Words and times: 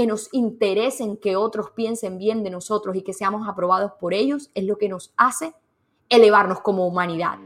que 0.00 0.06
nos 0.06 0.30
interesen 0.32 1.18
que 1.18 1.36
otros 1.36 1.72
piensen 1.72 2.16
bien 2.16 2.42
de 2.42 2.48
nosotros 2.48 2.96
y 2.96 3.02
que 3.02 3.12
seamos 3.12 3.46
aprobados 3.46 3.92
por 4.00 4.14
ellos 4.14 4.48
es 4.54 4.64
lo 4.64 4.78
que 4.78 4.88
nos 4.88 5.12
hace 5.18 5.52
elevarnos 6.08 6.62
como 6.62 6.86
humanidad. 6.86 7.36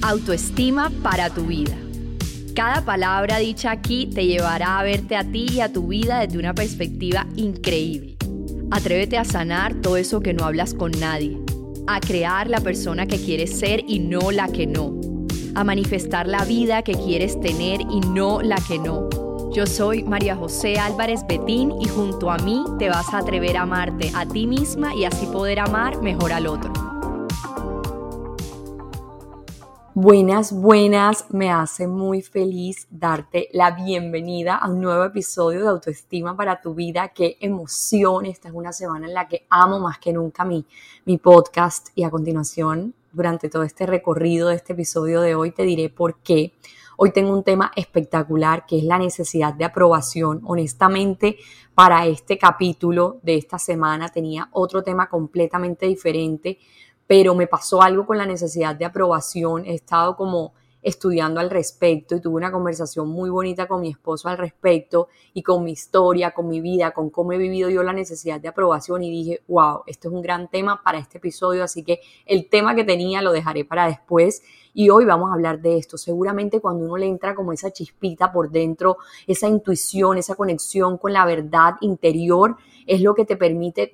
Autoestima 0.00 0.90
para 1.02 1.28
tu 1.28 1.42
vida. 1.42 1.76
Cada 2.54 2.86
palabra 2.86 3.36
dicha 3.36 3.70
aquí 3.70 4.06
te 4.06 4.24
llevará 4.24 4.78
a 4.78 4.82
verte 4.82 5.14
a 5.14 5.30
ti 5.30 5.46
y 5.52 5.60
a 5.60 5.70
tu 5.70 5.88
vida 5.88 6.20
desde 6.20 6.38
una 6.38 6.54
perspectiva 6.54 7.26
increíble. 7.36 8.16
Atrévete 8.70 9.18
a 9.18 9.26
sanar 9.26 9.74
todo 9.82 9.98
eso 9.98 10.20
que 10.20 10.32
no 10.32 10.46
hablas 10.46 10.72
con 10.72 10.90
nadie, 10.92 11.38
a 11.86 12.00
crear 12.00 12.48
la 12.48 12.62
persona 12.62 13.04
que 13.04 13.22
quieres 13.22 13.58
ser 13.58 13.84
y 13.86 13.98
no 13.98 14.30
la 14.30 14.48
que 14.48 14.66
no, 14.66 14.98
a 15.54 15.64
manifestar 15.64 16.26
la 16.26 16.46
vida 16.46 16.80
que 16.80 16.94
quieres 16.94 17.38
tener 17.42 17.82
y 17.82 18.00
no 18.00 18.40
la 18.40 18.56
que 18.66 18.78
no. 18.78 19.17
Yo 19.50 19.66
soy 19.66 20.04
María 20.04 20.36
José 20.36 20.78
Álvarez 20.78 21.26
Betín 21.26 21.72
y 21.80 21.88
junto 21.88 22.30
a 22.30 22.36
mí 22.36 22.62
te 22.78 22.90
vas 22.90 23.12
a 23.14 23.18
atrever 23.18 23.56
a 23.56 23.62
amarte 23.62 24.12
a 24.14 24.26
ti 24.26 24.46
misma 24.46 24.94
y 24.94 25.06
así 25.06 25.24
poder 25.26 25.58
amar 25.58 26.02
mejor 26.02 26.32
al 26.32 26.46
otro. 26.46 26.70
Buenas, 29.94 30.52
buenas, 30.52 31.24
me 31.30 31.50
hace 31.50 31.88
muy 31.88 32.20
feliz 32.20 32.86
darte 32.90 33.48
la 33.52 33.70
bienvenida 33.70 34.56
a 34.56 34.68
un 34.68 34.82
nuevo 34.82 35.02
episodio 35.04 35.62
de 35.62 35.68
Autoestima 35.68 36.36
para 36.36 36.60
tu 36.60 36.74
vida. 36.74 37.08
Qué 37.08 37.38
emoción, 37.40 38.26
esta 38.26 38.48
es 38.48 38.54
una 38.54 38.72
semana 38.72 39.06
en 39.06 39.14
la 39.14 39.26
que 39.26 39.46
amo 39.48 39.80
más 39.80 39.98
que 39.98 40.12
nunca 40.12 40.44
mi, 40.44 40.66
mi 41.06 41.16
podcast 41.16 41.88
y 41.94 42.04
a 42.04 42.10
continuación, 42.10 42.94
durante 43.12 43.48
todo 43.48 43.62
este 43.62 43.86
recorrido 43.86 44.48
de 44.48 44.56
este 44.56 44.74
episodio 44.74 45.20
de 45.22 45.34
hoy, 45.34 45.50
te 45.50 45.62
diré 45.62 45.88
por 45.88 46.18
qué. 46.18 46.52
Hoy 47.00 47.12
tengo 47.12 47.32
un 47.32 47.44
tema 47.44 47.70
espectacular 47.76 48.66
que 48.66 48.78
es 48.78 48.82
la 48.82 48.98
necesidad 48.98 49.54
de 49.54 49.64
aprobación. 49.64 50.40
Honestamente, 50.44 51.36
para 51.72 52.04
este 52.06 52.36
capítulo 52.36 53.20
de 53.22 53.36
esta 53.36 53.56
semana 53.56 54.08
tenía 54.08 54.48
otro 54.50 54.82
tema 54.82 55.08
completamente 55.08 55.86
diferente 55.86 56.58
pero 57.08 57.34
me 57.34 57.46
pasó 57.46 57.82
algo 57.82 58.06
con 58.06 58.18
la 58.18 58.26
necesidad 58.26 58.76
de 58.76 58.84
aprobación, 58.84 59.64
he 59.64 59.74
estado 59.74 60.14
como 60.14 60.52
estudiando 60.88 61.40
al 61.40 61.50
respecto 61.50 62.16
y 62.16 62.20
tuve 62.20 62.36
una 62.36 62.50
conversación 62.50 63.08
muy 63.08 63.30
bonita 63.30 63.66
con 63.68 63.80
mi 63.80 63.90
esposo 63.90 64.28
al 64.28 64.38
respecto 64.38 65.08
y 65.34 65.42
con 65.42 65.62
mi 65.62 65.72
historia, 65.72 66.32
con 66.32 66.48
mi 66.48 66.60
vida, 66.60 66.90
con 66.92 67.10
cómo 67.10 67.32
he 67.32 67.38
vivido 67.38 67.70
yo 67.70 67.82
la 67.82 67.92
necesidad 67.92 68.40
de 68.40 68.48
aprobación 68.48 69.02
y 69.02 69.10
dije, 69.10 69.42
wow, 69.48 69.82
esto 69.86 70.08
es 70.08 70.14
un 70.14 70.22
gran 70.22 70.48
tema 70.48 70.82
para 70.82 70.98
este 70.98 71.18
episodio, 71.18 71.62
así 71.62 71.82
que 71.84 72.00
el 72.26 72.48
tema 72.48 72.74
que 72.74 72.84
tenía 72.84 73.22
lo 73.22 73.32
dejaré 73.32 73.64
para 73.64 73.86
después 73.86 74.42
y 74.74 74.90
hoy 74.90 75.04
vamos 75.04 75.30
a 75.30 75.34
hablar 75.34 75.60
de 75.60 75.76
esto. 75.76 75.98
Seguramente 75.98 76.60
cuando 76.60 76.84
uno 76.84 76.96
le 76.96 77.06
entra 77.06 77.34
como 77.34 77.52
esa 77.52 77.72
chispita 77.72 78.32
por 78.32 78.50
dentro, 78.50 78.98
esa 79.26 79.48
intuición, 79.48 80.18
esa 80.18 80.36
conexión 80.36 80.98
con 80.98 81.12
la 81.12 81.24
verdad 81.24 81.74
interior, 81.80 82.56
es 82.86 83.02
lo 83.02 83.14
que 83.14 83.24
te 83.24 83.36
permite 83.36 83.92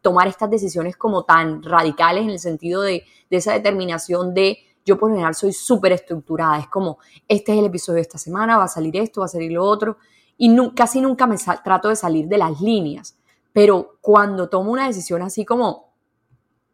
tomar 0.00 0.28
estas 0.28 0.50
decisiones 0.50 0.96
como 0.96 1.24
tan 1.24 1.62
radicales 1.62 2.24
en 2.24 2.30
el 2.30 2.38
sentido 2.38 2.82
de, 2.82 3.04
esa 3.30 3.52
determinación 3.52 4.34
de 4.34 4.58
yo 4.84 4.98
por 4.98 5.10
general 5.10 5.34
soy 5.34 5.52
súper 5.52 5.92
estructurada, 5.92 6.58
es 6.58 6.68
como, 6.68 6.98
este 7.28 7.52
es 7.52 7.58
el 7.58 7.66
episodio 7.66 7.96
de 7.96 8.02
esta 8.02 8.18
semana, 8.18 8.56
va 8.56 8.64
a 8.64 8.68
salir 8.68 8.96
esto, 8.96 9.20
va 9.20 9.26
a 9.26 9.28
salir 9.28 9.52
lo 9.52 9.64
otro, 9.64 9.96
y 10.36 10.54
casi 10.74 11.00
nunca 11.00 11.26
me 11.26 11.36
trato 11.62 11.88
de 11.88 11.96
salir 11.96 12.26
de 12.26 12.38
las 12.38 12.60
líneas, 12.60 13.16
pero 13.52 13.98
cuando 14.00 14.48
tomo 14.48 14.72
una 14.72 14.86
decisión 14.86 15.22
así 15.22 15.44
como, 15.44 15.92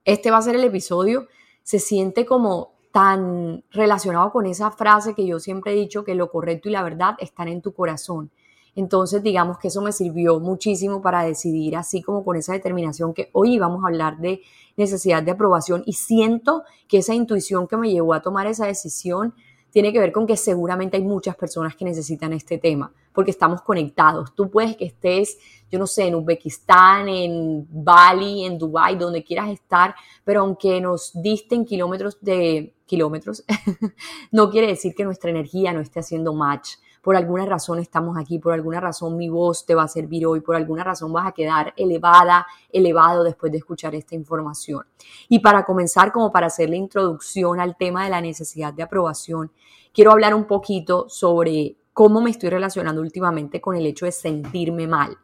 este 0.05 0.31
va 0.31 0.39
a 0.39 0.43
ser 0.43 0.55
el 0.55 0.65
episodio, 0.65 1.29
se 1.63 1.79
siente 1.79 2.25
como 2.25 2.79
tan 2.93 3.63
relacionado 3.71 4.33
con 4.33 4.47
esa 4.47 4.71
frase 4.71 5.15
que 5.15 5.27
yo 5.27 5.39
siempre 5.39 5.73
he 5.73 5.77
dicho 5.77 6.05
que 6.05 6.15
lo 6.15 6.31
correcto 6.31 6.69
y 6.69 6.73
la 6.73 6.83
verdad 6.83 7.15
están 7.19 7.49
en 7.49 7.61
tu 7.61 7.75
corazón. 7.75 8.31
Entonces, 8.79 9.25
digamos 9.25 9.59
que 9.59 9.67
eso 9.67 9.83
me 9.83 9.91
sirvió 9.91 10.39
muchísimo 10.39 11.03
para 11.03 11.25
decidir, 11.25 11.77
así 11.77 12.01
como 12.01 12.25
con 12.25 12.37
esa 12.37 12.53
determinación 12.53 13.13
que 13.13 13.29
hoy 13.33 13.59
vamos 13.59 13.83
a 13.83 13.89
hablar 13.89 14.19
de 14.19 14.41
necesidad 14.77 15.21
de 15.21 15.33
aprobación 15.33 15.83
y 15.85 15.95
siento 15.95 16.63
que 16.87 16.99
esa 16.99 17.13
intuición 17.13 17.67
que 17.67 17.77
me 17.77 17.91
llevó 17.91 18.15
a 18.15 18.23
tomar 18.23 18.47
esa 18.47 18.67
decisión 18.67 19.35
tiene 19.73 19.93
que 19.93 19.99
ver 19.99 20.13
con 20.13 20.29
que 20.29 20.37
seguramente 20.37 20.97
hay 20.97 21.03
muchas 21.03 21.35
personas 21.35 21.75
que 21.75 21.85
necesitan 21.85 22.33
este 22.33 22.57
tema, 22.57 22.93
porque 23.13 23.33
estamos 23.33 23.63
conectados. 23.63 24.33
Tú 24.37 24.49
puedes 24.49 24.77
que 24.77 24.85
estés, 24.85 25.39
yo 25.73 25.81
no 25.81 25.89
sé, 25.89 26.07
en 26.07 26.15
Uzbekistán, 26.15 27.09
en 27.09 27.67
Bali, 27.69 28.45
en 28.45 28.59
Dubai, 28.59 28.95
donde 28.95 29.25
quieras 29.25 29.51
estar, 29.51 29.97
pero 30.23 30.43
aunque 30.43 30.81
nos 30.81 31.21
disten 31.21 31.65
kilómetros 31.65 32.17
de 32.21 32.75
kilómetros, 32.87 33.43
no 34.31 34.51
quiere 34.51 34.69
decir 34.69 34.95
que 34.95 35.05
nuestra 35.05 35.31
energía 35.31 35.73
no 35.73 35.81
esté 35.81 35.99
haciendo 35.99 36.33
match 36.33 36.77
por 37.09 37.17
alguna 37.17 37.47
razón 37.47 37.79
estamos 37.79 38.19
aquí, 38.19 38.39
por 38.39 38.53
alguna 38.53 38.81
razón 38.81 39.17
mi 39.17 39.31
voz 39.31 39.65
te 39.65 39.75
va 39.75 39.85
a 39.85 39.89
servir 39.89 40.27
hoy, 40.27 40.43
por 40.43 40.57
alguna 40.57 40.85
razón 40.85 41.11
vas 41.11 41.27
a 41.27 41.33
quedar 41.33 41.73
elevada, 41.75 42.47
elevado 42.71 43.25
después 43.25 43.51
de 43.51 43.57
escuchar 43.57 43.95
esta 43.95 44.15
información. 44.15 44.85
Y 45.27 45.39
para 45.39 45.65
comenzar, 45.65 46.13
como 46.13 46.31
para 46.31 46.49
hacer 46.49 46.69
la 46.69 46.77
introducción 46.77 47.61
al 47.61 47.79
tema 47.79 48.05
de 48.05 48.11
la 48.11 48.21
necesidad 48.21 48.75
de 48.75 48.83
aprobación, 48.83 49.51
quiero 49.95 50.13
hablar 50.13 50.35
un 50.35 50.45
poquito 50.45 51.09
sobre 51.09 51.79
cómo 51.95 52.21
me 52.21 52.29
estoy 52.29 52.51
relacionando 52.51 53.01
últimamente 53.01 53.59
con 53.59 53.75
el 53.75 53.87
hecho 53.87 54.05
de 54.05 54.13
sentirme 54.13 54.87
mal. 54.87 55.17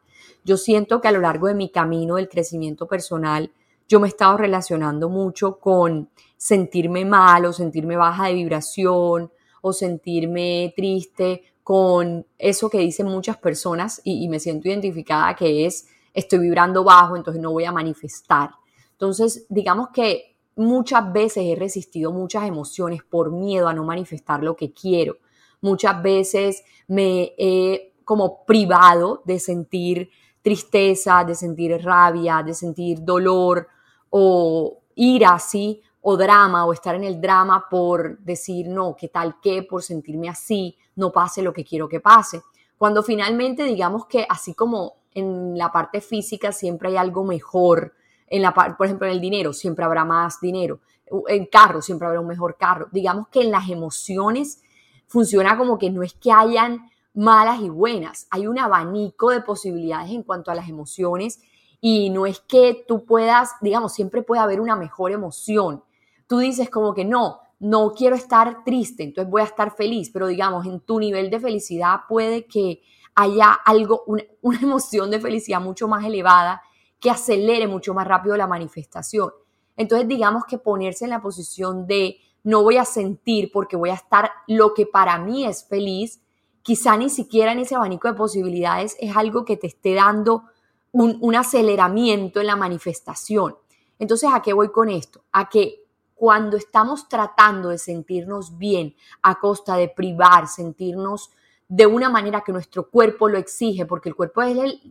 Yo 0.43 0.57
siento 0.57 1.03
que 1.03 1.09
a 1.09 1.13
lo 1.13 1.21
largo 1.21 1.49
de 1.49 1.55
mi 1.55 1.69
camino 1.69 2.15
del 2.15 2.31
crecimiento 2.31 2.87
personal, 2.89 3.53
yo 3.91 4.01
me 4.01 4.07
he 4.07 4.09
estado 4.09 4.39
relacionando 4.39 5.11
mucho 5.11 5.59
con 5.59 6.09
sentirme 6.39 7.05
mal 7.05 7.45
o 7.45 7.53
sentirme 7.53 7.99
baja 7.99 8.29
de 8.29 8.33
vibración 8.33 9.31
o 9.61 9.73
sentirme 9.75 10.73
triste 10.75 11.43
con 11.65 12.27
eso 12.37 12.69
que 12.69 12.79
dicen 12.79 13.07
muchas 13.07 13.39
personas 13.39 14.01
y, 14.05 14.29
me 14.29 14.39
siento 14.39 14.69
identificada 14.69 15.35
que 15.35 15.65
es 15.65 15.89
estoy 16.13 16.39
vibrando 16.39 16.85
bajo, 16.85 17.17
entonces 17.17 17.43
no 17.43 17.51
voy 17.51 17.65
a 17.65 17.73
manifestar. 17.73 18.51
Entonces, 18.93 19.47
digamos 19.49 19.89
que 19.89 20.37
muchas 20.57 21.11
veces 21.13 21.43
he 21.45 21.57
resistido 21.57 22.13
muchas 22.13 22.45
emociones 22.45 23.03
por 23.03 23.33
miedo 23.33 23.67
a 23.67 23.73
no 23.73 23.83
manifestar 23.83 24.43
lo 24.45 24.55
que 24.55 24.73
quiero. 24.73 25.17
Muchas 25.63 26.01
veces 26.03 26.63
me 26.87 27.33
he 27.39 27.95
como 28.05 28.45
privado 28.45 29.23
de 29.25 29.41
sentir 29.41 30.11
tristeza, 30.43 31.25
de 31.25 31.35
sentir 31.35 31.83
rabia, 31.83 32.43
de 32.45 32.53
sentir 32.53 33.03
dolor 33.03 33.67
o 34.11 34.83
ira 34.95 35.31
así, 35.31 35.81
o 36.03 36.19
drama, 36.19 36.67
o 36.67 36.75
estar 36.75 36.95
en 36.95 37.05
el 37.05 37.19
drama 37.19 37.65
por 37.71 38.19
decir 38.19 38.69
no, 38.69 38.95
qué 38.95 39.09
tal 39.09 39.41
que, 39.41 39.63
por 39.63 39.83
sentirme 39.83 40.29
así, 40.29 40.77
no 40.97 41.13
pase 41.13 41.43
lo 41.43 41.53
que 41.53 41.65
quiero 41.65 41.89
que 41.89 42.01
pase. 42.01 42.43
Cuando 42.77 43.03
finalmente 43.03 43.65
digamos 43.65 44.07
que 44.07 44.27
así 44.29 44.55
como 44.55 44.95
en 45.15 45.57
la 45.57 45.71
parte 45.73 46.01
física 46.01 46.53
siempre 46.53 46.91
hay 46.91 46.97
algo 46.97 47.25
mejor, 47.25 47.95
en 48.27 48.43
la 48.43 48.53
por 48.53 48.87
ejemplo 48.87 49.07
en 49.07 49.13
el 49.13 49.21
dinero 49.21 49.53
siempre 49.53 49.85
habrá 49.85 50.05
más 50.05 50.41
dinero, 50.41 50.81
en 51.29 51.47
carro 51.47 51.83
siempre 51.83 52.09
habrá 52.09 52.21
un 52.21 52.27
mejor 52.27 52.57
carro. 52.57 52.89
Digamos 52.91 53.29
que 53.29 53.43
en 53.43 53.51
las 53.51 53.69
emociones 53.69 54.63
funciona 55.07 55.57
como 55.57 55.79
que 55.79 55.91
no 55.91 56.03
es 56.03 56.15
que 56.15 56.33
hayan 56.33 56.91
malas 57.15 57.61
y 57.61 57.69
buenas, 57.69 58.27
hay 58.31 58.47
un 58.49 58.59
abanico 58.59 59.31
de 59.31 59.41
posibilidades 59.41 60.11
en 60.11 60.25
cuanto 60.25 60.51
a 60.51 60.55
las 60.55 60.69
emociones 60.69 61.41
y 61.81 62.11
no 62.11 62.27
es 62.27 62.41
que 62.41 62.85
tú 62.89 63.05
puedas, 63.05 63.53
digamos, 63.61 63.93
siempre 63.93 64.23
puede 64.23 64.41
haber 64.41 64.61
una 64.61 64.75
mejor 64.75 65.13
emoción. 65.13 65.85
Tú 66.27 66.39
dices 66.39 66.71
como 66.71 66.95
que 66.95 67.05
no, 67.05 67.41
no 67.61 67.93
quiero 67.93 68.17
estar 68.17 68.65
triste, 68.65 69.03
entonces 69.03 69.31
voy 69.31 69.43
a 69.43 69.47
estar 69.47 69.75
feliz, 69.75 70.11
pero 70.11 70.27
digamos, 70.27 70.67
en 70.67 70.81
tu 70.81 70.99
nivel 70.99 71.31
de 71.31 71.41
felicidad 71.41 72.01
puede 72.09 72.47
que 72.47 72.83
haya 73.15 73.53
algo, 73.53 74.05
una, 74.43 74.61
emoción 74.61 75.11
de 75.11 75.21
felicidad 75.21 75.61
mucho 75.61 75.89
más 75.89 76.05
elevada 76.05 76.63
que 77.01 77.11
acelere 77.11 77.67
mucho 77.67 77.95
más 77.95 78.07
rápido 78.07 78.37
la 78.37 78.47
manifestación. 78.47 79.31
Entonces, 79.77 80.09
digamos 80.09 80.45
que 80.45 80.59
ponerse 80.59 81.05
en 81.05 81.11
la 81.11 81.21
posición 81.21 81.87
de 81.87 82.19
no 82.45 82.63
voy 82.63 82.77
a 82.77 82.85
sentir 82.85 83.51
porque 83.53 83.77
voy 83.77 83.91
a 83.91 83.95
estar 83.95 84.31
lo 84.47 84.75
que 84.75 84.87
para 84.87 85.19
mí 85.19 85.45
es 85.45 85.67
feliz, 85.67 86.21
quizá 86.63 86.97
ni 86.97 87.11
siquiera 87.11 87.53
en 87.53 87.59
ese 87.59 87.75
abanico 87.75 88.09
de 88.09 88.15
posibilidades 88.15 88.97
es 89.01 89.17
algo 89.17 89.45
que 89.45 89.57
te 89.57 89.67
esté 89.67 89.95
dando 89.95 90.45
un, 90.93 91.19
un 91.21 91.35
aceleramiento 91.35 92.41
en 92.41 92.47
la 92.47 92.57
manifestación. 92.57 93.57
Entonces, 93.99 94.31
¿a 94.33 94.41
qué 94.43 94.53
voy 94.53 94.71
con 94.71 94.89
esto? 94.89 95.25
A 95.33 95.49
que 95.49 95.84
cuando 96.15 96.57
estamos 96.57 97.09
tratando 97.09 97.71
de 97.71 97.79
sentirnos 97.79 98.57
bien 98.57 98.95
a 99.23 99.39
costa 99.39 99.77
de 99.77 99.89
privar, 99.89 100.49
sentirnos 100.49 101.31
de 101.69 101.87
una 101.87 102.09
manera 102.09 102.43
que 102.43 102.53
nuestro 102.53 102.89
cuerpo 102.89 103.29
lo 103.29 103.39
exige, 103.39 103.87
porque 103.87 104.09
el 104.09 104.15
cuerpo 104.15 104.43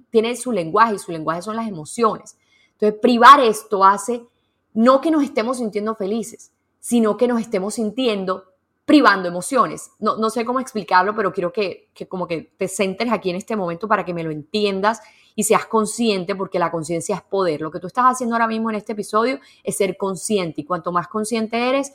tiene 0.10 0.36
su 0.36 0.52
lenguaje 0.52 0.96
y 0.96 1.00
su 1.00 1.12
lenguaje 1.12 1.42
son 1.42 1.56
las 1.56 1.68
emociones. 1.68 2.38
Entonces, 2.74 3.00
privar 3.00 3.40
esto 3.40 3.84
hace 3.84 4.26
no 4.74 5.00
que 5.00 5.12
nos 5.12 5.24
estemos 5.24 5.58
sintiendo 5.58 5.96
felices, 5.96 6.52
sino 6.80 7.16
que 7.16 7.28
nos 7.28 7.40
estemos 7.40 7.76
sintiendo 7.76 8.46
privando 8.86 9.30
emociones. 9.30 9.92
No, 10.00 10.30
sé 10.30 10.44
cómo 10.44 10.60
explicarlo, 10.60 11.16
pero 11.16 11.32
quiero 11.32 11.54
que, 11.54 11.90
que 11.94 12.08
como 12.08 12.28
que 12.28 12.54
te 12.58 12.68
centres 12.68 13.14
aquí 13.14 13.30
en 13.30 13.38
este 13.38 13.56
momento 13.56 13.88
para 13.88 14.04
que 14.04 14.14
me 14.14 14.24
lo 14.24 14.32
entiendas 14.32 15.00
y 15.36 15.44
seas 15.44 15.66
consciente, 15.66 16.36
porque 16.36 16.60
la 16.60 16.72
conciencia 16.72 17.16
es 17.16 17.22
poder. 17.22 17.62
Lo 17.62 17.72
que 17.72 17.80
tú 17.80 17.88
estás 17.88 18.06
haciendo 18.06 18.36
ahora 18.36 18.48
mismo 18.48 18.70
en 18.70 18.76
este 18.76 18.94
episodio 18.94 19.40
es 19.64 19.78
ser 19.78 19.98
consciente 19.98 20.62
y 20.62 20.66
cuanto 20.66 20.92
más 20.92 21.08
consciente 21.08 21.70
eres, 21.70 21.94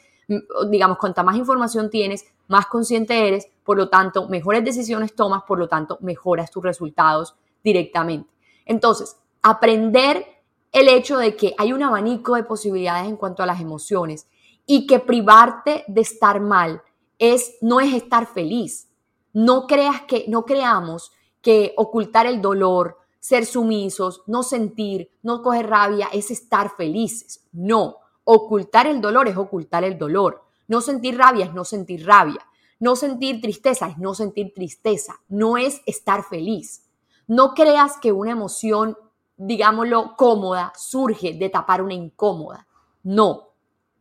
digamos, 0.70 0.98
cuanta 0.98 1.22
más 1.22 1.36
información 1.36 1.90
tienes, 1.90 2.24
más 2.48 2.66
consciente 2.66 3.28
eres, 3.28 3.48
por 3.64 3.76
lo 3.76 3.88
tanto, 3.88 4.28
mejores 4.28 4.64
decisiones 4.64 5.14
tomas, 5.14 5.42
por 5.44 5.58
lo 5.58 5.68
tanto, 5.68 5.98
mejoras 6.00 6.50
tus 6.50 6.62
resultados 6.62 7.34
directamente. 7.62 8.30
Entonces, 8.66 9.16
aprender 9.42 10.26
el 10.72 10.88
hecho 10.88 11.18
de 11.18 11.34
que 11.36 11.54
hay 11.56 11.72
un 11.72 11.82
abanico 11.82 12.34
de 12.34 12.44
posibilidades 12.44 13.08
en 13.08 13.16
cuanto 13.16 13.42
a 13.42 13.46
las 13.46 13.60
emociones 13.60 14.26
y 14.66 14.86
que 14.86 14.98
privarte 14.98 15.84
de 15.88 16.02
estar 16.02 16.40
mal 16.40 16.82
es 17.18 17.56
no 17.60 17.80
es 17.80 17.94
estar 17.94 18.26
feliz. 18.26 18.88
No 19.32 19.66
creas 19.66 20.02
que 20.02 20.26
no 20.28 20.44
creamos 20.44 21.12
que 21.40 21.72
ocultar 21.76 22.26
el 22.26 22.42
dolor, 22.42 22.97
ser 23.20 23.46
sumisos, 23.46 24.22
no 24.26 24.42
sentir, 24.42 25.10
no 25.22 25.42
coger 25.42 25.68
rabia 25.68 26.08
es 26.12 26.30
estar 26.30 26.74
felices. 26.76 27.44
No, 27.52 27.96
ocultar 28.24 28.86
el 28.86 29.00
dolor 29.00 29.28
es 29.28 29.36
ocultar 29.36 29.84
el 29.84 29.98
dolor. 29.98 30.44
No 30.66 30.80
sentir 30.80 31.16
rabia 31.16 31.46
es 31.46 31.54
no 31.54 31.64
sentir 31.64 32.06
rabia. 32.06 32.40
No 32.80 32.94
sentir 32.94 33.40
tristeza 33.40 33.88
es 33.88 33.98
no 33.98 34.14
sentir 34.14 34.52
tristeza. 34.54 35.20
No 35.28 35.56
es 35.56 35.80
estar 35.86 36.24
feliz. 36.24 36.84
No 37.26 37.54
creas 37.54 37.96
que 38.00 38.12
una 38.12 38.30
emoción, 38.30 38.96
digámoslo, 39.36 40.14
cómoda 40.16 40.72
surge 40.76 41.34
de 41.34 41.48
tapar 41.48 41.82
una 41.82 41.94
incómoda. 41.94 42.66
No. 43.02 43.48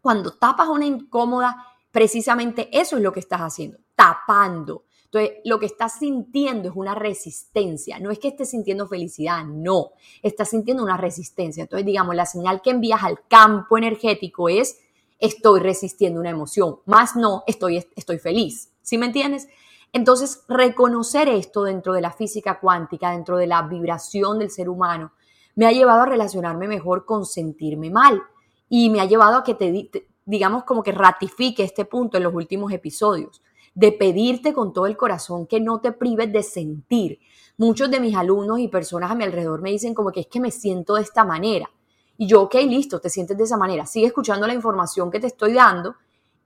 Cuando 0.02 0.32
tapas 0.32 0.70
una 0.70 0.86
incómoda, 0.86 1.66
precisamente 1.92 2.70
eso 2.72 2.98
es 2.98 3.02
lo 3.02 3.12
que 3.12 3.20
estás 3.20 3.42
haciendo, 3.42 3.80
tapando. 3.96 4.84
Entonces, 5.12 5.40
lo 5.46 5.60
que 5.60 5.66
estás 5.66 6.00
sintiendo 6.00 6.70
es 6.70 6.76
una 6.76 6.94
resistencia. 6.94 8.00
No 8.00 8.12
es 8.12 8.20
que 8.20 8.28
estés 8.28 8.50
sintiendo 8.50 8.88
felicidad, 8.88 9.46
no. 9.46 9.92
Estás 10.22 10.50
sintiendo 10.50 10.84
una 10.84 10.98
resistencia. 10.98 11.64
Entonces, 11.64 11.86
digamos, 11.86 12.16
la 12.16 12.26
señal 12.26 12.62
que 12.62 12.72
envías 12.72 13.04
al 13.04 13.20
campo 13.28 13.78
energético 13.78 14.50
es 14.50 14.80
estoy 15.20 15.60
resistiendo 15.60 16.20
una 16.20 16.30
emoción, 16.30 16.78
más 16.86 17.16
no 17.16 17.44
estoy, 17.48 17.84
estoy 17.96 18.20
feliz. 18.20 18.72
¿Sí 18.82 18.98
me 18.98 19.08
entiendes? 19.08 19.48
Entonces, 19.94 20.44
reconocer 20.48 21.28
esto 21.30 21.64
dentro 21.64 21.94
de 21.94 22.02
la 22.02 22.12
física 22.12 22.60
cuántica, 22.60 23.12
dentro 23.12 23.38
de 23.38 23.48
la 23.48 23.62
vibración 23.64 24.40
del 24.40 24.52
ser 24.52 24.70
humano, 24.70 25.14
me 25.56 25.66
ha 25.66 25.72
llevado 25.72 26.02
a 26.02 26.06
relacionarme 26.06 26.68
mejor 26.68 27.06
con 27.06 27.26
sentirme 27.26 27.90
mal 27.90 28.22
y 28.70 28.90
me 28.90 29.02
ha 29.02 29.06
llevado 29.06 29.38
a 29.38 29.44
que 29.44 29.56
te, 29.56 30.08
digamos, 30.26 30.66
como 30.66 30.84
que 30.84 30.92
ratifique 30.92 31.64
este 31.64 31.86
punto 31.86 32.18
en 32.18 32.24
los 32.24 32.34
últimos 32.34 32.72
episodios, 32.72 33.42
de 33.78 33.92
pedirte 33.92 34.54
con 34.54 34.74
todo 34.74 34.88
el 34.88 34.98
corazón 34.98 35.46
que 35.46 35.60
no 35.60 35.80
te 35.80 35.92
prives 35.92 36.34
de 36.34 36.42
sentir. 36.42 37.20
Muchos 37.58 37.92
de 37.92 38.00
mis 38.00 38.16
alumnos 38.16 38.58
y 38.58 38.70
personas 38.70 39.12
a 39.12 39.14
mi 39.14 39.24
alrededor 39.24 39.62
me 39.62 39.70
dicen 39.70 39.94
como 39.94 40.12
que 40.12 40.22
es 40.22 40.26
que 40.26 40.40
me 40.40 40.50
siento 40.50 40.96
de 40.96 41.04
esta 41.04 41.24
manera. 41.24 41.70
Y 42.18 42.26
yo, 42.26 42.42
ok, 42.42 42.56
listo, 42.56 43.00
te 43.00 43.12
sientes 43.12 43.38
de 43.38 43.44
esa 43.44 43.56
manera. 43.56 43.86
Sigue 43.86 44.08
escuchando 44.08 44.48
la 44.48 44.56
información 44.56 45.12
que 45.12 45.20
te 45.20 45.28
estoy 45.28 45.54
dando 45.54 45.96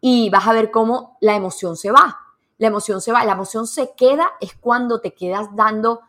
y 0.01 0.29
vas 0.29 0.45
a 0.45 0.51
ver 0.51 0.71
cómo 0.71 1.17
la 1.21 1.33
emoción 1.33 1.77
se 1.77 1.89
va. 1.89 2.17
La 2.57 2.67
emoción 2.67 2.99
se 2.99 3.13
va. 3.13 3.23
La 3.23 3.31
emoción 3.31 3.65
se 3.65 3.93
queda 3.95 4.31
es 4.41 4.53
cuando 4.55 4.99
te 4.99 5.13
quedas 5.13 5.55
dando, 5.55 6.01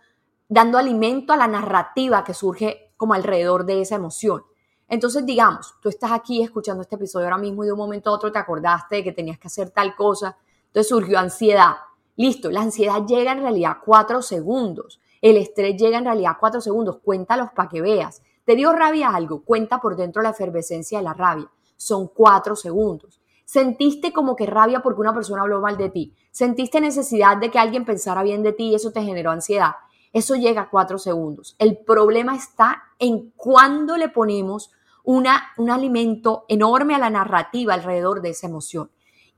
dando 0.49 0.77
alimento 0.77 1.33
a 1.33 1.37
la 1.37 1.47
narrativa 1.47 2.25
que 2.25 2.35
surge 2.35 2.95
como 2.97 3.15
alrededor 3.15 3.65
de 3.65 3.81
esa 3.81 3.95
emoción. 3.95 4.43
Entonces, 4.89 5.25
digamos, 5.25 5.77
tú 5.81 5.89
estás 5.89 6.11
aquí 6.11 6.43
escuchando 6.43 6.83
este 6.83 6.97
episodio 6.97 7.27
ahora 7.27 7.39
mismo 7.39 7.63
y 7.63 7.67
de 7.69 7.73
un 7.75 7.79
momento 7.79 8.11
a 8.11 8.15
otro 8.15 8.33
te 8.33 8.41
acordaste 8.41 8.97
de 8.97 9.05
que 9.05 9.13
tenías 9.13 9.39
que 9.39 9.47
hacer 9.47 9.71
tal 9.71 9.95
cosa. 9.95 10.37
Entonces 10.73 10.89
surgió 10.89 11.19
ansiedad. 11.19 11.75
Listo, 12.17 12.51
la 12.51 12.63
ansiedad 12.63 13.05
llega 13.07 13.33
en 13.33 13.43
realidad 13.43 13.77
cuatro 13.85 14.23
segundos. 14.23 15.03
El 15.21 15.37
estrés 15.37 15.77
llega 15.77 15.99
en 15.99 16.07
realidad 16.07 16.39
cuatro 16.41 16.63
segundos. 16.63 17.01
Cuéntalos 17.05 17.51
para 17.55 17.69
que 17.69 17.83
veas. 17.83 18.23
¿Te 18.47 18.57
dio 18.57 18.73
rabia 18.73 19.11
algo? 19.11 19.43
Cuenta 19.45 19.81
por 19.81 19.97
dentro 19.97 20.23
la 20.23 20.31
efervescencia 20.31 20.97
de 20.97 21.05
la 21.05 21.13
rabia. 21.13 21.51
Son 21.77 22.09
cuatro 22.09 22.57
segundos. 22.57 23.21
Sentiste 23.45 24.15
como 24.15 24.35
que 24.35 24.47
rabia 24.47 24.81
porque 24.81 25.03
una 25.03 25.13
persona 25.13 25.43
habló 25.43 25.61
mal 25.61 25.77
de 25.77 25.91
ti. 25.91 26.15
Sentiste 26.31 26.81
necesidad 26.81 27.37
de 27.37 27.51
que 27.51 27.59
alguien 27.59 27.85
pensara 27.85 28.23
bien 28.23 28.43
de 28.43 28.55
ti 28.55 28.71
y 28.71 28.75
eso 28.75 28.93
te 28.93 29.03
generó 29.03 29.31
ansiedad. 29.31 29.73
Eso 30.15 30.37
llega 30.37 30.63
a 30.63 30.71
cuatro 30.71 30.97
segundos. 30.99 31.55
El 31.59 31.77
problema 31.77 32.35
está 32.35 32.83
en 32.99 33.31
cuándo 33.37 33.99
le 33.99 34.09
ponemos 34.09 34.71
una, 35.05 35.53
un 35.59 35.71
alimento 35.71 36.47
enorme 36.49 36.95
a 36.95 36.99
la 36.99 37.11
narrativa 37.11 37.75
alrededor 37.75 38.23
de 38.23 38.31
esa 38.31 38.47
emoción. 38.47 38.91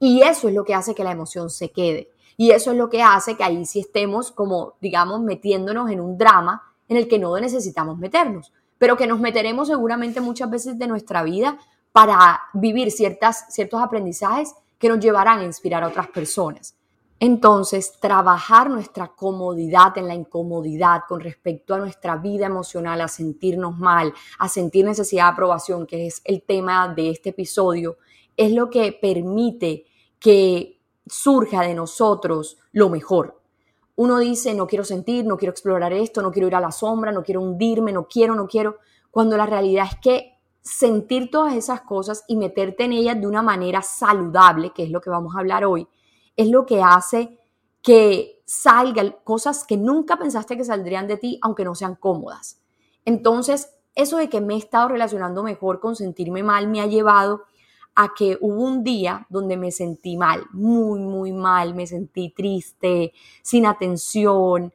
Y 0.05 0.23
eso 0.23 0.49
es 0.49 0.55
lo 0.55 0.65
que 0.65 0.75
hace 0.75 0.95
que 0.95 1.05
la 1.05 1.13
emoción 1.13 1.51
se 1.51 1.71
quede. 1.71 2.11
Y 2.37 2.51
eso 2.51 2.73
es 2.73 2.77
lo 2.77 2.91
que 2.91 3.03
hace 3.03 3.37
que 3.37 3.45
ahí 3.45 3.65
sí 3.65 3.81
estemos 3.81 4.33
como, 4.33 4.75
digamos, 4.81 5.21
metiéndonos 5.21 5.91
en 5.91 6.01
un 6.01 6.19
drama 6.19 6.63
en 6.89 6.97
el 6.97 7.09
que 7.09 7.19
no 7.19 7.39
necesitamos 7.39 7.99
meternos 7.99 8.53
pero 8.79 8.97
que 8.97 9.07
nos 9.07 9.21
meteremos 9.21 9.69
seguramente 9.69 10.21
muchas 10.21 10.51
veces 10.51 10.79
de 10.79 10.87
nuestra 10.87 11.23
vida 11.23 11.59
para 11.93 12.41
vivir 12.53 12.91
ciertas, 12.91 13.47
ciertos 13.49 13.81
aprendizajes 13.81 14.55
que 14.79 14.89
nos 14.89 15.01
llevarán 15.01 15.39
a 15.39 15.45
inspirar 15.45 15.83
a 15.85 15.89
otras 15.89 16.09
personas. 16.09 16.77
Entonces, 17.21 17.93
trabajar 18.01 18.69
nuestra 18.69 19.09
comodidad 19.09 19.97
en 19.97 20.09
la 20.09 20.15
incomodidad 20.15 21.03
con 21.09 21.21
respecto 21.21 21.75
a 21.75 21.79
nuestra 21.79 22.17
vida 22.17 22.47
emocional, 22.47 23.01
a 23.01 23.09
sentirnos 23.09 23.79
mal, 23.79 24.13
a 24.39 24.49
sentir 24.49 24.85
necesidad 24.85 25.27
de 25.27 25.33
aprobación, 25.33 25.87
que 25.87 26.07
es 26.07 26.21
el 26.25 26.43
tema 26.43 26.93
de 26.93 27.11
este 27.11 27.31
episodio, 27.31 27.97
es 28.37 28.53
lo 28.53 28.69
que 28.69 28.93
permite 28.93 29.87
que 30.25 30.81
surja 31.07 31.61
de 31.61 31.75
nosotros 31.75 32.57
lo 32.73 32.89
mejor, 32.89 33.43
uno 33.95 34.19
dice, 34.19 34.55
no 34.55 34.67
quiero 34.67 34.83
sentir, 34.83 35.27
no 35.27 35.37
quiero 35.37 35.51
explorar 35.51 35.93
esto, 35.93 36.23
no 36.23 36.33
quiero 36.33 36.49
ir 36.49 36.55
a 36.55 36.63
la 36.63 36.73
sombra, 36.73 37.13
no 37.13 37.23
quiero 37.23 37.43
hundirme, 37.43 37.93
no 37.93 38.09
quiero, 38.09 38.35
no 38.35 38.47
quiero, 38.47 38.79
cuando 39.11 39.37
la 39.37 39.45
realidad 39.45 39.87
es 39.93 39.99
que 40.01 40.39
sentir 40.63 41.31
todas 41.31 41.53
esas 41.53 41.83
cosas 41.83 42.25
y 42.27 42.37
meterte 42.37 42.85
en 42.85 42.93
ellas 42.93 43.21
de 43.21 43.27
una 43.27 43.43
manera 43.43 43.83
saludable, 43.83 44.73
que 44.75 44.85
es 44.85 44.91
lo 44.91 45.03
que 45.03 45.11
vamos 45.11 45.37
a 45.37 45.41
hablar 45.41 45.67
hoy, 45.67 45.87
es 46.37 46.49
lo 46.49 46.65
que 46.65 46.83
hace 46.83 47.39
que 47.83 48.43
salgan 48.47 49.17
cosas 49.25 49.65
que 49.65 49.77
nunca 49.77 50.17
pensaste 50.17 50.57
que 50.57 50.65
saldrían 50.65 51.07
de 51.07 51.19
ti, 51.19 51.39
aunque 51.43 51.67
no 51.67 51.75
sean 51.75 51.97
cómodas. 51.97 52.63
Entonces, 53.05 53.77
eso 53.95 54.17
de 54.17 54.31
que 54.31 54.41
me 54.41 54.55
he 54.55 54.57
estado 54.57 54.89
relacionando 54.89 55.43
mejor 55.43 55.81
con 55.81 55.97
sentirme 55.97 56.43
mal 56.43 56.67
me 56.67 56.81
ha 56.81 56.87
llevado 56.87 57.43
a 57.95 58.13
que 58.17 58.37
hubo 58.41 58.63
un 58.63 58.83
día 58.83 59.27
donde 59.29 59.57
me 59.57 59.71
sentí 59.71 60.17
mal, 60.17 60.45
muy, 60.53 61.01
muy 61.01 61.33
mal, 61.33 61.75
me 61.75 61.87
sentí 61.87 62.31
triste, 62.31 63.13
sin 63.43 63.67
atención. 63.67 64.73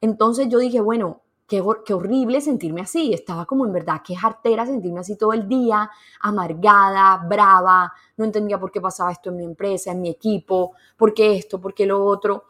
Entonces 0.00 0.48
yo 0.48 0.58
dije, 0.58 0.80
bueno, 0.80 1.22
qué, 1.46 1.62
qué 1.84 1.94
horrible 1.94 2.40
sentirme 2.40 2.80
así. 2.80 3.12
Estaba 3.12 3.44
como 3.44 3.66
en 3.66 3.72
verdad, 3.72 4.00
qué 4.04 4.16
jartera 4.16 4.64
sentirme 4.64 5.00
así 5.00 5.16
todo 5.16 5.32
el 5.34 5.46
día, 5.48 5.90
amargada, 6.20 7.18
brava, 7.28 7.92
no 8.16 8.24
entendía 8.24 8.58
por 8.58 8.70
qué 8.70 8.80
pasaba 8.80 9.12
esto 9.12 9.30
en 9.30 9.36
mi 9.36 9.44
empresa, 9.44 9.92
en 9.92 10.00
mi 10.00 10.08
equipo, 10.08 10.72
por 10.96 11.12
qué 11.12 11.36
esto, 11.36 11.60
por 11.60 11.74
qué 11.74 11.84
lo 11.84 12.04
otro. 12.04 12.44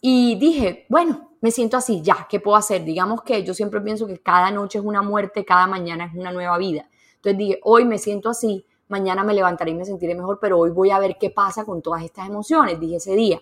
Y 0.00 0.34
dije, 0.34 0.86
bueno, 0.88 1.30
me 1.40 1.52
siento 1.52 1.76
así, 1.76 2.02
ya, 2.02 2.26
¿qué 2.28 2.40
puedo 2.40 2.56
hacer? 2.56 2.84
Digamos 2.84 3.22
que 3.22 3.44
yo 3.44 3.54
siempre 3.54 3.80
pienso 3.80 4.06
que 4.08 4.18
cada 4.18 4.50
noche 4.50 4.78
es 4.78 4.84
una 4.84 5.02
muerte, 5.02 5.44
cada 5.44 5.68
mañana 5.68 6.06
es 6.06 6.14
una 6.14 6.32
nueva 6.32 6.58
vida. 6.58 6.88
Entonces 7.16 7.38
dije, 7.38 7.60
hoy 7.62 7.84
me 7.84 7.98
siento 7.98 8.28
así, 8.28 8.66
mañana 8.88 9.24
me 9.24 9.34
levantaré 9.34 9.70
y 9.70 9.74
me 9.74 9.84
sentiré 9.84 10.14
mejor, 10.14 10.38
pero 10.40 10.58
hoy 10.58 10.70
voy 10.70 10.90
a 10.90 10.98
ver 10.98 11.16
qué 11.18 11.30
pasa 11.30 11.64
con 11.64 11.82
todas 11.82 12.04
estas 12.04 12.28
emociones, 12.28 12.78
dije 12.78 12.96
ese 12.96 13.14
día. 13.14 13.40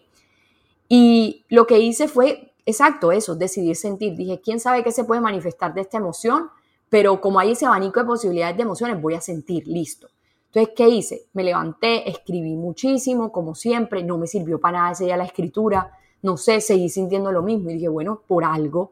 Y 0.88 1.44
lo 1.48 1.66
que 1.66 1.78
hice 1.78 2.08
fue, 2.08 2.52
exacto, 2.66 3.12
eso, 3.12 3.36
decidir 3.36 3.76
sentir. 3.76 4.16
Dije, 4.16 4.40
¿quién 4.40 4.58
sabe 4.58 4.82
qué 4.82 4.90
se 4.92 5.04
puede 5.04 5.20
manifestar 5.20 5.72
de 5.72 5.82
esta 5.82 5.98
emoción? 5.98 6.50
Pero 6.88 7.20
como 7.20 7.38
hay 7.38 7.52
ese 7.52 7.66
abanico 7.66 8.00
de 8.00 8.06
posibilidades 8.06 8.56
de 8.56 8.62
emociones, 8.62 9.00
voy 9.00 9.14
a 9.14 9.20
sentir, 9.20 9.66
listo. 9.68 10.08
Entonces, 10.46 10.74
¿qué 10.76 10.88
hice? 10.88 11.26
Me 11.32 11.44
levanté, 11.44 12.10
escribí 12.10 12.56
muchísimo, 12.56 13.30
como 13.30 13.54
siempre, 13.54 14.02
no 14.02 14.18
me 14.18 14.26
sirvió 14.26 14.58
para 14.58 14.78
nada 14.78 14.92
ese 14.92 15.04
día 15.04 15.16
la 15.16 15.24
escritura, 15.24 15.92
no 16.22 16.36
sé, 16.36 16.60
seguí 16.60 16.88
sintiendo 16.88 17.30
lo 17.30 17.42
mismo 17.42 17.70
y 17.70 17.74
dije, 17.74 17.88
bueno, 17.88 18.22
por 18.26 18.44
algo. 18.44 18.90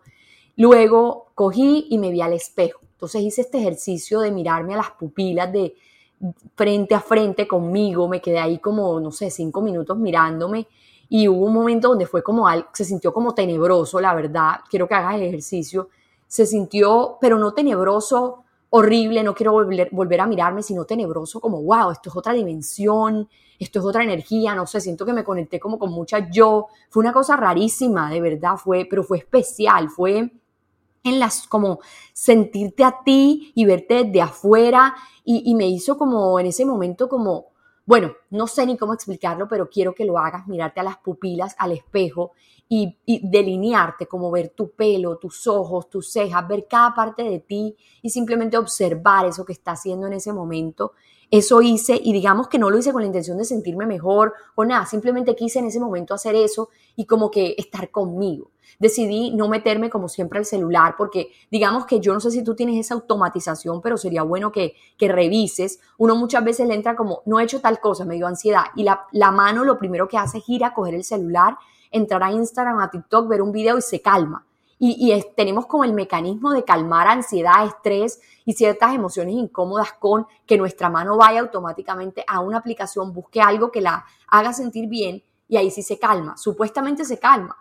Luego 0.57 1.33
cogí 1.35 1.87
y 1.91 1.99
me 1.99 2.13
vi 2.13 2.21
al 2.21 2.33
espejo. 2.33 2.81
Entonces 2.93 3.23
hice 3.23 3.41
este 3.41 3.59
ejercicio 3.59 4.21
de 4.21 4.31
mirarme 4.31 4.75
a 4.75 4.79
las 4.79 4.91
pupilas, 4.93 5.53
de 5.53 5.75
frente 6.55 6.95
a 6.95 7.01
frente 7.01 7.47
conmigo, 7.47 8.09
me 8.09 8.21
quedé 8.21 8.39
ahí 8.39 8.59
como, 8.59 8.99
no 9.01 9.11
sé, 9.11 9.31
cinco 9.31 9.61
minutos 9.61 9.97
mirándome 9.99 10.67
y 11.09 11.29
hubo 11.29 11.47
un 11.47 11.55
momento 11.55 11.89
donde 11.89 12.07
fue 12.07 12.23
como, 12.23 12.47
se 12.73 12.85
sintió 12.85 13.13
como 13.13 13.35
tenebroso, 13.35 14.01
la 14.01 14.15
verdad, 14.15 14.61
quiero 14.69 14.87
que 14.87 14.95
hagas 14.95 15.21
ejercicio, 15.21 15.89
se 16.27 16.45
sintió, 16.45 17.17
pero 17.21 17.39
no 17.39 17.55
tenebroso, 17.55 18.45
horrible, 18.71 19.23
no 19.23 19.35
quiero 19.35 19.53
volver, 19.53 19.89
volver 19.91 20.21
a 20.21 20.27
mirarme, 20.27 20.63
sino 20.63 20.85
tenebroso, 20.85 21.41
como, 21.41 21.63
wow, 21.63 21.91
esto 21.91 22.11
es 22.11 22.17
otra 22.17 22.35
dimensión, 22.35 23.29
esto 23.59 23.79
es 23.79 23.85
otra 23.85 24.05
energía, 24.05 24.55
no 24.55 24.67
sé, 24.67 24.81
siento 24.81 25.07
que 25.07 25.15
me 25.15 25.25
conecté 25.25 25.59
como 25.59 25.79
con 25.79 25.91
mucha 25.91 26.31
yo, 26.31 26.67
fue 26.91 27.01
una 27.01 27.13
cosa 27.13 27.37
rarísima, 27.37 28.11
de 28.11 28.21
verdad, 28.21 28.57
fue, 28.57 28.87
pero 28.89 29.03
fue 29.03 29.19
especial, 29.19 29.89
fue 29.89 30.31
en 31.05 31.19
las, 31.19 31.47
como 31.47 31.81
sentirte 32.13 32.85
a 32.85 33.03
ti 33.05 33.53
y 33.55 33.65
verte 33.65 34.05
desde 34.05 34.21
afuera 34.21 34.95
y, 35.25 35.55
me 35.55 35.69
hizo 35.69 35.99
como 35.99 36.41
en 36.41 36.47
ese 36.47 36.65
momento 36.65 37.07
como, 37.07 37.49
bueno, 37.85 38.13
no 38.31 38.47
sé 38.47 38.65
ni 38.65 38.79
cómo 38.79 38.95
explicarlo, 38.95 39.47
pero 39.47 39.69
quiero 39.69 39.95
que 39.95 40.07
lo 40.07 40.19
hagas, 40.19 40.49
mirarte 40.49 40.81
a 40.81 40.85
las 40.85 40.97
pupilas, 40.97 41.55
al 41.59 41.73
espejo 41.73 42.33
y, 42.67 42.97
y, 43.05 43.29
delinearte, 43.29 44.07
como 44.07 44.31
ver 44.31 44.51
tu 44.57 44.71
pelo, 44.71 45.19
tus 45.19 45.47
ojos, 45.47 45.91
tus 45.91 46.11
cejas, 46.11 46.49
ver 46.49 46.67
cada 46.67 46.95
parte 46.95 47.25
de 47.25 47.41
ti 47.41 47.77
y 48.01 48.09
simplemente 48.09 48.57
observar 48.57 49.27
eso 49.27 49.45
que 49.45 49.53
está 49.53 49.73
haciendo 49.73 50.07
en 50.07 50.15
ese 50.15 50.33
momento. 50.33 50.93
eso 51.31 51.61
hice 51.61 52.01
y 52.03 52.15
digamos 52.15 52.49
que 52.49 52.59
no 52.59 52.71
lo 52.71 52.79
hice 52.79 52.93
con 52.93 53.03
la 53.03 53.07
intención 53.07 53.37
de 53.37 53.45
sentirme 53.45 53.85
mejor 53.85 54.33
o 54.55 54.65
nada, 54.65 54.87
simplemente 54.87 55.37
quise 55.37 55.59
en 55.59 55.67
ese 55.67 55.79
momento 55.79 56.15
hacer 56.15 56.35
eso 56.35 56.71
y 56.97 57.05
como 57.05 57.31
que 57.31 57.55
estar 57.59 57.91
conmigo. 57.91 58.51
Decidí 58.79 59.33
no 59.35 59.49
meterme 59.49 59.91
como 59.91 60.09
siempre 60.09 60.39
al 60.39 60.45
celular 60.45 60.95
porque 60.97 61.33
digamos 61.51 61.87
que 61.87 62.01
yo 62.01 62.13
no 62.13 62.21
sé 62.21 62.31
si 62.31 62.45
tú 62.45 62.55
tienes 62.55 62.79
esa 62.79 62.95
automatización, 62.95 63.81
pero 63.81 63.97
sería 63.97 64.23
bueno 64.23 64.53
que, 64.53 64.75
que 64.97 65.09
revises. 65.09 65.81
Uno 65.97 66.15
muchas 66.17 66.45
veces 66.45 66.69
le 66.69 66.75
entra 66.75 66.95
como, 66.97 67.23
no 67.27 67.41
he 67.41 67.45
hecho 67.45 67.61
tal 67.61 67.81
cosa, 67.81 68.05
me 68.05 68.15
dio 68.15 68.27
ansiedad 68.27 68.65
y 68.77 68.85
la, 68.85 69.07
la 69.13 69.31
mano 69.31 69.65
lo 69.65 69.79
primero 69.79 70.09
que 70.09 70.19
hace 70.19 70.39
es 70.39 70.49
ir 70.49 70.65
a 70.65 70.75
coger 70.75 70.95
el 70.95 71.05
celular, 71.05 71.57
entrar 71.91 72.23
a 72.23 72.33
Instagram, 72.33 72.79
a 72.79 72.91
TikTok, 72.91 73.29
ver 73.29 73.43
un 73.43 73.53
video 73.53 73.79
y 73.79 73.83
se 73.83 74.01
calma 74.01 74.45
y, 74.79 75.25
tenemos 75.35 75.67
como 75.67 75.85
el 75.85 75.93
mecanismo 75.93 76.53
de 76.53 76.65
calmar 76.65 77.09
ansiedad, 77.09 77.67
estrés 77.67 78.21
y 78.45 78.53
ciertas 78.53 78.95
emociones 78.95 79.35
incómodas 79.35 79.93
con 79.93 80.27
que 80.47 80.57
nuestra 80.57 80.89
mano 80.89 81.17
vaya 81.17 81.41
automáticamente 81.41 82.25
a 82.27 82.41
una 82.41 82.59
aplicación, 82.59 83.13
busque 83.13 83.41
algo 83.41 83.73
que 83.73 83.81
la 83.81 84.05
haga 84.29 84.53
sentir 84.53 84.89
bien 84.89 85.23
y 85.49 85.57
ahí 85.57 85.71
sí 85.71 85.83
se 85.83 85.99
calma. 85.99 86.37
Supuestamente 86.37 87.05
se 87.05 87.19
calma, 87.19 87.57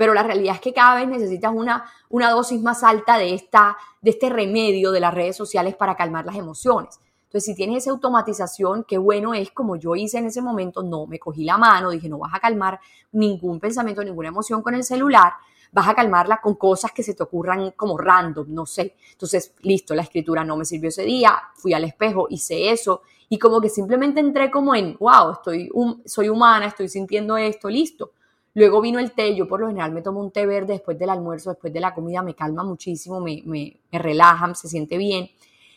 pero 0.00 0.14
la 0.14 0.22
realidad 0.22 0.54
es 0.54 0.62
que 0.62 0.72
cada 0.72 0.94
vez 0.94 1.06
necesitas 1.08 1.52
una, 1.54 1.84
una 2.08 2.30
dosis 2.30 2.58
más 2.62 2.82
alta 2.82 3.18
de, 3.18 3.34
esta, 3.34 3.76
de 4.00 4.12
este 4.12 4.30
remedio 4.30 4.92
de 4.92 5.00
las 5.00 5.12
redes 5.12 5.36
sociales 5.36 5.76
para 5.76 5.94
calmar 5.94 6.24
las 6.24 6.36
emociones. 6.36 6.98
Entonces, 7.24 7.44
si 7.44 7.54
tienes 7.54 7.82
esa 7.82 7.90
automatización, 7.90 8.84
qué 8.84 8.96
bueno 8.96 9.34
es 9.34 9.50
como 9.50 9.76
yo 9.76 9.94
hice 9.96 10.16
en 10.16 10.24
ese 10.24 10.40
momento, 10.40 10.82
no, 10.82 11.06
me 11.06 11.18
cogí 11.18 11.44
la 11.44 11.58
mano, 11.58 11.90
dije, 11.90 12.08
no 12.08 12.16
vas 12.16 12.32
a 12.32 12.40
calmar 12.40 12.80
ningún 13.12 13.60
pensamiento, 13.60 14.02
ninguna 14.02 14.28
emoción 14.28 14.62
con 14.62 14.74
el 14.74 14.84
celular, 14.84 15.34
vas 15.70 15.86
a 15.86 15.94
calmarla 15.94 16.40
con 16.40 16.54
cosas 16.54 16.92
que 16.92 17.02
se 17.02 17.12
te 17.12 17.22
ocurran 17.22 17.72
como 17.72 17.98
random, 17.98 18.46
no 18.48 18.64
sé. 18.64 18.96
Entonces, 19.12 19.52
listo, 19.60 19.94
la 19.94 20.00
escritura 20.00 20.42
no 20.44 20.56
me 20.56 20.64
sirvió 20.64 20.88
ese 20.88 21.02
día, 21.02 21.38
fui 21.56 21.74
al 21.74 21.84
espejo, 21.84 22.26
hice 22.30 22.70
eso 22.70 23.02
y 23.28 23.38
como 23.38 23.60
que 23.60 23.68
simplemente 23.68 24.20
entré 24.20 24.50
como 24.50 24.74
en, 24.74 24.96
wow, 24.98 25.32
estoy, 25.32 25.70
soy 26.06 26.30
humana, 26.30 26.68
estoy 26.68 26.88
sintiendo 26.88 27.36
esto, 27.36 27.68
listo. 27.68 28.12
Luego 28.54 28.80
vino 28.80 28.98
el 28.98 29.12
té, 29.12 29.34
yo 29.34 29.46
por 29.46 29.60
lo 29.60 29.68
general 29.68 29.92
me 29.92 30.02
tomo 30.02 30.20
un 30.20 30.32
té 30.32 30.44
verde 30.44 30.74
después 30.74 30.98
del 30.98 31.10
almuerzo, 31.10 31.50
después 31.50 31.72
de 31.72 31.80
la 31.80 31.94
comida, 31.94 32.22
me 32.22 32.34
calma 32.34 32.64
muchísimo, 32.64 33.20
me, 33.20 33.42
me, 33.44 33.80
relaja, 33.92 34.52
se 34.54 34.68
siente 34.68 34.96
bien. 34.96 35.30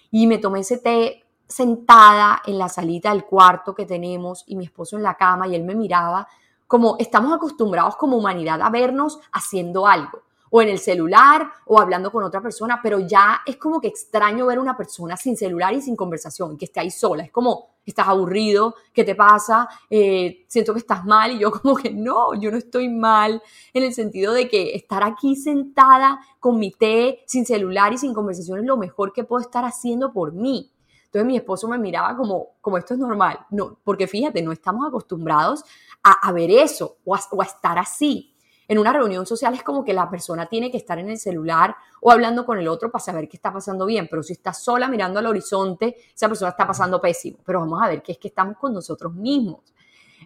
Y 0.09 0.25
me 0.27 0.39
tomé 0.39 0.61
ese 0.61 0.79
té 0.79 1.23
sentada 1.47 2.41
en 2.45 2.57
la 2.57 2.69
salita 2.69 3.11
del 3.11 3.25
cuarto 3.25 3.75
que 3.75 3.85
tenemos 3.85 4.43
y 4.47 4.55
mi 4.55 4.65
esposo 4.65 4.97
en 4.97 5.03
la 5.03 5.15
cama 5.15 5.47
y 5.47 5.55
él 5.55 5.63
me 5.63 5.75
miraba 5.75 6.27
como 6.67 6.95
estamos 6.97 7.31
acostumbrados 7.31 7.95
como 7.97 8.17
humanidad 8.17 8.61
a 8.61 8.69
vernos 8.71 9.19
haciendo 9.31 9.85
algo, 9.85 10.23
o 10.55 10.62
en 10.62 10.69
el 10.69 10.77
celular, 10.77 11.50
o 11.65 11.81
hablando 11.81 12.12
con 12.12 12.24
otra 12.24 12.39
persona, 12.39 12.79
pero 12.83 13.00
ya 13.00 13.41
es 13.43 13.57
como 13.57 13.81
que 13.81 13.88
extraño 13.88 14.45
ver 14.45 14.60
una 14.60 14.77
persona 14.77 15.17
sin 15.17 15.36
celular 15.36 15.74
y 15.74 15.81
sin 15.81 15.95
conversación, 15.95 16.60
que 16.60 16.65
esté 16.65 16.79
ahí 16.79 16.91
sola. 16.91 17.24
Es 17.24 17.31
como, 17.31 17.69
estás 17.83 18.07
aburrido, 18.07 18.75
¿qué 18.93 19.03
te 19.03 19.15
pasa? 19.15 19.67
Eh, 19.89 20.45
siento 20.48 20.74
que 20.74 20.79
estás 20.79 21.05
mal 21.05 21.31
y 21.31 21.39
yo 21.39 21.51
como 21.62 21.75
que 21.75 21.89
no, 21.89 22.36
yo 22.36 22.51
no 22.51 22.57
estoy 22.57 22.88
mal, 22.88 23.41
en 23.74 23.83
el 23.83 23.95
sentido 23.95 24.31
de 24.31 24.48
que 24.48 24.75
estar 24.75 25.03
aquí 25.03 25.36
sentada 25.36 26.19
con 26.39 26.60
mi 26.60 26.69
té, 26.69 27.24
sin 27.25 27.48
celular 27.48 27.91
y 27.91 27.98
sin 27.98 28.13
conversación 28.13 28.60
es 28.60 28.65
lo 28.65 28.77
mejor 28.77 29.12
que 29.12 29.24
puedo 29.24 29.41
estar 29.41 29.65
haciendo 29.65 30.13
por 30.13 30.33
mí. 30.33 30.72
Entonces 31.05 31.25
mi 31.25 31.36
esposo 31.36 31.67
me 31.67 31.79
miraba 31.79 32.15
como, 32.15 32.50
como 32.62 32.77
esto 32.77 32.93
es 32.93 33.00
normal, 33.00 33.39
no, 33.50 33.79
porque 33.83 34.05
fíjate, 34.05 34.43
no 34.43 34.51
estamos 34.51 34.88
acostumbrados 34.88 35.63
a, 36.03 36.31
ver 36.31 36.51
eso 36.51 36.98
o 37.05 37.15
a, 37.15 37.43
estar 37.43 37.79
así. 37.79 38.32
En 38.67 38.79
una 38.79 38.93
reunión 38.93 39.25
social 39.25 39.53
es 39.53 39.63
como 39.63 39.84
que 39.84 39.93
la 39.93 40.10
persona 40.10 40.46
tiene 40.48 40.72
que 40.72 40.77
estar 40.77 40.98
en 41.00 41.10
el 41.10 41.20
celular 41.20 41.75
o 42.01 42.12
hablando 42.12 42.46
con 42.46 42.58
el 42.58 42.67
otro 42.67 42.91
para 42.91 43.03
saber 43.03 43.27
qué 43.27 43.38
está 43.38 43.51
pasando 43.51 43.86
bien, 43.86 44.08
pero 44.10 44.24
si 44.24 44.34
está 44.34 44.53
sola 44.53 44.88
mirando 44.88 45.20
al 45.20 45.25
horizonte, 45.25 45.98
esa 46.15 46.27
persona 46.27 46.51
está 46.51 46.65
pasando 46.65 47.01
pésimo, 47.01 47.39
pero 47.46 47.60
vamos 47.60 47.82
a 47.82 47.88
ver 47.88 48.01
qué 48.01 48.13
es 48.13 48.17
que 48.17 48.29
estamos 48.29 48.58
con 48.58 48.74
nosotros 48.74 49.13
mismos. 49.13 49.62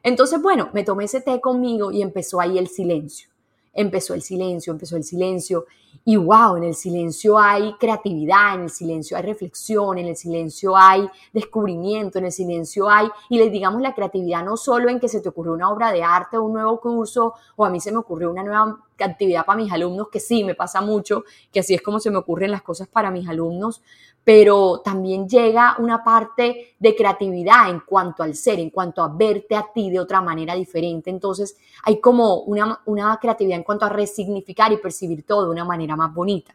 Entonces, 0.04 0.42
bueno, 0.42 0.70
me 0.74 0.84
tomé 0.84 1.06
ese 1.06 1.22
té 1.22 1.42
conmigo 1.42 1.92
y 1.92 2.02
empezó 2.02 2.40
ahí 2.40 2.58
el 2.58 2.68
silencio 2.68 3.30
empezó 3.78 4.16
el 4.16 4.24
silencio, 4.24 4.74
empezó 4.74 4.98
el 4.98 5.04
silencio. 5.04 5.66
Y 6.10 6.16
wow, 6.16 6.56
en 6.56 6.64
el 6.64 6.74
silencio 6.74 7.38
hay 7.38 7.74
creatividad, 7.74 8.56
en 8.56 8.62
el 8.62 8.70
silencio 8.70 9.18
hay 9.18 9.24
reflexión, 9.24 9.98
en 9.98 10.08
el 10.08 10.16
silencio 10.16 10.78
hay 10.78 11.06
descubrimiento, 11.34 12.18
en 12.18 12.24
el 12.24 12.32
silencio 12.32 12.90
hay, 12.90 13.10
y 13.28 13.38
les 13.38 13.52
digamos 13.52 13.82
la 13.82 13.94
creatividad 13.94 14.42
no 14.42 14.56
solo 14.56 14.90
en 14.90 15.02
que 15.02 15.10
se 15.10 15.20
te 15.20 15.28
ocurrió 15.28 15.52
una 15.52 15.70
obra 15.70 15.92
de 15.92 16.04
arte 16.04 16.38
o 16.38 16.44
un 16.44 16.54
nuevo 16.54 16.80
curso, 16.80 17.34
o 17.58 17.66
a 17.66 17.70
mí 17.70 17.82
se 17.82 17.92
me 17.92 17.98
ocurrió 17.98 18.32
una 18.32 18.42
nueva 18.42 18.80
actividad 18.98 19.46
para 19.46 19.62
mis 19.62 19.70
alumnos, 19.70 20.08
que 20.10 20.22
sí, 20.22 20.46
me 20.46 20.56
pasa 20.56 20.80
mucho, 20.80 21.26
que 21.52 21.60
así 21.60 21.74
es 21.74 21.82
como 21.82 22.00
se 22.00 22.10
me 22.10 22.20
ocurren 22.20 22.52
las 22.52 22.62
cosas 22.62 22.88
para 22.88 23.12
mis 23.12 23.28
alumnos, 23.28 23.82
pero 24.28 24.82
también 24.84 25.26
llega 25.26 25.78
una 25.80 26.04
parte 26.04 26.76
de 26.78 26.96
creatividad 26.98 27.70
en 27.70 27.80
cuanto 27.80 28.24
al 28.24 28.36
ser, 28.36 28.60
en 28.60 28.72
cuanto 28.72 29.02
a 29.02 29.08
verte 29.08 29.56
a 29.56 29.72
ti 29.74 29.90
de 29.90 30.02
otra 30.02 30.20
manera 30.20 30.54
diferente. 30.54 31.10
Entonces 31.10 31.56
hay 31.84 32.02
como 32.02 32.42
una, 32.42 32.82
una 32.88 33.18
creatividad 33.22 33.58
en 33.58 33.64
cuanto 33.64 33.86
a 33.86 33.90
resignificar 33.90 34.74
y 34.74 34.80
percibir 34.80 35.24
todo 35.24 35.46
de 35.46 35.52
una 35.52 35.64
manera 35.64 35.96
más 35.96 36.14
bonita. 36.14 36.54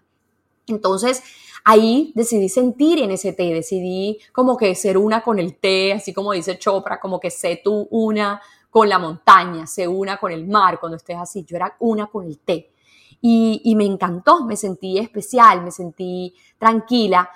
Entonces, 0.67 1.23
ahí 1.65 2.13
decidí 2.15 2.51
sentir 2.51 2.99
en 2.99 3.11
ese 3.11 3.33
té, 3.33 3.45
decidí 3.45 4.19
como 4.33 4.55
que 4.55 4.75
ser 4.75 4.99
una 4.99 5.23
con 5.23 5.39
el 5.39 5.57
té, 5.57 5.95
así 5.95 6.13
como 6.13 6.33
dice 6.33 6.59
Chopra, 6.59 7.01
como 7.01 7.19
que 7.19 7.31
sé 7.31 7.63
tú 7.65 7.89
una 7.91 8.39
con 8.69 8.87
la 8.87 8.99
montaña, 8.99 9.67
sé 9.67 9.89
una 9.89 10.19
con 10.19 10.31
el 10.31 10.47
mar, 10.47 10.79
cuando 10.79 10.97
estés 10.97 11.17
así, 11.17 11.43
yo 11.47 11.57
era 11.57 11.75
una 11.79 12.09
con 12.09 12.27
el 12.27 12.39
té. 12.39 12.69
Y, 13.25 13.75
me 13.77 13.87
encantó, 13.87 14.45
me 14.45 14.57
sentí 14.57 14.99
especial, 14.99 15.63
me 15.63 15.71
sentí 15.71 16.35
tranquila, 16.59 17.31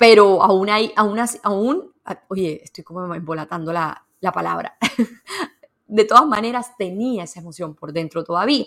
pero 0.00 0.42
aún 0.42 0.70
hay, 0.70 0.94
aún, 0.96 1.20
aún, 1.42 1.92
oye, 2.28 2.62
estoy 2.64 2.82
como 2.82 3.14
embolatando 3.14 3.70
la, 3.70 4.06
la 4.20 4.32
palabra. 4.32 4.78
de 5.86 6.04
todas 6.06 6.26
maneras, 6.26 6.74
tenía 6.78 7.24
esa 7.24 7.40
emoción 7.40 7.74
por 7.74 7.92
dentro 7.92 8.24
todavía. 8.24 8.64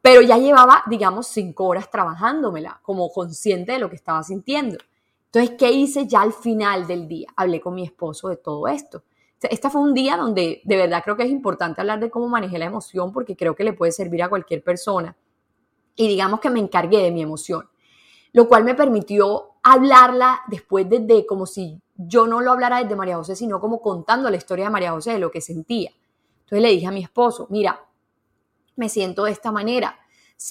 Pero 0.00 0.22
ya 0.22 0.38
llevaba, 0.38 0.84
digamos, 0.86 1.26
cinco 1.26 1.66
horas 1.66 1.90
trabajándomela, 1.90 2.80
como 2.82 3.10
consciente 3.10 3.72
de 3.72 3.78
lo 3.78 3.90
que 3.90 3.96
estaba 3.96 4.22
sintiendo. 4.22 4.78
Entonces, 5.26 5.54
¿qué 5.58 5.70
hice 5.70 6.06
ya 6.06 6.22
al 6.22 6.32
final 6.32 6.86
del 6.86 7.06
día? 7.08 7.28
Hablé 7.36 7.60
con 7.60 7.74
mi 7.74 7.84
esposo 7.84 8.30
de 8.30 8.38
todo 8.38 8.68
esto. 8.68 9.04
Este 9.42 9.68
fue 9.68 9.82
un 9.82 9.92
día 9.92 10.16
donde 10.16 10.62
de 10.64 10.76
verdad 10.78 11.02
creo 11.04 11.18
que 11.18 11.24
es 11.24 11.30
importante 11.30 11.82
hablar 11.82 12.00
de 12.00 12.08
cómo 12.08 12.26
manejé 12.26 12.58
la 12.58 12.64
emoción 12.64 13.12
porque 13.12 13.36
creo 13.36 13.54
que 13.54 13.64
le 13.64 13.74
puede 13.74 13.92
servir 13.92 14.22
a 14.22 14.30
cualquier 14.30 14.64
persona. 14.64 15.14
Y 15.94 16.08
digamos 16.08 16.40
que 16.40 16.48
me 16.48 16.58
encargué 16.58 17.02
de 17.02 17.10
mi 17.10 17.20
emoción, 17.20 17.68
lo 18.32 18.48
cual 18.48 18.64
me 18.64 18.74
permitió 18.74 19.47
hablarla 19.72 20.40
después 20.48 20.88
desde 20.88 21.26
como 21.26 21.46
si 21.46 21.80
yo 21.96 22.26
no 22.26 22.40
lo 22.40 22.52
hablara 22.52 22.82
desde 22.82 22.96
María 22.96 23.16
José, 23.16 23.34
sino 23.34 23.60
como 23.60 23.80
contando 23.80 24.30
la 24.30 24.36
historia 24.36 24.66
de 24.66 24.70
María 24.70 24.92
José, 24.92 25.12
de 25.12 25.18
lo 25.18 25.30
que 25.30 25.40
sentía. 25.40 25.90
Entonces 26.40 26.62
le 26.62 26.70
dije 26.70 26.86
a 26.86 26.92
mi 26.92 27.02
esposo, 27.02 27.46
mira, 27.50 27.84
me 28.76 28.88
siento 28.88 29.24
de 29.24 29.32
esta 29.32 29.50
manera, 29.50 29.98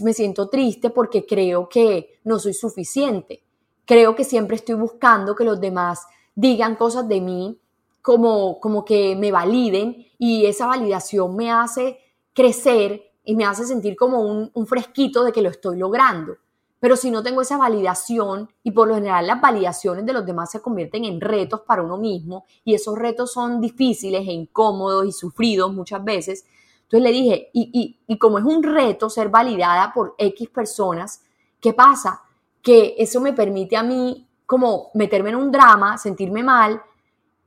me 0.02 0.14
siento 0.14 0.50
triste 0.50 0.90
porque 0.90 1.26
creo 1.26 1.70
que 1.70 2.20
no 2.26 2.38
soy 2.38 2.54
suficiente, 2.54 3.44
creo 3.86 4.16
que 4.16 4.24
siempre 4.24 4.58
estoy 4.58 4.76
buscando 4.76 5.36
que 5.36 5.46
los 5.46 5.60
demás 5.60 6.06
digan 6.36 6.76
cosas 6.76 7.08
de 7.08 7.22
mí 7.22 7.60
como, 8.02 8.60
como 8.60 8.84
que 8.84 9.16
me 9.16 9.32
validen 9.32 10.06
y 10.20 10.46
esa 10.46 10.68
validación 10.68 11.36
me 11.36 11.52
hace 11.52 11.98
crecer 12.34 13.14
y 13.24 13.36
me 13.36 13.46
hace 13.46 13.66
sentir 13.66 13.96
como 13.96 14.22
un, 14.22 14.52
un 14.54 14.68
fresquito 14.68 15.24
de 15.24 15.32
que 15.32 15.42
lo 15.42 15.50
estoy 15.50 15.78
logrando. 15.78 16.38
Pero 16.80 16.96
si 16.96 17.10
no 17.10 17.24
tengo 17.24 17.42
esa 17.42 17.58
validación, 17.58 18.50
y 18.64 18.72
por 18.72 18.88
lo 18.88 18.96
general 18.96 19.26
las 19.26 19.42
validaciones 19.42 20.06
de 20.06 20.14
los 20.14 20.26
demás 20.26 20.52
se 20.52 20.62
convierten 20.62 21.06
en 21.06 21.20
retos 21.20 21.62
para 21.62 21.82
uno 21.82 21.98
mismo, 21.98 22.46
y 22.64 22.76
esos 22.76 22.98
retos 22.98 23.32
son 23.32 23.60
difíciles 23.60 24.28
e 24.28 24.32
incómodos 24.32 25.06
y 25.08 25.12
sufridos 25.12 25.74
muchas 25.74 26.04
veces, 26.04 26.46
entonces 26.84 27.04
le 27.04 27.12
dije, 27.12 27.50
y, 27.54 28.00
y, 28.08 28.18
como 28.18 28.40
es 28.40 28.46
un 28.46 28.64
reto 28.64 29.10
ser 29.10 29.28
validada 29.28 29.92
por 29.94 30.16
X 30.18 30.50
personas, 30.50 31.22
¿qué 31.60 31.74
pasa? 31.74 32.22
Que 32.62 32.96
eso 32.98 33.20
me 33.20 33.34
permite 33.34 33.76
a 33.76 33.84
mí 33.84 34.26
como 34.46 34.92
meterme 34.94 35.32
en 35.32 35.36
un 35.36 35.52
drama, 35.52 35.98
sentirme 35.98 36.44
mal, 36.44 36.82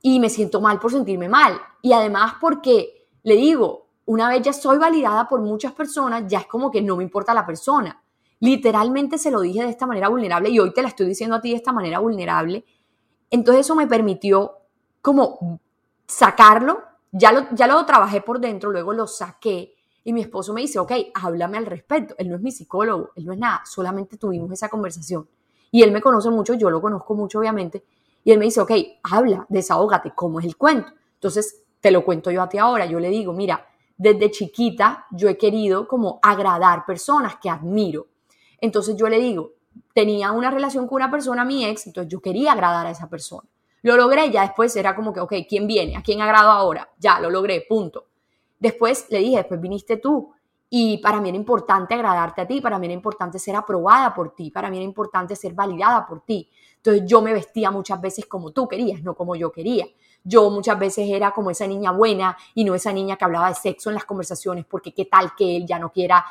y 0.01 0.19
me 0.19 0.29
siento 0.29 0.61
mal 0.61 0.79
por 0.79 0.91
sentirme 0.91 1.27
mal. 1.27 1.59
Y 1.81 1.93
además 1.93 2.35
porque, 2.39 3.07
le 3.23 3.35
digo, 3.35 3.87
una 4.05 4.29
vez 4.29 4.41
ya 4.43 4.53
soy 4.53 4.77
validada 4.77 5.27
por 5.27 5.41
muchas 5.41 5.73
personas, 5.73 6.23
ya 6.27 6.39
es 6.39 6.47
como 6.47 6.69
que 6.69 6.81
no 6.81 6.97
me 6.97 7.03
importa 7.03 7.33
la 7.33 7.45
persona. 7.45 8.00
Literalmente 8.41 9.17
se 9.17 9.31
lo 9.31 9.39
dije 9.39 9.63
de 9.63 9.69
esta 9.69 9.87
manera 9.87 10.09
vulnerable 10.09 10.49
y 10.49 10.59
hoy 10.59 10.73
te 10.73 10.81
la 10.81 10.89
estoy 10.89 11.07
diciendo 11.07 11.37
a 11.37 11.41
ti 11.41 11.51
de 11.51 11.55
esta 11.55 11.71
manera 11.71 11.99
vulnerable. 11.99 12.65
Entonces 13.29 13.65
eso 13.65 13.75
me 13.75 13.87
permitió 13.87 14.57
como 15.01 15.59
sacarlo 16.05 16.91
ya 17.11 17.31
lo, 17.31 17.47
ya 17.51 17.67
lo 17.67 17.85
trabajé 17.85 18.21
por 18.21 18.39
dentro, 18.39 18.71
luego 18.71 18.93
lo 18.93 19.05
saqué 19.07 19.75
y 20.03 20.13
mi 20.13 20.21
esposo 20.21 20.53
me 20.53 20.61
dice, 20.61 20.79
ok, 20.79 20.91
háblame 21.13 21.57
al 21.57 21.65
respecto. 21.65 22.15
Él 22.17 22.29
no 22.29 22.35
es 22.35 22.41
mi 22.41 22.51
psicólogo, 22.51 23.11
él 23.15 23.25
no 23.25 23.33
es 23.33 23.39
nada, 23.39 23.61
solamente 23.65 24.17
tuvimos 24.17 24.51
esa 24.51 24.69
conversación. 24.69 25.27
Y 25.69 25.83
él 25.83 25.91
me 25.91 26.01
conoce 26.01 26.29
mucho, 26.29 26.53
yo 26.53 26.69
lo 26.69 26.81
conozco 26.81 27.13
mucho, 27.13 27.39
obviamente. 27.39 27.83
Y 28.23 28.31
él 28.31 28.39
me 28.39 28.45
dice, 28.45 28.61
ok, 28.61 28.71
habla, 29.03 29.45
desahógate, 29.49 30.11
¿cómo 30.15 30.39
es 30.39 30.45
el 30.45 30.57
cuento? 30.57 30.91
Entonces, 31.13 31.63
te 31.79 31.91
lo 31.91 32.03
cuento 32.03 32.31
yo 32.31 32.41
a 32.41 32.49
ti 32.49 32.57
ahora. 32.57 32.85
Yo 32.85 32.99
le 32.99 33.09
digo, 33.09 33.33
mira, 33.33 33.67
desde 33.97 34.31
chiquita 34.31 35.05
yo 35.11 35.29
he 35.29 35.37
querido 35.37 35.87
como 35.87 36.19
agradar 36.21 36.85
personas 36.85 37.35
que 37.41 37.49
admiro. 37.49 38.07
Entonces 38.61 38.95
yo 38.95 39.09
le 39.09 39.19
digo, 39.19 39.53
tenía 39.93 40.31
una 40.31 40.51
relación 40.51 40.87
con 40.87 40.97
una 40.97 41.11
persona, 41.11 41.43
mi 41.43 41.65
ex, 41.65 41.87
entonces 41.87 42.11
yo 42.11 42.21
quería 42.21 42.53
agradar 42.53 42.87
a 42.87 42.91
esa 42.91 43.09
persona. 43.09 43.49
Lo 43.81 43.97
logré, 43.97 44.29
ya 44.29 44.43
después 44.43 44.75
era 44.75 44.95
como 44.95 45.11
que, 45.11 45.19
ok, 45.19 45.33
¿quién 45.49 45.67
viene? 45.67 45.97
¿A 45.97 46.03
quién 46.03 46.21
agrado 46.21 46.51
ahora? 46.51 46.89
Ya, 46.99 47.19
lo 47.19 47.29
logré, 47.29 47.65
punto. 47.67 48.05
Después 48.59 49.07
le 49.09 49.19
dije, 49.19 49.37
después 49.37 49.59
viniste 49.59 49.97
tú. 49.97 50.31
Y 50.69 50.99
para 50.99 51.19
mí 51.19 51.27
era 51.27 51.35
importante 51.35 51.95
agradarte 51.95 52.41
a 52.41 52.47
ti, 52.47 52.61
para 52.61 52.79
mí 52.79 52.85
era 52.85 52.93
importante 52.93 53.39
ser 53.39 53.55
aprobada 53.57 54.13
por 54.13 54.33
ti, 54.35 54.51
para 54.51 54.69
mí 54.69 54.77
era 54.77 54.85
importante 54.85 55.35
ser 55.35 55.53
validada 55.53 56.05
por 56.07 56.21
ti. 56.21 56.49
Entonces 56.77 57.03
yo 57.05 57.21
me 57.21 57.33
vestía 57.33 57.71
muchas 57.71 57.99
veces 57.99 58.25
como 58.25 58.51
tú 58.51 58.67
querías, 58.69 59.03
no 59.03 59.13
como 59.13 59.35
yo 59.35 59.51
quería. 59.51 59.85
Yo 60.23 60.49
muchas 60.49 60.77
veces 60.77 61.09
era 61.09 61.31
como 61.31 61.49
esa 61.49 61.65
niña 61.67 61.91
buena 61.91 62.37
y 62.53 62.63
no 62.63 62.75
esa 62.75 62.93
niña 62.93 63.15
que 63.15 63.25
hablaba 63.25 63.49
de 63.49 63.55
sexo 63.55 63.89
en 63.89 63.95
las 63.95 64.05
conversaciones, 64.05 64.65
porque 64.65 64.93
qué 64.93 65.05
tal 65.05 65.33
que 65.35 65.57
él 65.57 65.65
ya 65.65 65.79
no 65.79 65.91
quiera 65.91 66.23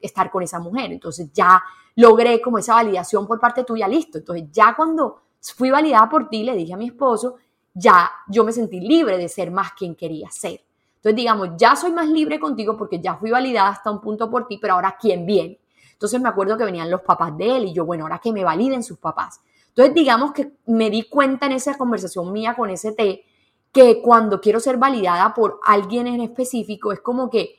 estar 0.00 0.30
con 0.30 0.42
esa 0.42 0.58
mujer. 0.58 0.92
Entonces 0.92 1.32
ya 1.32 1.62
logré 1.96 2.40
como 2.40 2.58
esa 2.58 2.74
validación 2.74 3.26
por 3.26 3.38
parte 3.38 3.64
tuya, 3.64 3.86
listo. 3.86 4.18
Entonces 4.18 4.48
ya 4.50 4.74
cuando 4.74 5.22
fui 5.40 5.70
validada 5.70 6.08
por 6.08 6.28
ti, 6.28 6.42
le 6.42 6.54
dije 6.54 6.74
a 6.74 6.76
mi 6.76 6.86
esposo, 6.86 7.36
ya 7.72 8.10
yo 8.28 8.44
me 8.44 8.52
sentí 8.52 8.80
libre 8.80 9.18
de 9.18 9.28
ser 9.28 9.50
más 9.50 9.72
quien 9.72 9.94
quería 9.94 10.30
ser. 10.30 10.64
Entonces, 10.96 11.16
digamos, 11.16 11.50
ya 11.56 11.76
soy 11.76 11.92
más 11.92 12.08
libre 12.08 12.40
contigo 12.40 12.76
porque 12.76 12.98
ya 12.98 13.14
fui 13.16 13.30
validada 13.30 13.68
hasta 13.68 13.90
un 13.90 14.00
punto 14.00 14.30
por 14.30 14.46
ti, 14.46 14.58
pero 14.58 14.74
ahora 14.74 14.96
¿quién 14.98 15.26
viene? 15.26 15.60
Entonces 15.92 16.20
me 16.20 16.28
acuerdo 16.28 16.56
que 16.56 16.64
venían 16.64 16.90
los 16.90 17.02
papás 17.02 17.36
de 17.36 17.56
él 17.56 17.64
y 17.66 17.72
yo, 17.74 17.84
bueno, 17.84 18.04
ahora 18.04 18.18
que 18.18 18.32
me 18.32 18.42
validen 18.42 18.82
sus 18.82 18.98
papás. 18.98 19.40
Entonces, 19.76 19.94
digamos 19.94 20.32
que 20.32 20.52
me 20.66 20.88
di 20.88 21.02
cuenta 21.08 21.46
en 21.46 21.52
esa 21.52 21.76
conversación 21.76 22.32
mía 22.32 22.54
con 22.54 22.70
ese 22.70 22.92
té 22.92 23.24
que 23.72 24.00
cuando 24.00 24.40
quiero 24.40 24.60
ser 24.60 24.78
validada 24.78 25.34
por 25.34 25.58
alguien 25.64 26.06
en 26.06 26.20
específico 26.20 26.92
es 26.92 27.00
como 27.00 27.28
que 27.28 27.58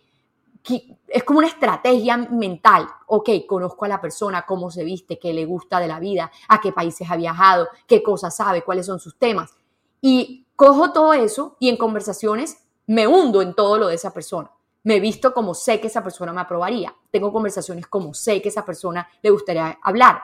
es 1.08 1.24
como 1.24 1.40
una 1.40 1.48
estrategia 1.48 2.18
mental. 2.18 2.88
Ok, 3.08 3.30
conozco 3.48 3.86
a 3.86 3.88
la 3.88 4.02
persona, 4.02 4.46
cómo 4.48 4.72
se 4.72 4.84
viste, 4.84 5.20
qué 5.20 5.34
le 5.34 5.46
gusta 5.46 5.80
de 5.80 5.88
la 5.88 6.00
vida, 6.00 6.32
a 6.48 6.60
qué 6.60 6.72
países 6.72 7.10
ha 7.10 7.16
viajado, 7.16 7.68
qué 7.86 8.02
cosas 8.02 8.36
sabe, 8.36 8.64
cuáles 8.64 8.86
son 8.88 9.00
sus 9.00 9.18
temas. 9.18 9.56
Y 10.02 10.48
cojo 10.56 10.92
todo 10.92 11.14
eso 11.14 11.56
y 11.60 11.70
en 11.70 11.78
conversaciones 11.78 12.58
me 12.88 13.08
hundo 13.08 13.42
en 13.42 13.54
todo 13.54 13.78
lo 13.78 13.88
de 13.88 13.96
esa 13.96 14.12
persona. 14.12 14.52
Me 14.84 15.00
visto 15.00 15.34
como 15.34 15.54
sé 15.54 15.80
que 15.80 15.88
esa 15.88 16.04
persona 16.04 16.32
me 16.34 16.42
aprobaría. 16.42 16.96
Tengo 17.12 17.32
conversaciones 17.32 17.88
como 17.88 18.14
sé 18.14 18.42
que 18.42 18.50
esa 18.50 18.66
persona 18.66 19.08
le 19.22 19.32
gustaría 19.32 19.80
hablar. 19.82 20.20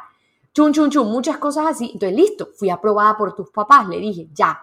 Chun, 0.54 0.74
chun, 0.74 0.90
chun, 0.90 1.12
muchas 1.12 1.38
cosas 1.38 1.68
así. 1.68 1.92
Entonces, 1.94 2.18
listo, 2.18 2.50
fui 2.56 2.70
aprobada 2.70 3.18
por 3.18 3.36
tus 3.36 3.50
papás. 3.50 3.88
Le 3.88 3.98
dije, 3.98 4.28
ya. 4.34 4.60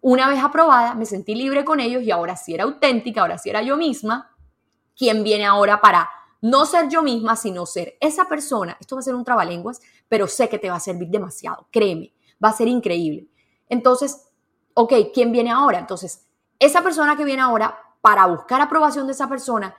Una 0.00 0.28
vez 0.28 0.42
aprobada, 0.42 0.94
me 0.94 1.04
sentí 1.04 1.34
libre 1.34 1.64
con 1.64 1.80
ellos 1.80 2.02
y 2.02 2.10
ahora 2.10 2.36
sí 2.36 2.54
era 2.54 2.64
auténtica, 2.64 3.22
ahora 3.22 3.38
sí 3.38 3.50
era 3.50 3.62
yo 3.62 3.76
misma 3.76 4.36
quién 4.96 5.22
viene 5.22 5.44
ahora 5.44 5.80
para 5.80 6.08
no 6.40 6.64
ser 6.64 6.88
yo 6.88 7.02
misma, 7.02 7.36
sino 7.36 7.66
ser 7.66 7.96
esa 8.00 8.26
persona. 8.26 8.76
Esto 8.80 8.96
va 8.96 9.00
a 9.00 9.02
ser 9.02 9.14
un 9.14 9.24
trabalenguas, 9.24 9.80
pero 10.08 10.26
sé 10.26 10.48
que 10.48 10.58
te 10.58 10.70
va 10.70 10.76
a 10.76 10.80
servir 10.80 11.08
demasiado, 11.08 11.66
créeme, 11.70 12.12
va 12.42 12.48
a 12.48 12.52
ser 12.52 12.68
increíble. 12.68 13.28
Entonces, 13.68 14.28
ok, 14.74 14.92
¿quién 15.12 15.32
viene 15.32 15.50
ahora? 15.50 15.78
Entonces, 15.78 16.26
esa 16.58 16.82
persona 16.82 17.16
que 17.16 17.24
viene 17.24 17.42
ahora, 17.42 17.78
para 18.00 18.26
buscar 18.26 18.60
aprobación 18.60 19.06
de 19.06 19.12
esa 19.12 19.28
persona, 19.28 19.74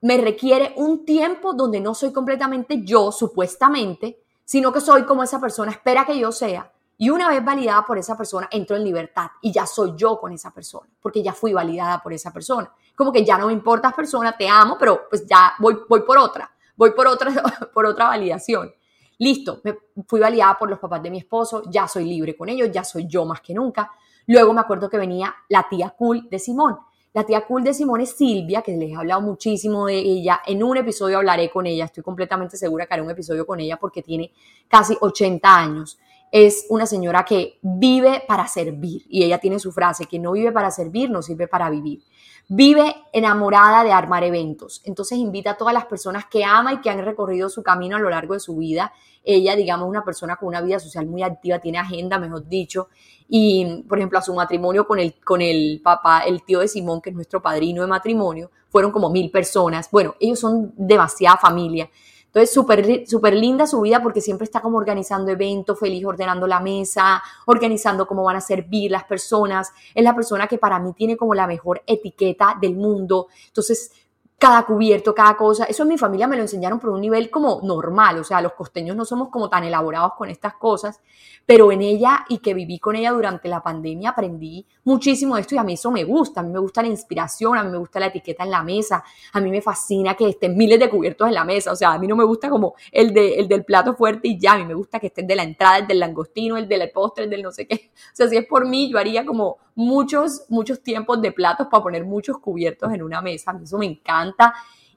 me 0.00 0.18
requiere 0.18 0.74
un 0.76 1.04
tiempo 1.04 1.54
donde 1.54 1.80
no 1.80 1.94
soy 1.94 2.12
completamente 2.12 2.82
yo, 2.84 3.10
supuestamente, 3.10 4.23
sino 4.44 4.72
que 4.72 4.80
soy 4.80 5.04
como 5.04 5.22
esa 5.22 5.40
persona 5.40 5.72
espera 5.72 6.04
que 6.04 6.18
yo 6.18 6.32
sea. 6.32 6.70
Y 6.96 7.10
una 7.10 7.28
vez 7.28 7.44
validada 7.44 7.84
por 7.84 7.98
esa 7.98 8.16
persona, 8.16 8.48
entro 8.50 8.76
en 8.76 8.84
libertad 8.84 9.28
y 9.40 9.50
ya 9.50 9.66
soy 9.66 9.94
yo 9.96 10.20
con 10.20 10.32
esa 10.32 10.52
persona, 10.52 10.88
porque 11.00 11.22
ya 11.22 11.32
fui 11.32 11.52
validada 11.52 12.02
por 12.02 12.12
esa 12.12 12.32
persona 12.32 12.70
como 12.94 13.12
que 13.12 13.24
ya 13.24 13.38
no 13.38 13.48
me 13.48 13.52
importas 13.52 13.92
persona, 13.92 14.36
te 14.36 14.48
amo, 14.48 14.76
pero 14.78 15.08
pues 15.08 15.26
ya 15.26 15.54
voy, 15.58 15.78
voy 15.88 16.02
por 16.02 16.18
otra, 16.18 16.50
voy 16.76 16.92
por 16.92 17.06
otra, 17.06 17.32
por 17.74 17.86
otra 17.86 18.06
validación. 18.06 18.72
Listo, 19.18 19.60
me 19.62 19.76
fui 20.06 20.20
validada 20.20 20.58
por 20.58 20.68
los 20.68 20.78
papás 20.78 21.02
de 21.02 21.10
mi 21.10 21.18
esposo, 21.18 21.62
ya 21.70 21.86
soy 21.86 22.04
libre 22.04 22.36
con 22.36 22.48
ellos, 22.48 22.70
ya 22.72 22.84
soy 22.84 23.06
yo 23.06 23.24
más 23.24 23.40
que 23.40 23.54
nunca. 23.54 23.90
Luego 24.26 24.52
me 24.52 24.60
acuerdo 24.60 24.88
que 24.88 24.98
venía 24.98 25.34
la 25.48 25.68
tía 25.68 25.90
cool 25.90 26.28
de 26.28 26.38
Simón. 26.38 26.78
La 27.14 27.22
tía 27.24 27.46
cool 27.46 27.62
de 27.62 27.72
Simón 27.72 28.00
es 28.00 28.10
Silvia, 28.16 28.60
que 28.60 28.76
les 28.76 28.90
he 28.90 28.96
hablado 28.96 29.20
muchísimo 29.20 29.86
de 29.86 29.98
ella. 29.98 30.40
En 30.44 30.64
un 30.64 30.76
episodio 30.76 31.18
hablaré 31.18 31.48
con 31.48 31.64
ella, 31.64 31.84
estoy 31.84 32.02
completamente 32.02 32.56
segura 32.56 32.86
que 32.86 32.94
haré 32.94 33.04
un 33.04 33.10
episodio 33.10 33.46
con 33.46 33.60
ella 33.60 33.76
porque 33.76 34.02
tiene 34.02 34.32
casi 34.66 34.96
80 35.00 35.56
años. 35.56 35.96
Es 36.32 36.66
una 36.70 36.86
señora 36.86 37.24
que 37.24 37.60
vive 37.62 38.24
para 38.26 38.48
servir 38.48 39.06
y 39.08 39.22
ella 39.22 39.38
tiene 39.38 39.60
su 39.60 39.70
frase, 39.70 40.06
que 40.06 40.18
no 40.18 40.32
vive 40.32 40.50
para 40.50 40.72
servir, 40.72 41.08
no 41.08 41.22
sirve 41.22 41.46
para 41.46 41.70
vivir. 41.70 42.02
Vive 42.48 42.94
enamorada 43.12 43.84
de 43.84 43.92
armar 43.92 44.22
eventos. 44.22 44.82
Entonces 44.84 45.18
invita 45.18 45.52
a 45.52 45.56
todas 45.56 45.72
las 45.72 45.86
personas 45.86 46.26
que 46.26 46.44
ama 46.44 46.74
y 46.74 46.80
que 46.80 46.90
han 46.90 47.02
recorrido 47.02 47.48
su 47.48 47.62
camino 47.62 47.96
a 47.96 48.00
lo 48.00 48.10
largo 48.10 48.34
de 48.34 48.40
su 48.40 48.56
vida. 48.56 48.92
Ella, 49.22 49.56
digamos, 49.56 49.88
una 49.88 50.04
persona 50.04 50.36
con 50.36 50.48
una 50.48 50.60
vida 50.60 50.78
social 50.78 51.06
muy 51.06 51.22
activa, 51.22 51.58
tiene 51.58 51.78
agenda, 51.78 52.18
mejor 52.18 52.46
dicho. 52.46 52.88
Y, 53.28 53.84
por 53.88 53.98
ejemplo, 53.98 54.18
a 54.18 54.22
su 54.22 54.34
matrimonio 54.34 54.86
con 54.86 54.98
el, 54.98 55.14
con 55.24 55.40
el 55.40 55.80
papá, 55.82 56.20
el 56.20 56.42
tío 56.44 56.60
de 56.60 56.68
Simón, 56.68 57.00
que 57.00 57.10
es 57.10 57.16
nuestro 57.16 57.40
padrino 57.40 57.80
de 57.80 57.88
matrimonio, 57.88 58.50
fueron 58.68 58.92
como 58.92 59.08
mil 59.08 59.30
personas. 59.30 59.88
Bueno, 59.90 60.14
ellos 60.20 60.38
son 60.38 60.74
demasiada 60.76 61.38
familia. 61.38 61.88
Entonces, 62.34 62.52
súper 62.52 63.06
super 63.06 63.32
linda 63.32 63.64
su 63.64 63.80
vida 63.80 64.02
porque 64.02 64.20
siempre 64.20 64.44
está 64.44 64.60
como 64.60 64.76
organizando 64.76 65.30
eventos, 65.30 65.78
feliz, 65.78 66.04
ordenando 66.04 66.48
la 66.48 66.58
mesa, 66.58 67.22
organizando 67.46 68.08
cómo 68.08 68.24
van 68.24 68.34
a 68.34 68.40
servir 68.40 68.90
las 68.90 69.04
personas. 69.04 69.70
Es 69.94 70.02
la 70.02 70.16
persona 70.16 70.48
que 70.48 70.58
para 70.58 70.80
mí 70.80 70.92
tiene 70.94 71.16
como 71.16 71.32
la 71.32 71.46
mejor 71.46 71.84
etiqueta 71.86 72.58
del 72.60 72.74
mundo. 72.74 73.28
Entonces, 73.46 73.92
cada 74.38 74.66
cubierto, 74.66 75.14
cada 75.14 75.36
cosa. 75.36 75.64
Eso 75.64 75.84
en 75.84 75.88
mi 75.90 75.98
familia 75.98 76.26
me 76.26 76.36
lo 76.36 76.42
enseñaron 76.42 76.78
por 76.78 76.90
un 76.90 77.00
nivel 77.00 77.30
como 77.30 77.60
normal, 77.62 78.18
o 78.18 78.24
sea, 78.24 78.40
los 78.40 78.52
costeños 78.52 78.96
no 78.96 79.04
somos 79.04 79.28
como 79.28 79.48
tan 79.48 79.64
elaborados 79.64 80.12
con 80.16 80.28
estas 80.28 80.54
cosas, 80.54 81.00
pero 81.46 81.70
en 81.72 81.82
ella 81.82 82.24
y 82.28 82.38
que 82.38 82.54
viví 82.54 82.78
con 82.78 82.96
ella 82.96 83.12
durante 83.12 83.48
la 83.48 83.62
pandemia 83.62 84.10
aprendí 84.10 84.66
muchísimo 84.84 85.34
de 85.34 85.42
esto 85.42 85.54
y 85.54 85.58
a 85.58 85.62
mí 85.62 85.74
eso 85.74 85.90
me 85.90 86.04
gusta, 86.04 86.40
a 86.40 86.42
mí 86.42 86.50
me 86.50 86.58
gusta 86.58 86.82
la 86.82 86.88
inspiración, 86.88 87.56
a 87.56 87.64
mí 87.64 87.70
me 87.70 87.78
gusta 87.78 88.00
la 88.00 88.06
etiqueta 88.06 88.44
en 88.44 88.50
la 88.50 88.62
mesa, 88.62 89.04
a 89.32 89.40
mí 89.40 89.50
me 89.50 89.60
fascina 89.60 90.14
que 90.14 90.28
estén 90.28 90.56
miles 90.56 90.78
de 90.78 90.90
cubiertos 90.90 91.28
en 91.28 91.34
la 91.34 91.44
mesa, 91.44 91.72
o 91.72 91.76
sea, 91.76 91.92
a 91.92 91.98
mí 91.98 92.06
no 92.06 92.16
me 92.16 92.24
gusta 92.24 92.48
como 92.50 92.74
el, 92.92 93.12
de, 93.12 93.36
el 93.36 93.48
del 93.48 93.64
plato 93.64 93.94
fuerte 93.94 94.28
y 94.28 94.38
ya, 94.38 94.52
a 94.52 94.58
mí 94.58 94.64
me 94.64 94.74
gusta 94.74 95.00
que 95.00 95.08
estén 95.08 95.26
de 95.26 95.36
la 95.36 95.42
entrada, 95.42 95.78
el 95.78 95.86
del 95.86 96.00
langostino, 96.00 96.56
el 96.56 96.68
del 96.68 96.90
postre, 96.90 97.24
el 97.24 97.30
del 97.30 97.42
no 97.42 97.52
sé 97.52 97.66
qué, 97.66 97.90
o 98.12 98.16
sea, 98.16 98.28
si 98.28 98.36
es 98.36 98.46
por 98.46 98.66
mí, 98.66 98.90
yo 98.90 98.98
haría 98.98 99.24
como 99.24 99.58
muchos, 99.74 100.44
muchos 100.48 100.82
tiempos 100.82 101.20
de 101.20 101.32
platos 101.32 101.66
para 101.70 101.82
poner 101.82 102.04
muchos 102.04 102.38
cubiertos 102.38 102.92
en 102.92 103.02
una 103.02 103.20
mesa, 103.20 103.50
a 103.50 103.54
mí 103.54 103.64
eso 103.64 103.78
me 103.78 103.86
encanta 103.86 104.23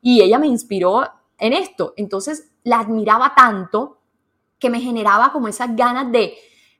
y 0.01 0.21
ella 0.21 0.39
me 0.39 0.47
inspiró 0.47 1.03
en 1.37 1.53
esto, 1.53 1.93
entonces 1.97 2.51
la 2.63 2.79
admiraba 2.79 3.33
tanto 3.35 3.99
que 4.59 4.69
me 4.69 4.79
generaba 4.79 5.31
como 5.31 5.47
esas 5.47 5.75
ganas 5.75 6.11
de 6.11 6.33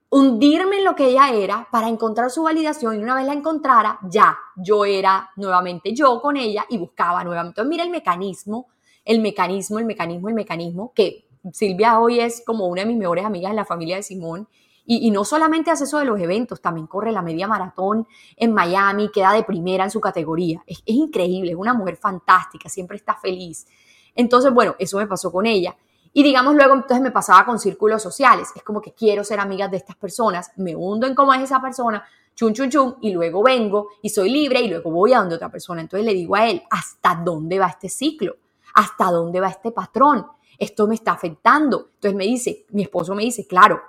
hundirme 0.10 0.78
en 0.78 0.86
lo 0.86 0.96
que 0.96 1.10
ella 1.10 1.32
era 1.32 1.68
para 1.72 1.90
encontrar 1.90 2.32
su 2.32 2.44
validación 2.44 2.96
y 2.96 3.04
una 3.04 3.16
vez 3.16 3.26
la 3.26 3.34
encontrara, 3.34 4.00
ya, 4.10 4.38
yo 4.56 4.86
era 4.86 5.30
nuevamente 5.36 5.94
yo 5.94 6.22
con 6.22 6.38
ella 6.38 6.66
y 6.70 6.78
buscaba 6.78 7.24
nuevamente. 7.24 7.62
Entonces, 7.62 7.70
mira 7.70 7.84
el 7.84 7.90
mecanismo, 7.90 8.68
el 9.04 9.20
mecanismo, 9.22 9.80
el 9.80 9.86
mecanismo, 9.86 10.30
el 10.30 10.36
mecanismo, 10.36 10.94
que 10.96 11.28
Silvia 11.54 12.00
hoy 12.00 12.20
es 12.20 12.44
como 12.46 12.68
una 12.68 12.82
de 12.82 12.88
mis 12.88 12.98
mejores 12.98 13.26
amigas 13.26 13.52
en 13.52 13.56
la 13.56 13.66
familia 13.66 13.98
de 13.98 14.04
Simón. 14.04 14.48
Y, 14.90 15.12
no 15.12 15.26
solamente 15.26 15.70
hace 15.70 15.84
eso 15.84 16.00
de 16.00 16.06
los 16.06 16.18
eventos, 16.18 16.62
también 16.62 16.88
corre 16.88 17.12
la 17.12 17.22
media 17.22 17.46
maratón 17.46 18.08
en 18.38 18.54
Miami, 18.54 19.12
queda 19.12 19.34
de 19.34 19.44
primera 19.44 19.84
en 19.84 19.92
su 19.92 20.00
categoría. 20.00 20.64
Es, 20.66 20.82
increíble, 20.86 21.52
es 21.52 21.58
una 21.58 21.74
mujer 21.74 21.98
fantástica, 21.98 22.70
siempre 22.70 22.96
está 22.96 23.14
feliz. 23.16 23.68
Entonces, 24.16 24.54
bueno, 24.54 24.76
eso 24.80 24.98
me 24.98 25.06
pasó 25.06 25.30
con 25.30 25.46
ella. 25.46 25.76
Y 26.14 26.24
digamos 26.24 26.56
luego, 26.56 26.74
entonces 26.74 27.02
me 27.02 27.12
pasaba 27.12 27.46
con 27.46 27.60
círculos 27.60 28.02
sociales. 28.02 28.48
Es 28.56 28.64
como 28.64 28.80
que 28.80 28.94
quiero 28.94 29.26
ser 29.26 29.42
amiga 29.42 29.68
de 29.68 29.76
estas 29.76 29.98
personas, 29.98 30.54
me 30.56 30.74
hundo 30.74 31.06
en 31.06 31.16
cómo 31.16 31.34
es 31.34 31.42
esa 31.42 31.62
persona, 31.62 32.02
chun, 32.34 32.54
chun, 32.54 32.70
chun, 32.70 32.96
y 33.02 33.12
luego 33.12 33.44
vengo 33.44 33.90
y 34.02 34.08
soy 34.08 34.30
libre 34.30 34.62
y 34.62 34.70
luego 34.70 34.90
voy 34.90 35.12
a 35.12 35.20
donde 35.20 35.36
otra 35.36 35.52
persona. 35.52 35.82
Entonces 35.82 36.06
le 36.06 36.14
digo 36.14 36.34
a 36.38 36.48
él, 36.48 36.64
¿hasta 36.70 37.14
dónde 37.14 37.60
va 37.60 37.68
este 37.68 37.90
ciclo? 37.90 38.38
¿Hasta 38.76 39.12
dónde 39.12 39.42
va 39.42 39.50
este 39.50 39.72
patrón? 39.72 40.28
Esto 40.58 40.88
me 40.88 40.96
está 40.96 41.12
afectando. 41.12 41.90
Entonces 41.96 42.16
me 42.16 42.24
dice, 42.24 42.66
mi 42.70 42.84
esposo 42.84 43.14
me 43.14 43.24
dice, 43.24 43.46
claro, 43.46 43.82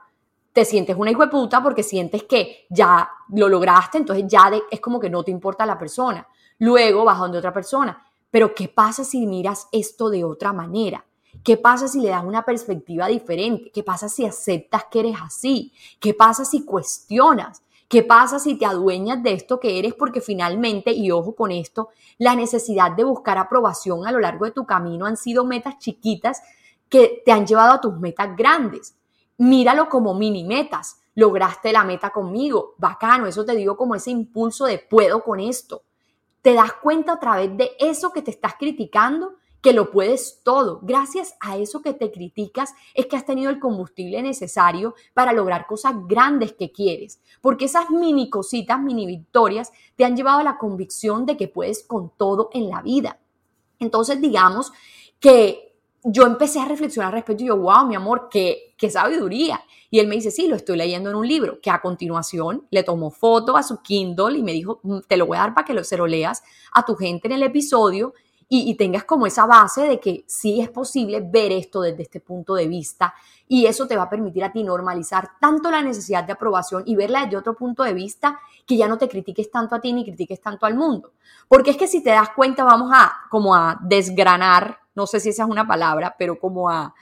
te 0.59 0.65
sientes 0.65 0.97
una 0.97 1.13
hijo 1.13 1.23
de 1.23 1.29
puta 1.29 1.63
porque 1.63 1.85
sientes 1.85 2.25
que 2.25 2.67
ya 2.69 3.09
lo 3.29 3.49
lograste, 3.49 3.99
entonces 3.99 4.25
ya 4.27 4.51
es 4.69 4.81
como 4.81 4.99
que 4.99 5.09
no 5.09 5.23
te 5.23 5.31
importa 5.31 5.65
la 5.65 5.79
persona. 5.79 6.27
Luego 6.59 7.05
vas 7.05 7.21
donde 7.21 7.39
otra 7.39 7.53
persona. 7.53 8.05
Pero 8.29 8.53
¿qué 8.57 8.67
pasa 8.67 9.05
si 9.05 9.25
miras 9.25 9.69
esto 9.71 10.11
de 10.11 10.25
otra 10.25 10.53
manera? 10.53 11.05
¿Qué 11.45 11.59
pasa 11.59 11.87
si 11.87 12.01
le 12.01 12.09
das 12.09 12.25
una 12.25 12.45
perspectiva 12.45 13.07
diferente? 13.07 13.71
¿Qué 13.73 13.85
pasa 13.85 14.09
si 14.09 14.27
aceptas 14.27 14.87
que 14.91 14.99
eres 14.99 15.17
así? 15.23 15.73
¿Qué 16.01 16.13
pasa 16.13 16.45
si 16.45 16.65
cuestionas? 16.65 17.63
¿Qué 17.87 18.03
pasa 18.03 18.41
si 18.41 18.59
te 18.59 18.67
adueñas 18.67 19.23
de 19.23 19.35
esto 19.35 19.61
que 19.61 19.79
eres? 19.79 19.95
Porque 19.95 20.21
finalmente, 20.21 20.91
y 20.91 21.13
ojo 21.13 21.37
con 21.37 21.53
esto, 21.53 21.91
la 22.19 22.35
necesidad 22.35 22.91
de 22.91 23.05
buscar 23.05 23.39
aprobación 23.39 24.09
a 24.09 24.11
lo 24.11 24.19
largo 24.19 24.45
de 24.45 24.51
tu 24.51 24.67
camino 24.67 25.07
han 25.07 25.17
sido 25.17 25.45
metas 25.45 25.79
chiquitas 25.79 26.43
que 26.89 27.23
te 27.25 27.31
han 27.31 27.47
llevado 27.47 27.75
a 27.75 27.81
tus 27.81 27.97
metas 28.01 28.37
grandes. 28.37 28.98
Míralo 29.39 29.89
como 29.89 30.15
mini 30.15 30.45
metas. 30.45 31.01
Lograste 31.15 31.73
la 31.73 31.85
meta 31.85 32.11
conmigo. 32.11 32.75
Bacano, 32.79 33.27
eso 33.27 33.45
te 33.45 33.55
digo 33.55 33.77
como 33.77 33.95
ese 33.95 34.11
impulso 34.11 34.67
de 34.67 34.79
puedo 34.79 35.25
con 35.25 35.41
esto. 35.41 35.83
Te 36.43 36.55
das 36.55 36.75
cuenta 36.75 37.15
a 37.15 37.21
través 37.21 37.57
de 37.57 37.73
eso 37.79 38.13
que 38.13 38.23
te 38.23 38.31
estás 38.31 38.55
criticando 38.59 39.35
que 39.61 39.73
lo 39.73 39.91
puedes 39.91 40.41
todo. 40.45 40.81
Gracias 40.83 41.35
a 41.41 41.57
eso 41.57 41.83
que 41.83 41.93
te 41.93 42.13
criticas 42.13 42.75
es 42.95 43.07
que 43.07 43.17
has 43.17 43.27
tenido 43.27 43.51
el 43.51 43.59
combustible 43.59 44.23
necesario 44.23 44.95
para 45.15 45.33
lograr 45.33 45.67
cosas 45.67 45.95
grandes 46.07 46.53
que 46.53 46.71
quieres. 46.71 47.21
Porque 47.41 47.65
esas 47.65 47.91
mini 47.91 48.31
cositas, 48.31 48.81
mini 48.81 49.07
victorias, 49.07 49.73
te 49.97 50.05
han 50.05 50.17
llevado 50.17 50.39
a 50.39 50.45
la 50.45 50.59
convicción 50.59 51.27
de 51.27 51.37
que 51.37 51.49
puedes 51.49 51.83
con 51.83 52.11
todo 52.17 52.51
en 52.53 52.69
la 52.69 52.83
vida. 52.83 53.19
Entonces, 53.81 54.21
digamos 54.21 54.73
que 55.19 55.68
yo 56.05 56.25
empecé 56.25 56.61
a 56.61 56.65
reflexionar 56.65 57.13
respecto 57.13 57.43
y 57.43 57.47
yo, 57.47 57.57
wow, 57.57 57.87
mi 57.87 57.95
amor, 57.95 58.29
qué, 58.31 58.75
qué 58.77 58.91
sabiduría. 58.91 59.61
Y 59.91 60.01
él 60.01 60.07
me 60.07 60.17
dice, 60.17 60.31
sí, 60.31 60.49
lo 60.49 60.57
estoy 60.57 60.77
leyendo 60.77 61.11
en 61.11 61.17
un 61.17 61.27
libro, 61.27 61.61
que 61.61 61.71
a 61.71 61.81
continuación 61.81 62.67
le 62.71 62.83
tomó 62.83 63.11
foto 63.11 63.57
a 63.57 63.63
su 63.63 63.81
Kindle 63.81 64.39
y 64.39 64.43
me 64.43 64.53
dijo, 64.53 64.81
mm, 64.83 64.99
te 65.09 65.17
lo 65.17 65.27
voy 65.27 65.39
a 65.39 65.41
dar 65.41 65.55
para 65.55 65.67
que 65.67 65.75
lo, 65.75 65.83
se 65.85 65.97
lo 65.97 66.07
leas 66.07 66.43
a 66.73 66.85
tu 66.85 66.95
gente 66.95 67.29
en 67.29 67.33
el 67.33 67.43
episodio 67.43 68.13
y, 68.51 68.75
tengas 68.77 69.05
como 69.05 69.27
esa 69.27 69.45
base 69.45 69.83
de 69.83 70.01
que 70.01 70.25
sí 70.27 70.61
es 70.61 70.71
posible 70.71 71.21
ver 71.21 71.53
esto 71.53 71.83
desde 71.83 72.03
este 72.03 72.21
punto 72.21 72.55
de 72.55 72.67
vista 72.67 73.13
y 73.47 73.67
eso 73.67 73.87
te 73.87 73.95
va 73.95 74.05
a 74.05 74.11
permitir 74.11 74.43
a 74.43 74.51
ti 74.51 74.65
normalizar 74.65 75.33
tanto 75.39 75.71
la 75.71 75.83
necesidad 75.83 76.25
de 76.25 76.33
aprobación 76.33 76.83
y 76.87 76.97
verla 76.97 77.25
desde 77.25 77.37
otro 77.37 77.55
punto 77.55 77.83
de 77.83 77.93
vista 77.93 78.41
que 78.67 78.79
ya 78.79 78.89
no 78.89 78.97
te 78.97 79.09
critiques 79.09 79.51
tanto 79.51 79.75
a 79.75 79.81
ti 79.81 79.93
ni 79.93 80.03
critiques 80.03 80.41
tanto 80.41 80.65
al 80.65 80.75
mundo. 80.75 81.13
Porque 81.47 81.71
es 81.71 81.77
que 81.77 81.87
si 81.87 82.03
te 82.03 82.11
das 82.11 82.31
cuenta 82.31 82.65
vamos 82.65 82.91
a 82.95 83.13
como 83.29 83.55
a 83.55 83.79
desgranar, 83.83 84.79
no 84.99 85.07
sé 85.07 85.21
si 85.21 85.29
esa 85.29 85.45
es 85.45 85.49
una 85.49 85.67
palabra, 85.67 86.17
pero 86.19 86.39
como 86.39 86.69
a, 86.69 86.93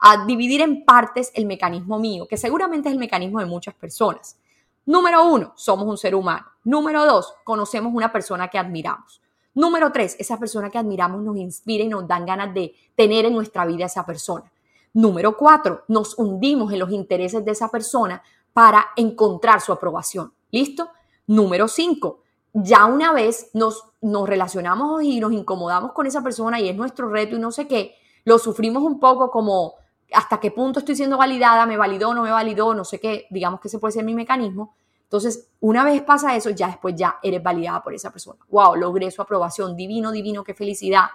a 0.00 0.26
dividir 0.26 0.60
en 0.60 0.84
partes 0.84 1.30
el 1.34 1.46
mecanismo 1.46 2.00
mío, 2.00 2.26
que 2.28 2.36
seguramente 2.36 2.88
es 2.88 2.92
el 2.92 2.98
mecanismo 2.98 3.38
de 3.38 3.46
muchas 3.46 3.74
personas. 3.74 4.36
Número 4.84 5.24
uno, 5.24 5.52
somos 5.56 5.86
un 5.86 5.96
ser 5.96 6.16
humano. 6.16 6.44
Número 6.64 7.06
dos, 7.06 7.32
conocemos 7.44 7.94
una 7.94 8.12
persona 8.12 8.48
que 8.48 8.58
admiramos. 8.58 9.22
Número 9.54 9.92
tres, 9.92 10.16
esa 10.18 10.36
persona 10.36 10.68
que 10.68 10.78
admiramos 10.78 11.22
nos 11.22 11.36
inspira 11.36 11.84
y 11.84 11.88
nos 11.88 12.08
dan 12.08 12.26
ganas 12.26 12.52
de 12.52 12.74
tener 12.96 13.24
en 13.24 13.34
nuestra 13.34 13.64
vida 13.64 13.86
esa 13.86 14.04
persona. 14.04 14.50
Número 14.92 15.36
cuatro, 15.36 15.84
nos 15.86 16.18
hundimos 16.18 16.72
en 16.72 16.80
los 16.80 16.90
intereses 16.90 17.44
de 17.44 17.52
esa 17.52 17.68
persona 17.68 18.20
para 18.52 18.86
encontrar 18.96 19.60
su 19.60 19.72
aprobación. 19.72 20.32
¿Listo? 20.50 20.90
Número 21.28 21.68
cinco, 21.68 22.23
ya 22.54 22.86
una 22.86 23.12
vez 23.12 23.50
nos, 23.52 23.84
nos 24.00 24.28
relacionamos 24.28 25.02
y 25.02 25.20
nos 25.20 25.32
incomodamos 25.32 25.92
con 25.92 26.06
esa 26.06 26.22
persona 26.22 26.60
y 26.60 26.68
es 26.68 26.76
nuestro 26.76 27.08
reto 27.08 27.36
y 27.36 27.40
no 27.40 27.50
sé 27.50 27.66
qué, 27.66 27.96
lo 28.24 28.38
sufrimos 28.38 28.82
un 28.82 29.00
poco 29.00 29.30
como 29.30 29.74
hasta 30.12 30.38
qué 30.38 30.52
punto 30.52 30.78
estoy 30.78 30.94
siendo 30.96 31.18
validada, 31.18 31.66
me 31.66 31.76
validó, 31.76 32.14
no 32.14 32.22
me 32.22 32.30
validó, 32.30 32.72
no 32.72 32.84
sé 32.84 33.00
qué, 33.00 33.26
digamos 33.30 33.60
que 33.60 33.68
ese 33.68 33.78
puede 33.78 33.92
ser 33.92 34.04
mi 34.04 34.14
mecanismo. 34.14 34.76
Entonces, 35.02 35.50
una 35.60 35.84
vez 35.84 36.00
pasa 36.02 36.34
eso, 36.34 36.50
ya 36.50 36.68
después 36.68 36.94
ya 36.96 37.18
eres 37.22 37.42
validada 37.42 37.82
por 37.82 37.92
esa 37.92 38.10
persona. 38.10 38.38
Wow, 38.48 38.76
logré 38.76 39.10
su 39.10 39.20
aprobación, 39.20 39.76
divino, 39.76 40.12
divino, 40.12 40.44
qué 40.44 40.54
felicidad. 40.54 41.06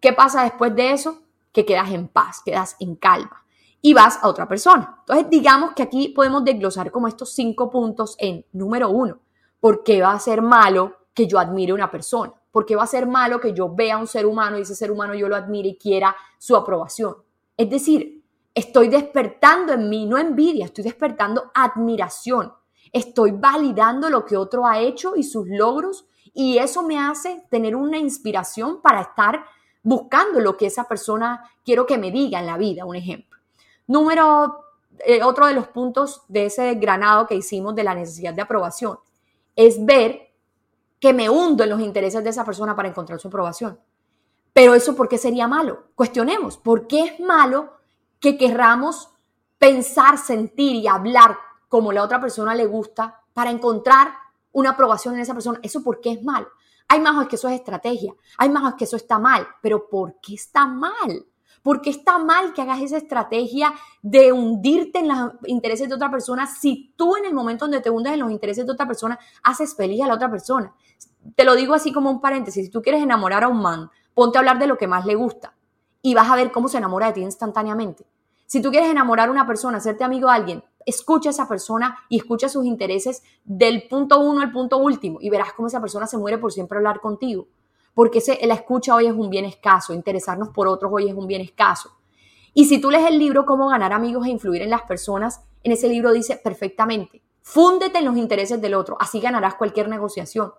¿Qué 0.00 0.12
pasa 0.12 0.42
después 0.42 0.74
de 0.74 0.92
eso? 0.92 1.22
Que 1.52 1.64
quedas 1.64 1.90
en 1.92 2.08
paz, 2.08 2.42
quedas 2.44 2.76
en 2.80 2.96
calma 2.96 3.42
y 3.82 3.94
vas 3.94 4.18
a 4.22 4.28
otra 4.28 4.48
persona. 4.48 4.96
Entonces, 5.00 5.28
digamos 5.28 5.72
que 5.74 5.82
aquí 5.82 6.08
podemos 6.08 6.44
desglosar 6.44 6.90
como 6.90 7.08
estos 7.08 7.34
cinco 7.34 7.68
puntos 7.68 8.16
en 8.18 8.46
número 8.52 8.88
uno. 8.88 9.18
¿Por 9.62 9.84
qué 9.84 10.02
va 10.02 10.12
a 10.12 10.18
ser 10.18 10.42
malo 10.42 10.96
que 11.14 11.28
yo 11.28 11.38
admire 11.38 11.70
a 11.70 11.76
una 11.76 11.90
persona? 11.90 12.34
¿Por 12.50 12.66
qué 12.66 12.74
va 12.74 12.82
a 12.82 12.86
ser 12.88 13.06
malo 13.06 13.40
que 13.40 13.54
yo 13.54 13.72
vea 13.72 13.94
a 13.94 13.98
un 13.98 14.08
ser 14.08 14.26
humano 14.26 14.58
y 14.58 14.62
ese 14.62 14.74
ser 14.74 14.90
humano 14.90 15.14
yo 15.14 15.28
lo 15.28 15.36
admire 15.36 15.68
y 15.68 15.76
quiera 15.76 16.16
su 16.36 16.56
aprobación? 16.56 17.14
Es 17.56 17.70
decir, 17.70 18.24
estoy 18.52 18.88
despertando 18.88 19.72
en 19.72 19.88
mí, 19.88 20.04
no 20.04 20.18
envidia, 20.18 20.64
estoy 20.64 20.82
despertando 20.82 21.52
admiración 21.54 22.52
estoy 22.92 23.32
validando 23.32 24.10
lo 24.10 24.24
que 24.24 24.36
otro 24.36 24.66
ha 24.66 24.78
hecho 24.78 25.16
y 25.16 25.22
sus 25.22 25.48
logros 25.48 26.06
y 26.34 26.58
eso 26.58 26.82
me 26.82 26.98
hace 26.98 27.44
tener 27.50 27.74
una 27.74 27.98
inspiración 27.98 28.80
para 28.80 29.00
estar 29.00 29.44
buscando 29.82 30.40
lo 30.40 30.56
que 30.56 30.66
esa 30.66 30.84
persona 30.84 31.50
quiero 31.64 31.86
que 31.86 31.98
me 31.98 32.10
diga 32.10 32.38
en 32.38 32.46
la 32.46 32.56
vida, 32.56 32.84
un 32.84 32.96
ejemplo. 32.96 33.38
Número, 33.86 34.64
eh, 35.00 35.22
otro 35.22 35.46
de 35.46 35.54
los 35.54 35.68
puntos 35.68 36.22
de 36.28 36.46
ese 36.46 36.74
granado 36.74 37.26
que 37.26 37.34
hicimos 37.34 37.74
de 37.74 37.84
la 37.84 37.94
necesidad 37.94 38.34
de 38.34 38.42
aprobación 38.42 38.98
es 39.56 39.84
ver 39.84 40.32
que 41.00 41.12
me 41.12 41.28
hundo 41.28 41.64
en 41.64 41.70
los 41.70 41.80
intereses 41.80 42.22
de 42.22 42.30
esa 42.30 42.44
persona 42.44 42.76
para 42.76 42.88
encontrar 42.88 43.18
su 43.18 43.28
aprobación. 43.28 43.78
Pero 44.52 44.74
eso, 44.74 44.94
¿por 44.94 45.08
qué 45.08 45.18
sería 45.18 45.48
malo? 45.48 45.88
Cuestionemos, 45.94 46.56
¿por 46.58 46.86
qué 46.86 47.04
es 47.04 47.20
malo 47.20 47.74
que 48.20 48.36
querramos 48.36 49.12
pensar, 49.58 50.18
sentir 50.18 50.74
y 50.74 50.88
hablar 50.88 51.36
como 51.68 51.92
la 51.92 52.02
otra 52.02 52.20
persona 52.20 52.52
le 52.52 52.66
gusta 52.66 53.20
para 53.32 53.50
encontrar 53.50 54.12
una 54.50 54.70
aprobación 54.70 55.14
en 55.14 55.20
esa 55.20 55.34
persona. 55.34 55.60
¿Eso 55.62 55.82
por 55.82 56.00
qué 56.00 56.12
es 56.12 56.22
malo? 56.24 56.48
Hay 56.88 57.00
más 57.00 57.28
que 57.28 57.36
eso 57.36 57.48
es 57.48 57.54
estrategia, 57.54 58.12
hay 58.38 58.50
más 58.50 58.74
que 58.74 58.84
eso 58.84 58.96
está 58.96 59.18
mal, 59.18 59.46
pero 59.62 59.88
¿por 59.88 60.18
qué 60.20 60.34
está 60.34 60.66
mal? 60.66 61.24
¿Por 61.62 61.80
qué 61.80 61.90
está 61.90 62.18
mal 62.18 62.52
que 62.52 62.62
hagas 62.62 62.80
esa 62.80 62.96
estrategia 62.96 63.72
de 64.02 64.32
hundirte 64.32 64.98
en 64.98 65.08
los 65.08 65.32
intereses 65.46 65.88
de 65.88 65.94
otra 65.94 66.10
persona 66.10 66.46
si 66.46 66.92
tú 66.96 67.16
en 67.16 67.24
el 67.24 67.34
momento 67.34 67.64
donde 67.64 67.80
te 67.80 67.90
hundes 67.90 68.12
en 68.12 68.20
los 68.20 68.32
intereses 68.32 68.66
de 68.66 68.72
otra 68.72 68.86
persona 68.86 69.18
haces 69.44 69.76
feliz 69.76 70.02
a 70.02 70.08
la 70.08 70.14
otra 70.14 70.30
persona? 70.30 70.74
Te 71.36 71.44
lo 71.44 71.54
digo 71.54 71.74
así 71.74 71.92
como 71.92 72.10
un 72.10 72.20
paréntesis, 72.20 72.66
si 72.66 72.70
tú 72.70 72.82
quieres 72.82 73.02
enamorar 73.02 73.44
a 73.44 73.48
un 73.48 73.62
man, 73.62 73.90
ponte 74.12 74.38
a 74.38 74.40
hablar 74.40 74.58
de 74.58 74.66
lo 74.66 74.76
que 74.76 74.88
más 74.88 75.06
le 75.06 75.14
gusta 75.14 75.54
y 76.02 76.14
vas 76.14 76.28
a 76.28 76.36
ver 76.36 76.50
cómo 76.50 76.68
se 76.68 76.78
enamora 76.78 77.06
de 77.06 77.12
ti 77.12 77.20
instantáneamente. 77.22 78.04
Si 78.46 78.60
tú 78.60 78.70
quieres 78.70 78.90
enamorar 78.90 79.28
a 79.28 79.32
una 79.32 79.46
persona, 79.46 79.78
hacerte 79.78 80.04
amigo 80.04 80.28
de 80.28 80.34
alguien, 80.34 80.64
escucha 80.84 81.30
a 81.30 81.32
esa 81.32 81.48
persona 81.48 81.96
y 82.08 82.18
escucha 82.18 82.48
sus 82.48 82.66
intereses 82.66 83.22
del 83.44 83.86
punto 83.88 84.20
uno 84.20 84.40
al 84.40 84.50
punto 84.50 84.78
último 84.78 85.18
y 85.20 85.30
verás 85.30 85.52
cómo 85.52 85.68
esa 85.68 85.80
persona 85.80 86.06
se 86.06 86.18
muere 86.18 86.38
por 86.38 86.52
siempre 86.52 86.76
hablar 86.76 87.00
contigo. 87.00 87.46
Porque 87.94 88.18
ese, 88.18 88.38
la 88.46 88.54
escucha 88.54 88.94
hoy 88.94 89.06
es 89.06 89.12
un 89.12 89.30
bien 89.30 89.44
escaso, 89.44 89.92
interesarnos 89.92 90.48
por 90.50 90.68
otros 90.68 90.90
hoy 90.94 91.08
es 91.08 91.14
un 91.14 91.26
bien 91.26 91.40
escaso. 91.40 91.90
Y 92.54 92.66
si 92.66 92.80
tú 92.80 92.90
lees 92.90 93.06
el 93.06 93.18
libro 93.18 93.46
Cómo 93.46 93.68
ganar 93.68 93.92
amigos 93.92 94.26
e 94.26 94.30
influir 94.30 94.62
en 94.62 94.70
las 94.70 94.82
personas, 94.82 95.42
en 95.62 95.72
ese 95.72 95.88
libro 95.88 96.12
dice 96.12 96.40
perfectamente, 96.42 97.22
fúndete 97.42 97.98
en 97.98 98.04
los 98.04 98.16
intereses 98.16 98.60
del 98.60 98.74
otro, 98.74 98.96
así 99.00 99.20
ganarás 99.20 99.54
cualquier 99.54 99.88
negociación. 99.88 100.52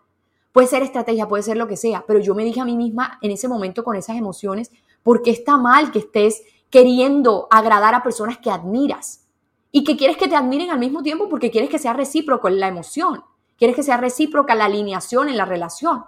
Puede 0.52 0.68
ser 0.68 0.84
estrategia, 0.84 1.28
puede 1.28 1.44
ser 1.44 1.58
lo 1.58 1.68
que 1.68 1.78
sea, 1.78 2.04
pero 2.08 2.20
yo 2.20 2.36
me 2.36 2.44
dije 2.44 2.62
a 2.62 2.66
mí 2.66 2.78
misma 2.78 3.18
en 3.22 3.32
ese 3.32 3.48
momento 3.48 3.84
con 3.84 3.96
esas 3.96 4.18
emociones, 4.18 4.72
porque 5.02 5.32
está 5.32 5.58
mal 5.58 5.92
que 5.92 6.00
estés 6.00 6.44
queriendo 6.70 7.48
agradar 7.50 7.96
a 7.96 8.04
personas 8.04 8.38
que 8.38 8.52
admiras? 8.52 9.24
y 9.76 9.84
que 9.84 9.98
quieres 9.98 10.18
que 10.18 10.28
te 10.28 10.36
admiren 10.36 10.70
al 10.70 10.78
mismo 10.78 11.02
tiempo 11.02 11.28
porque 11.28 11.50
quieres 11.50 11.70
que 11.70 11.80
sea 11.80 11.94
recíproco 11.94 12.48
en 12.48 12.60
la 12.60 12.68
emoción, 12.68 13.24
quieres 13.58 13.76
que 13.76 13.82
sea 13.82 13.98
recíproca 13.98 14.54
la 14.54 14.66
alineación 14.66 15.30
en 15.30 15.36
la 15.36 15.46
relación. 15.46 16.06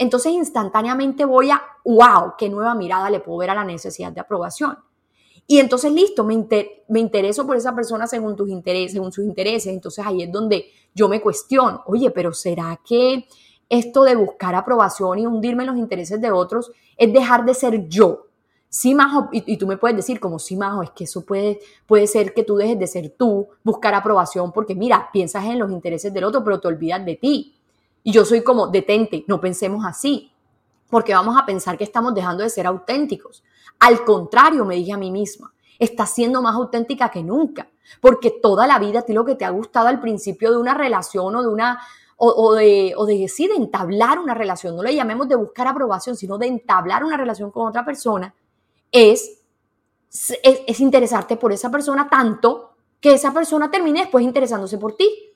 Entonces 0.00 0.32
instantáneamente 0.32 1.26
voy 1.26 1.50
a, 1.50 1.60
wow, 1.84 2.32
qué 2.38 2.48
nueva 2.48 2.74
mirada 2.74 3.10
le 3.10 3.20
puedo 3.20 3.36
ver 3.36 3.50
a 3.50 3.54
la 3.54 3.64
necesidad 3.64 4.10
de 4.10 4.22
aprobación. 4.22 4.78
Y 5.46 5.58
entonces, 5.58 5.92
listo, 5.92 6.24
me, 6.24 6.46
me 6.88 7.00
intereso 7.00 7.46
por 7.46 7.54
esa 7.54 7.74
persona 7.74 8.06
según 8.06 8.34
tus 8.34 8.48
intereses, 8.48 8.92
según 8.92 9.12
sus 9.12 9.26
intereses. 9.26 9.74
Entonces 9.74 10.02
ahí 10.06 10.22
es 10.22 10.32
donde 10.32 10.70
yo 10.94 11.06
me 11.06 11.20
cuestiono, 11.20 11.82
oye, 11.84 12.10
pero 12.12 12.32
¿será 12.32 12.80
que 12.82 13.26
esto 13.68 14.04
de 14.04 14.16
buscar 14.16 14.54
aprobación 14.54 15.18
y 15.18 15.26
hundirme 15.26 15.64
en 15.64 15.70
los 15.70 15.76
intereses 15.76 16.18
de 16.18 16.30
otros 16.30 16.72
es 16.96 17.12
dejar 17.12 17.44
de 17.44 17.52
ser 17.52 17.86
yo? 17.86 18.26
Sí, 18.70 18.94
Majo, 18.94 19.28
y, 19.32 19.58
tú 19.58 19.66
me 19.66 19.76
puedes 19.76 19.98
decir 19.98 20.18
como, 20.18 20.38
sí, 20.38 20.56
Majo, 20.56 20.82
es 20.82 20.92
que 20.92 21.04
eso 21.04 21.26
puede, 21.26 21.60
puede 21.86 22.06
ser 22.06 22.32
que 22.32 22.42
tú 22.42 22.56
dejes 22.56 22.78
de 22.78 22.86
ser 22.86 23.10
tú, 23.18 23.48
buscar 23.62 23.92
aprobación, 23.92 24.50
porque 24.50 24.74
mira, 24.74 25.10
piensas 25.12 25.44
en 25.44 25.58
los 25.58 25.70
intereses 25.70 26.14
del 26.14 26.24
otro, 26.24 26.42
pero 26.42 26.58
te 26.58 26.68
olvidas 26.68 27.04
de 27.04 27.16
ti. 27.16 27.59
Y 28.02 28.12
yo 28.12 28.24
soy 28.24 28.42
como, 28.42 28.68
detente, 28.68 29.24
no 29.28 29.40
pensemos 29.40 29.84
así, 29.84 30.32
porque 30.88 31.14
vamos 31.14 31.36
a 31.40 31.46
pensar 31.46 31.78
que 31.78 31.84
estamos 31.84 32.14
dejando 32.14 32.42
de 32.42 32.50
ser 32.50 32.66
auténticos. 32.66 33.42
Al 33.78 34.04
contrario, 34.04 34.64
me 34.64 34.74
dije 34.74 34.92
a 34.92 34.98
mí 34.98 35.10
misma, 35.10 35.52
estás 35.78 36.10
siendo 36.10 36.42
más 36.42 36.54
auténtica 36.54 37.10
que 37.10 37.22
nunca, 37.22 37.68
porque 38.00 38.30
toda 38.30 38.66
la 38.66 38.78
vida 38.78 39.00
a 39.00 39.02
ti 39.02 39.12
lo 39.12 39.24
que 39.24 39.34
te 39.34 39.44
ha 39.44 39.50
gustado 39.50 39.88
al 39.88 40.00
principio 40.00 40.50
de 40.50 40.58
una 40.58 40.74
relación 40.74 41.34
o 41.34 41.42
de 41.42 41.48
una, 41.48 41.80
o, 42.16 42.54
de, 42.54 42.92
o 42.96 43.06
de, 43.06 43.26
entablar 43.56 44.18
una 44.18 44.34
relación, 44.34 44.76
no 44.76 44.82
le 44.82 44.94
llamemos 44.94 45.26
de 45.26 45.36
buscar 45.36 45.66
aprobación, 45.66 46.16
sino 46.16 46.36
de 46.36 46.48
entablar 46.48 47.02
una 47.02 47.16
relación 47.16 47.50
con 47.50 47.66
otra 47.66 47.84
persona, 47.84 48.34
es, 48.92 49.40
es, 50.42 50.80
interesarte 50.80 51.36
por 51.36 51.52
esa 51.52 51.70
persona 51.70 52.08
tanto 52.10 52.74
que 53.00 53.14
esa 53.14 53.32
persona 53.32 53.70
termine 53.70 54.00
después 54.00 54.22
interesándose 54.22 54.76
por 54.76 54.96
ti. 54.96 55.29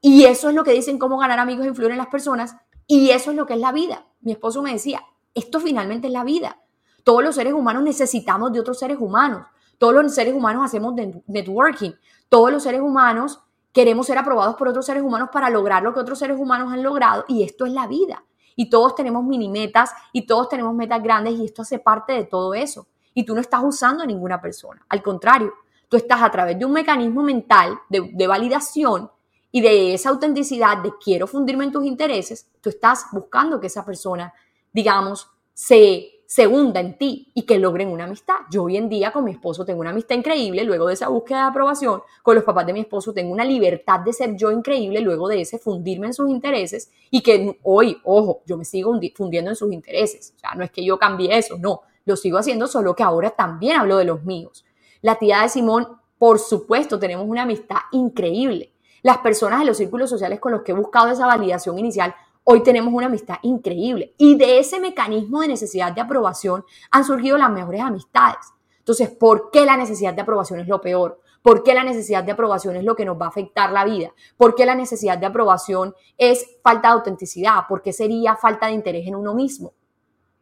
Y 0.00 0.24
eso 0.24 0.48
es 0.48 0.54
lo 0.54 0.64
que 0.64 0.72
dicen 0.72 0.98
cómo 0.98 1.18
ganar 1.18 1.38
amigos 1.38 1.64
e 1.64 1.68
influir 1.68 1.90
en 1.92 1.98
las 1.98 2.08
personas. 2.08 2.56
Y 2.86 3.10
eso 3.10 3.30
es 3.30 3.36
lo 3.36 3.46
que 3.46 3.54
es 3.54 3.60
la 3.60 3.72
vida. 3.72 4.06
Mi 4.20 4.32
esposo 4.32 4.62
me 4.62 4.72
decía, 4.72 5.02
esto 5.34 5.60
finalmente 5.60 6.06
es 6.06 6.12
la 6.12 6.24
vida. 6.24 6.60
Todos 7.04 7.22
los 7.22 7.34
seres 7.34 7.52
humanos 7.52 7.82
necesitamos 7.82 8.52
de 8.52 8.60
otros 8.60 8.78
seres 8.78 8.98
humanos. 9.00 9.46
Todos 9.78 9.94
los 9.94 10.14
seres 10.14 10.34
humanos 10.34 10.64
hacemos 10.64 10.94
networking. 11.26 11.92
Todos 12.28 12.52
los 12.52 12.62
seres 12.62 12.80
humanos 12.80 13.40
queremos 13.72 14.06
ser 14.06 14.18
aprobados 14.18 14.56
por 14.56 14.68
otros 14.68 14.86
seres 14.86 15.02
humanos 15.02 15.28
para 15.32 15.50
lograr 15.50 15.82
lo 15.82 15.94
que 15.94 16.00
otros 16.00 16.18
seres 16.18 16.38
humanos 16.38 16.72
han 16.72 16.82
logrado. 16.82 17.24
Y 17.28 17.42
esto 17.42 17.66
es 17.66 17.72
la 17.72 17.86
vida 17.86 18.24
y 18.60 18.68
todos 18.68 18.94
tenemos 18.94 19.24
mini 19.24 19.48
metas 19.48 19.90
y 20.12 20.26
todos 20.26 20.50
tenemos 20.50 20.74
metas 20.74 21.02
grandes 21.02 21.32
y 21.38 21.46
esto 21.46 21.62
hace 21.62 21.78
parte 21.78 22.12
de 22.12 22.24
todo 22.24 22.52
eso. 22.52 22.88
Y 23.14 23.24
tú 23.24 23.34
no 23.34 23.40
estás 23.40 23.62
usando 23.64 24.02
a 24.02 24.06
ninguna 24.06 24.38
persona. 24.38 24.84
Al 24.90 25.02
contrario, 25.02 25.54
tú 25.88 25.96
estás 25.96 26.22
a 26.22 26.30
través 26.30 26.58
de 26.58 26.66
un 26.66 26.72
mecanismo 26.72 27.22
mental 27.22 27.78
de, 27.88 28.26
validación 28.26 29.10
y 29.52 29.60
de 29.60 29.94
esa 29.94 30.10
autenticidad 30.10 30.78
de 30.78 30.92
quiero 31.02 31.26
fundirme 31.26 31.64
en 31.64 31.72
tus 31.72 31.84
intereses, 31.84 32.48
tú 32.60 32.70
estás 32.70 33.06
buscando 33.12 33.60
que 33.60 33.66
esa 33.66 33.84
persona, 33.84 34.32
digamos, 34.72 35.28
se, 35.52 36.22
se 36.26 36.46
hunda 36.46 36.78
en 36.78 36.96
ti 36.96 37.32
y 37.34 37.42
que 37.42 37.58
logren 37.58 37.88
una 37.88 38.04
amistad. 38.04 38.36
Yo 38.50 38.62
hoy 38.62 38.76
en 38.76 38.88
día 38.88 39.10
con 39.10 39.24
mi 39.24 39.32
esposo 39.32 39.64
tengo 39.64 39.80
una 39.80 39.90
amistad 39.90 40.14
increíble, 40.14 40.62
luego 40.62 40.86
de 40.86 40.94
esa 40.94 41.08
búsqueda 41.08 41.42
de 41.42 41.48
aprobación, 41.48 42.02
con 42.22 42.36
los 42.36 42.44
papás 42.44 42.66
de 42.66 42.72
mi 42.72 42.80
esposo 42.80 43.12
tengo 43.12 43.32
una 43.32 43.44
libertad 43.44 44.00
de 44.00 44.12
ser 44.12 44.36
yo 44.36 44.52
increíble, 44.52 45.00
luego 45.00 45.26
de 45.26 45.40
ese 45.40 45.58
fundirme 45.58 46.06
en 46.06 46.14
sus 46.14 46.30
intereses 46.30 46.90
y 47.10 47.20
que 47.20 47.58
hoy, 47.64 48.00
ojo, 48.04 48.42
yo 48.46 48.56
me 48.56 48.64
sigo 48.64 48.98
fundiendo 49.14 49.50
en 49.50 49.56
sus 49.56 49.72
intereses. 49.72 50.32
O 50.36 50.38
sea, 50.38 50.54
no 50.54 50.62
es 50.62 50.70
que 50.70 50.84
yo 50.84 50.98
cambie 50.98 51.36
eso, 51.36 51.58
no, 51.58 51.82
lo 52.04 52.16
sigo 52.16 52.38
haciendo, 52.38 52.68
solo 52.68 52.94
que 52.94 53.02
ahora 53.02 53.30
también 53.30 53.78
hablo 53.78 53.96
de 53.96 54.04
los 54.04 54.22
míos. 54.22 54.64
La 55.02 55.16
tía 55.18 55.42
de 55.42 55.48
Simón, 55.48 55.88
por 56.18 56.38
supuesto, 56.38 56.98
tenemos 56.98 57.26
una 57.26 57.42
amistad 57.42 57.78
increíble. 57.92 58.72
Las 59.02 59.18
personas 59.18 59.60
de 59.60 59.64
los 59.66 59.76
círculos 59.76 60.10
sociales 60.10 60.40
con 60.40 60.52
los 60.52 60.62
que 60.62 60.72
he 60.72 60.74
buscado 60.74 61.08
esa 61.08 61.26
validación 61.26 61.78
inicial 61.78 62.14
hoy 62.44 62.62
tenemos 62.62 62.92
una 62.92 63.06
amistad 63.06 63.36
increíble. 63.42 64.14
Y 64.18 64.36
de 64.36 64.58
ese 64.58 64.80
mecanismo 64.80 65.40
de 65.40 65.48
necesidad 65.48 65.92
de 65.92 66.00
aprobación 66.00 66.64
han 66.90 67.04
surgido 67.04 67.38
las 67.38 67.50
mejores 67.50 67.80
amistades. 67.80 68.46
Entonces, 68.78 69.10
¿por 69.10 69.50
qué 69.50 69.64
la 69.64 69.76
necesidad 69.76 70.14
de 70.14 70.22
aprobación 70.22 70.60
es 70.60 70.68
lo 70.68 70.80
peor? 70.80 71.20
¿Por 71.42 71.62
qué 71.62 71.74
la 71.74 71.84
necesidad 71.84 72.24
de 72.24 72.32
aprobación 72.32 72.76
es 72.76 72.84
lo 72.84 72.96
que 72.96 73.04
nos 73.04 73.18
va 73.18 73.26
a 73.26 73.28
afectar 73.28 73.72
la 73.72 73.84
vida? 73.84 74.12
¿Por 74.36 74.54
qué 74.54 74.66
la 74.66 74.74
necesidad 74.74 75.16
de 75.16 75.26
aprobación 75.26 75.94
es 76.18 76.58
falta 76.62 76.88
de 76.88 76.94
autenticidad? 76.94 77.66
¿Por 77.68 77.82
qué 77.82 77.92
sería 77.92 78.36
falta 78.36 78.66
de 78.66 78.72
interés 78.72 79.06
en 79.06 79.14
uno 79.14 79.34
mismo? 79.34 79.72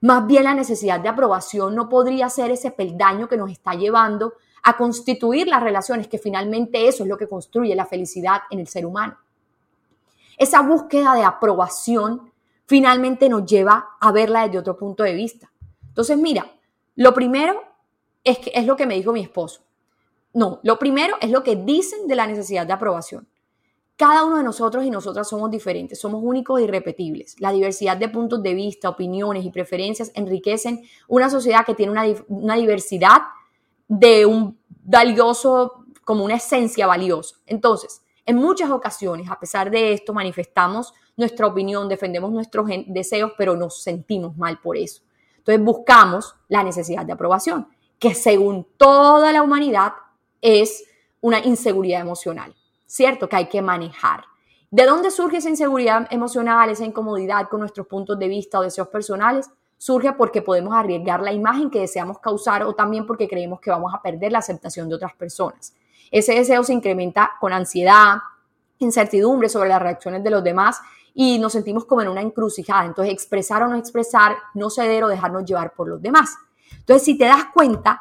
Más 0.00 0.26
bien 0.26 0.44
la 0.44 0.54
necesidad 0.54 1.00
de 1.00 1.08
aprobación 1.08 1.74
no 1.74 1.88
podría 1.88 2.28
ser 2.28 2.50
ese 2.50 2.70
peldaño 2.70 3.28
que 3.28 3.36
nos 3.36 3.50
está 3.50 3.74
llevando 3.74 4.34
a 4.62 4.76
constituir 4.76 5.48
las 5.48 5.62
relaciones, 5.62 6.08
que 6.08 6.18
finalmente 6.18 6.86
eso 6.86 7.02
es 7.02 7.08
lo 7.08 7.16
que 7.16 7.28
construye 7.28 7.74
la 7.74 7.86
felicidad 7.86 8.42
en 8.50 8.60
el 8.60 8.68
ser 8.68 8.86
humano. 8.86 9.16
Esa 10.36 10.62
búsqueda 10.62 11.14
de 11.14 11.24
aprobación 11.24 12.30
finalmente 12.66 13.28
nos 13.28 13.44
lleva 13.44 13.96
a 13.98 14.12
verla 14.12 14.44
desde 14.44 14.58
otro 14.58 14.76
punto 14.76 15.02
de 15.02 15.14
vista. 15.14 15.50
Entonces, 15.88 16.16
mira, 16.16 16.46
lo 16.94 17.12
primero 17.12 17.60
es, 18.22 18.38
que, 18.38 18.52
es 18.54 18.66
lo 18.66 18.76
que 18.76 18.86
me 18.86 18.94
dijo 18.94 19.12
mi 19.12 19.20
esposo. 19.20 19.62
No, 20.34 20.60
lo 20.62 20.78
primero 20.78 21.16
es 21.20 21.30
lo 21.30 21.42
que 21.42 21.56
dicen 21.56 22.06
de 22.06 22.14
la 22.14 22.26
necesidad 22.26 22.66
de 22.66 22.72
aprobación. 22.72 23.26
Cada 23.98 24.24
uno 24.24 24.36
de 24.36 24.44
nosotros 24.44 24.84
y 24.84 24.90
nosotras 24.90 25.28
somos 25.28 25.50
diferentes, 25.50 25.98
somos 25.98 26.20
únicos 26.22 26.60
e 26.60 26.62
irrepetibles. 26.62 27.34
La 27.40 27.50
diversidad 27.50 27.96
de 27.96 28.08
puntos 28.08 28.40
de 28.44 28.54
vista, 28.54 28.88
opiniones 28.88 29.44
y 29.44 29.50
preferencias 29.50 30.12
enriquecen 30.14 30.84
una 31.08 31.28
sociedad 31.28 31.66
que 31.66 31.74
tiene 31.74 31.90
una, 31.90 32.04
una 32.28 32.54
diversidad 32.54 33.22
de 33.88 34.24
un 34.24 34.56
valioso, 34.84 35.84
como 36.04 36.24
una 36.24 36.36
esencia 36.36 36.86
valiosa. 36.86 37.38
Entonces, 37.44 38.00
en 38.24 38.36
muchas 38.36 38.70
ocasiones, 38.70 39.28
a 39.28 39.40
pesar 39.40 39.68
de 39.68 39.94
esto, 39.94 40.14
manifestamos 40.14 40.94
nuestra 41.16 41.48
opinión, 41.48 41.88
defendemos 41.88 42.30
nuestros 42.30 42.68
deseos, 42.86 43.32
pero 43.36 43.56
nos 43.56 43.82
sentimos 43.82 44.36
mal 44.36 44.60
por 44.60 44.76
eso. 44.76 45.02
Entonces 45.38 45.64
buscamos 45.64 46.36
la 46.46 46.62
necesidad 46.62 47.04
de 47.04 47.14
aprobación, 47.14 47.66
que 47.98 48.14
según 48.14 48.64
toda 48.76 49.32
la 49.32 49.42
humanidad 49.42 49.94
es 50.40 50.84
una 51.20 51.40
inseguridad 51.40 52.00
emocional, 52.00 52.54
¿cierto? 52.88 53.28
Que 53.28 53.36
hay 53.36 53.48
que 53.48 53.62
manejar. 53.62 54.24
¿De 54.70 54.84
dónde 54.84 55.10
surge 55.10 55.36
esa 55.36 55.48
inseguridad 55.48 56.08
emocional, 56.10 56.68
esa 56.70 56.84
incomodidad 56.84 57.48
con 57.48 57.60
nuestros 57.60 57.86
puntos 57.86 58.18
de 58.18 58.26
vista 58.26 58.58
o 58.58 58.62
deseos 58.62 58.88
personales? 58.88 59.48
Surge 59.76 60.12
porque 60.14 60.42
podemos 60.42 60.74
arriesgar 60.74 61.22
la 61.22 61.32
imagen 61.32 61.70
que 61.70 61.80
deseamos 61.80 62.18
causar 62.18 62.64
o 62.64 62.74
también 62.74 63.06
porque 63.06 63.28
creemos 63.28 63.60
que 63.60 63.70
vamos 63.70 63.94
a 63.94 64.02
perder 64.02 64.32
la 64.32 64.40
aceptación 64.40 64.88
de 64.88 64.96
otras 64.96 65.14
personas. 65.14 65.74
Ese 66.10 66.34
deseo 66.34 66.64
se 66.64 66.72
incrementa 66.72 67.32
con 67.40 67.52
ansiedad, 67.52 68.16
incertidumbre 68.78 69.48
sobre 69.48 69.68
las 69.68 69.80
reacciones 69.80 70.24
de 70.24 70.30
los 70.30 70.42
demás 70.42 70.80
y 71.14 71.38
nos 71.38 71.52
sentimos 71.52 71.84
como 71.84 72.02
en 72.02 72.08
una 72.08 72.22
encrucijada. 72.22 72.84
Entonces, 72.84 73.12
expresar 73.12 73.62
o 73.62 73.68
no 73.68 73.76
expresar, 73.76 74.36
no 74.54 74.70
ceder 74.70 75.04
o 75.04 75.08
dejarnos 75.08 75.44
llevar 75.44 75.72
por 75.74 75.88
los 75.88 76.00
demás. 76.00 76.36
Entonces, 76.72 77.04
si 77.04 77.16
te 77.16 77.24
das 77.24 77.46
cuenta, 77.52 78.00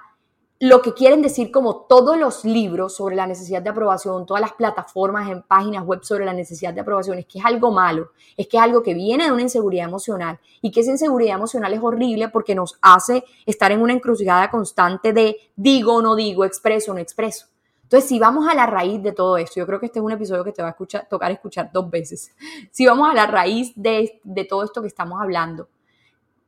lo 0.60 0.82
que 0.82 0.94
quieren 0.94 1.22
decir 1.22 1.52
como 1.52 1.82
todos 1.82 2.18
los 2.18 2.44
libros 2.44 2.96
sobre 2.96 3.16
la 3.16 3.28
necesidad 3.28 3.62
de 3.62 3.70
aprobación, 3.70 4.26
todas 4.26 4.42
las 4.42 4.54
plataformas 4.54 5.30
en 5.30 5.44
páginas 5.44 5.86
web 5.86 6.04
sobre 6.04 6.26
la 6.26 6.34
necesidad 6.34 6.74
de 6.74 6.82
aprobación, 6.82 7.20
es 7.20 7.28
que 7.28 7.38
es 7.38 7.46
algo 7.46 7.72
malo, 7.72 8.12
es 8.36 8.48
que 8.48 8.58
es 8.58 8.64
algo 8.64 8.82
que 8.82 8.96
viene 8.96 9.26
de 9.26 9.32
una 9.32 9.44
inseguridad 9.44 9.88
emocional 9.88 10.40
y 10.62 10.72
que 10.72 10.80
esa 10.80 10.92
inseguridad 10.92 11.36
emocional 11.36 11.74
es 11.74 11.84
horrible 11.84 12.30
porque 12.30 12.56
nos 12.56 12.78
hace 12.82 13.24
estar 13.46 13.72
en 13.72 13.82
una 13.82 13.94
encrucijada 13.94 14.50
constante 14.50 15.14
de 15.14 15.38
digo 15.56 15.96
o 15.96 16.02
no 16.02 16.16
digo, 16.16 16.44
expreso 16.44 16.92
o 16.92 16.96
no 16.96 17.02
expreso. 17.02 17.48
Entonces, 17.84 18.10
si 18.10 18.20
vamos 18.20 18.50
a 18.50 18.54
la 18.54 18.66
raíz 18.66 19.02
de 19.02 19.14
todo 19.14 19.38
esto, 19.38 19.62
yo 19.62 19.66
creo 19.66 19.80
que 19.80 19.86
este 19.86 20.00
es 20.00 20.06
un 20.06 20.12
episodio 20.12 20.44
que 20.44 20.52
te 20.52 20.62
va 20.62 20.70
a 20.70 21.08
tocar 21.08 21.32
escuchar 21.32 21.70
dos 21.72 21.90
veces. 21.90 22.32
Si 22.72 22.86
vamos 22.86 23.10
a 23.10 23.14
la 23.14 23.28
raíz 23.28 23.72
de, 23.76 24.20
de 24.24 24.44
todo 24.44 24.64
esto 24.64 24.82
que 24.82 24.88
estamos 24.88 25.22
hablando, 25.22 25.70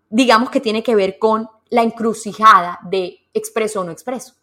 digamos 0.10 0.50
que 0.50 0.60
tiene 0.60 0.84
que 0.84 0.96
ver 0.96 1.18
con 1.18 1.48
la 1.70 1.84
encrucijada 1.84 2.80
de 2.84 3.28
expreso 3.34 3.82
o 3.82 3.84
no 3.84 3.92
expreso. 3.92 4.34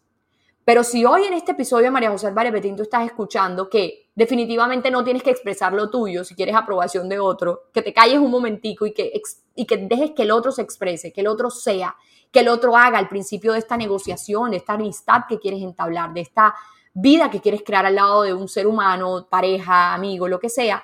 Pero 0.67 0.83
si 0.83 1.05
hoy 1.05 1.23
en 1.23 1.33
este 1.33 1.53
episodio, 1.53 1.89
María 1.93 2.11
José 2.11 2.27
Álvarez 2.27 2.51
Betín, 2.51 2.75
tú 2.75 2.83
estás 2.83 3.05
escuchando 3.05 3.69
que 3.69 4.09
definitivamente 4.13 4.91
no 4.91 5.01
tienes 5.01 5.23
que 5.23 5.29
expresar 5.29 5.71
lo 5.71 5.89
tuyo 5.89 6.25
si 6.25 6.35
quieres 6.35 6.55
aprobación 6.55 7.07
de 7.07 7.19
otro, 7.19 7.69
que 7.73 7.81
te 7.81 7.93
calles 7.93 8.19
un 8.19 8.29
momentico 8.29 8.85
y 8.85 8.93
que, 8.93 9.13
y 9.55 9.65
que 9.65 9.77
dejes 9.77 10.11
que 10.11 10.23
el 10.23 10.31
otro 10.31 10.51
se 10.51 10.61
exprese, 10.61 11.13
que 11.13 11.21
el 11.21 11.27
otro 11.27 11.49
sea, 11.49 11.95
que 12.31 12.41
el 12.41 12.49
otro 12.49 12.75
haga 12.75 12.97
al 12.97 13.07
principio 13.07 13.53
de 13.53 13.59
esta 13.59 13.77
negociación, 13.77 14.51
de 14.51 14.57
esta 14.57 14.73
amistad 14.73 15.21
que 15.29 15.39
quieres 15.39 15.61
entablar, 15.61 16.13
de 16.13 16.19
esta 16.19 16.53
vida 16.93 17.29
que 17.29 17.39
quieres 17.39 17.61
crear 17.63 17.85
al 17.85 17.95
lado 17.95 18.23
de 18.23 18.33
un 18.33 18.49
ser 18.49 18.67
humano, 18.67 19.25
pareja, 19.29 19.93
amigo, 19.93 20.27
lo 20.27 20.37
que 20.37 20.49
sea, 20.49 20.83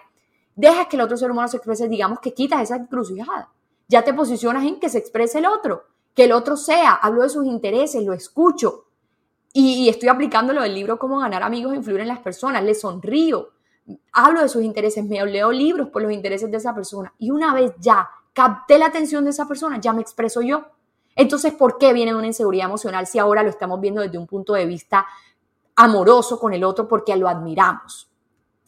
dejas 0.56 0.88
que 0.88 0.95
el 0.95 1.01
otro 1.01 1.17
ser 1.17 1.29
humano 1.29 1.49
se 1.49 1.58
exprese, 1.58 1.89
digamos 1.89 2.19
que 2.19 2.34
quitas 2.34 2.62
esa 2.62 2.77
encrucijada. 2.77 3.51
Ya 3.89 4.01
te 4.03 4.13
posicionas 4.13 4.63
en 4.63 4.79
que 4.79 4.88
se 4.88 4.99
exprese 4.99 5.39
el 5.39 5.45
otro, 5.45 5.84
que 6.13 6.26
el 6.26 6.32
otro 6.32 6.56
sea, 6.56 6.93
hablo 6.93 7.23
de 7.23 7.30
sus 7.30 7.45
intereses, 7.45 8.04
lo 8.04 8.13
escucho. 8.13 8.86
Y, 9.54 9.88
estoy 9.88 10.10
aplicando 10.10 10.52
lo 10.52 10.63
del 10.63 10.73
libro 10.73 10.97
Cómo 10.97 11.19
ganar 11.19 11.43
amigos 11.43 11.73
e 11.73 11.78
influir 11.78 12.02
en 12.02 12.08
las 12.08 12.19
personas, 12.19 12.63
le 12.63 12.73
sonrío, 12.73 13.49
hablo 14.12 14.41
de 14.41 14.49
sus 14.49 14.63
intereses, 14.63 15.06
me 15.06 15.23
leo 15.26 15.52
libros 15.52 15.89
por 15.89 16.02
los 16.02 16.12
intereses 16.12 16.49
de 16.49 16.58
esa 16.58 16.73
persona. 16.73 17.13
Y 17.19 17.30
una 17.30 17.54
vez 17.54 17.73
ya 17.80 18.10
capté 18.34 18.80
la 18.80 18.88
atención 18.88 19.23
de 19.23 19.30
esa 19.30 19.47
persona, 19.47 19.80
ya 19.80 19.93
me 19.93 20.02
expreso 20.02 20.41
yo. 20.41 20.65
Entonces, 21.15 21.54
¿por 21.54 21.78
qué 21.78 21.93
viene 21.93 22.15
una 22.15 22.26
inseguridad 22.26 22.65
emocional 22.65 23.06
si 23.06 23.19
ahora 23.19 23.43
lo 23.43 23.49
estamos 23.49 23.80
viendo 23.80 24.02
desde 24.02 24.17
un 24.17 24.26
punto 24.26 24.54
de 24.54 24.65
vista 24.65 25.06
amoroso 25.76 26.39
con 26.39 26.54
el 26.54 26.63
otro 26.63 26.88
porque 26.88 27.15
lo 27.15 27.28
admiramos. 27.28 28.10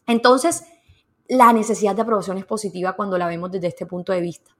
Entonces, 0.08 0.66
la 1.28 1.54
necesidad 1.54 1.96
de 1.96 2.02
aprobación 2.02 2.38
es 2.38 2.46
positiva 2.46 2.94
cuando 2.94 3.18
la 3.18 3.28
vemos 3.28 3.52
desde 3.52 3.68
este 3.68 3.86
punto 3.86 4.12
de 4.12 4.22
vista. 4.22 4.55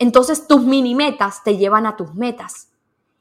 Entonces, 0.00 0.48
tus 0.48 0.62
mini 0.64 0.96
metas 0.96 1.44
te 1.44 1.56
llevan 1.56 1.86
a 1.86 1.96
tus 1.96 2.12
metas. 2.14 2.70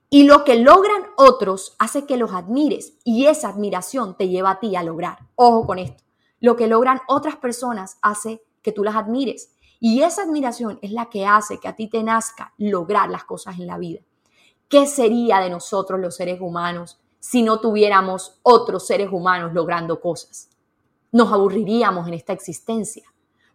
Y 0.09 0.23
lo 0.23 0.43
que 0.43 0.55
logran 0.55 1.03
otros 1.15 1.75
hace 1.77 2.07
que 2.07 2.17
los 2.17 2.33
admires 2.33 2.93
y 3.03 3.27
esa 3.27 3.49
admiración 3.49 4.17
te 4.17 4.27
lleva 4.27 4.49
a 4.49 4.59
ti 4.59 4.75
a 4.75 4.81
lograr. 4.81 5.19
Ojo 5.35 5.67
con 5.67 5.77
esto. 5.77 6.03
Lo 6.39 6.55
que 6.55 6.65
logran 6.65 7.01
otras 7.07 7.35
personas 7.35 7.99
hace 8.01 8.41
que 8.63 8.71
tú 8.71 8.83
las 8.83 8.95
admires. 8.95 9.51
Y 9.79 10.01
esa 10.01 10.23
admiración 10.23 10.79
es 10.81 10.91
la 10.91 11.05
que 11.11 11.27
hace 11.27 11.59
que 11.59 11.67
a 11.67 11.75
ti 11.75 11.87
te 11.87 12.01
nazca 12.01 12.55
lograr 12.57 13.11
las 13.11 13.25
cosas 13.25 13.59
en 13.59 13.67
la 13.67 13.77
vida. 13.77 13.99
¿Qué 14.67 14.87
sería 14.87 15.39
de 15.39 15.51
nosotros 15.51 15.99
los 15.99 16.15
seres 16.15 16.41
humanos 16.41 16.99
si 17.19 17.43
no 17.43 17.59
tuviéramos 17.59 18.39
otros 18.43 18.87
seres 18.87 19.09
humanos 19.11 19.53
logrando 19.53 19.99
cosas. 19.99 20.49
Nos 21.11 21.31
aburriríamos 21.31 22.07
en 22.07 22.13
esta 22.13 22.33
existencia, 22.33 23.03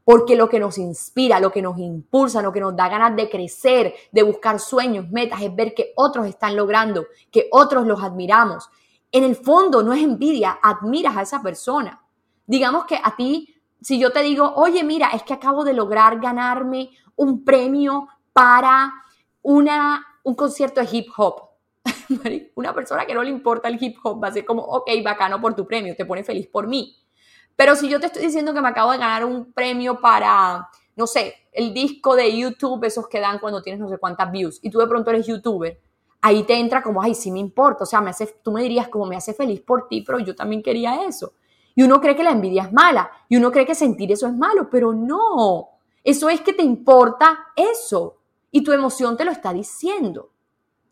porque 0.04 0.36
lo 0.36 0.48
que 0.48 0.60
nos 0.60 0.78
inspira, 0.78 1.40
lo 1.40 1.50
que 1.50 1.62
nos 1.62 1.78
impulsa, 1.78 2.42
lo 2.42 2.52
que 2.52 2.60
nos 2.60 2.76
da 2.76 2.88
ganas 2.88 3.16
de 3.16 3.30
crecer, 3.30 3.94
de 4.12 4.22
buscar 4.22 4.60
sueños, 4.60 5.10
metas, 5.10 5.40
es 5.42 5.54
ver 5.54 5.74
que 5.74 5.92
otros 5.96 6.26
están 6.26 6.56
logrando, 6.56 7.06
que 7.30 7.48
otros 7.50 7.86
los 7.86 8.02
admiramos. 8.02 8.68
En 9.10 9.24
el 9.24 9.36
fondo 9.36 9.82
no 9.82 9.92
es 9.92 10.02
envidia, 10.02 10.58
admiras 10.62 11.16
a 11.16 11.22
esa 11.22 11.42
persona. 11.42 12.02
Digamos 12.46 12.84
que 12.84 13.00
a 13.02 13.16
ti, 13.16 13.54
si 13.80 13.98
yo 13.98 14.12
te 14.12 14.22
digo, 14.22 14.52
oye, 14.56 14.84
mira, 14.84 15.10
es 15.14 15.22
que 15.22 15.32
acabo 15.32 15.64
de 15.64 15.72
lograr 15.72 16.20
ganarme 16.20 16.90
un 17.16 17.44
premio 17.44 18.08
para 18.32 18.92
una, 19.40 20.04
un 20.22 20.34
concierto 20.34 20.80
de 20.80 20.88
hip 20.90 21.08
hop 21.16 21.54
una 22.54 22.74
persona 22.74 23.06
que 23.06 23.14
no 23.14 23.22
le 23.22 23.30
importa 23.30 23.68
el 23.68 23.82
hip 23.82 23.96
hop 24.02 24.22
va 24.22 24.28
a 24.28 24.32
ser 24.32 24.44
como, 24.44 24.62
ok, 24.62 24.90
bacano 25.02 25.40
por 25.40 25.54
tu 25.54 25.66
premio, 25.66 25.94
te 25.96 26.06
pone 26.06 26.24
feliz 26.24 26.46
por 26.46 26.66
mí. 26.66 26.96
Pero 27.56 27.76
si 27.76 27.88
yo 27.88 28.00
te 28.00 28.06
estoy 28.06 28.22
diciendo 28.22 28.52
que 28.52 28.60
me 28.60 28.68
acabo 28.68 28.92
de 28.92 28.98
ganar 28.98 29.24
un 29.24 29.52
premio 29.52 30.00
para, 30.00 30.68
no 30.96 31.06
sé, 31.06 31.34
el 31.52 31.72
disco 31.72 32.16
de 32.16 32.36
YouTube, 32.36 32.84
esos 32.84 33.08
que 33.08 33.20
dan 33.20 33.38
cuando 33.38 33.62
tienes 33.62 33.80
no 33.80 33.88
sé 33.88 33.98
cuántas 33.98 34.30
views, 34.30 34.58
y 34.62 34.70
tú 34.70 34.78
de 34.78 34.86
pronto 34.86 35.10
eres 35.10 35.26
youtuber, 35.26 35.80
ahí 36.20 36.42
te 36.42 36.54
entra 36.54 36.82
como, 36.82 37.02
ay, 37.02 37.14
sí 37.14 37.30
me 37.30 37.38
importa, 37.38 37.84
o 37.84 37.86
sea, 37.86 38.00
me 38.00 38.10
hace, 38.10 38.26
tú 38.42 38.50
me 38.50 38.62
dirías 38.62 38.88
como 38.88 39.06
me 39.06 39.16
hace 39.16 39.34
feliz 39.34 39.60
por 39.60 39.88
ti, 39.88 40.02
pero 40.02 40.18
yo 40.18 40.34
también 40.34 40.62
quería 40.62 41.04
eso. 41.04 41.34
Y 41.76 41.82
uno 41.82 42.00
cree 42.00 42.16
que 42.16 42.24
la 42.24 42.30
envidia 42.30 42.64
es 42.64 42.72
mala, 42.72 43.10
y 43.28 43.36
uno 43.36 43.52
cree 43.52 43.66
que 43.66 43.74
sentir 43.74 44.10
eso 44.10 44.26
es 44.26 44.34
malo, 44.34 44.68
pero 44.70 44.92
no, 44.92 45.68
eso 46.02 46.28
es 46.28 46.40
que 46.40 46.52
te 46.52 46.62
importa 46.62 47.46
eso, 47.54 48.18
y 48.50 48.62
tu 48.62 48.72
emoción 48.72 49.16
te 49.16 49.24
lo 49.24 49.30
está 49.30 49.52
diciendo. 49.52 50.30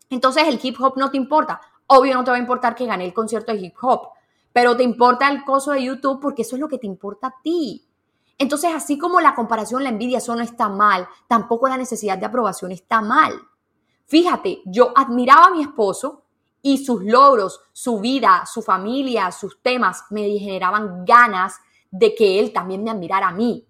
Entonces 0.09 0.43
el 0.47 0.59
hip 0.61 0.79
hop 0.79 0.97
no 0.97 1.09
te 1.09 1.17
importa. 1.17 1.61
Obvio 1.87 2.13
no 2.13 2.23
te 2.23 2.31
va 2.31 2.37
a 2.37 2.39
importar 2.39 2.75
que 2.75 2.85
gane 2.85 3.05
el 3.05 3.13
concierto 3.13 3.51
de 3.51 3.59
hip 3.59 3.75
hop, 3.81 4.09
pero 4.53 4.77
te 4.77 4.83
importa 4.83 5.29
el 5.29 5.43
coso 5.43 5.71
de 5.71 5.83
YouTube 5.83 6.21
porque 6.21 6.43
eso 6.43 6.55
es 6.55 6.59
lo 6.59 6.69
que 6.69 6.77
te 6.77 6.87
importa 6.87 7.27
a 7.27 7.35
ti. 7.43 7.85
Entonces, 8.37 8.71
así 8.73 8.97
como 8.97 9.19
la 9.19 9.35
comparación, 9.35 9.83
la 9.83 9.89
envidia, 9.89 10.19
eso 10.19 10.35
no 10.35 10.41
está 10.41 10.69
mal, 10.69 11.07
tampoco 11.27 11.67
la 11.67 11.77
necesidad 11.77 12.17
de 12.17 12.25
aprobación 12.25 12.71
está 12.71 13.01
mal. 13.01 13.33
Fíjate, 14.05 14.61
yo 14.65 14.91
admiraba 14.95 15.47
a 15.47 15.51
mi 15.51 15.61
esposo 15.61 16.23
y 16.61 16.83
sus 16.83 17.03
logros, 17.03 17.61
su 17.73 17.99
vida, 17.99 18.45
su 18.45 18.61
familia, 18.61 19.31
sus 19.31 19.61
temas 19.61 20.05
me 20.09 20.37
generaban 20.39 21.03
ganas 21.05 21.55
de 21.91 22.15
que 22.15 22.39
él 22.39 22.53
también 22.53 22.83
me 22.83 22.91
admirara 22.91 23.29
a 23.29 23.33
mí. 23.33 23.67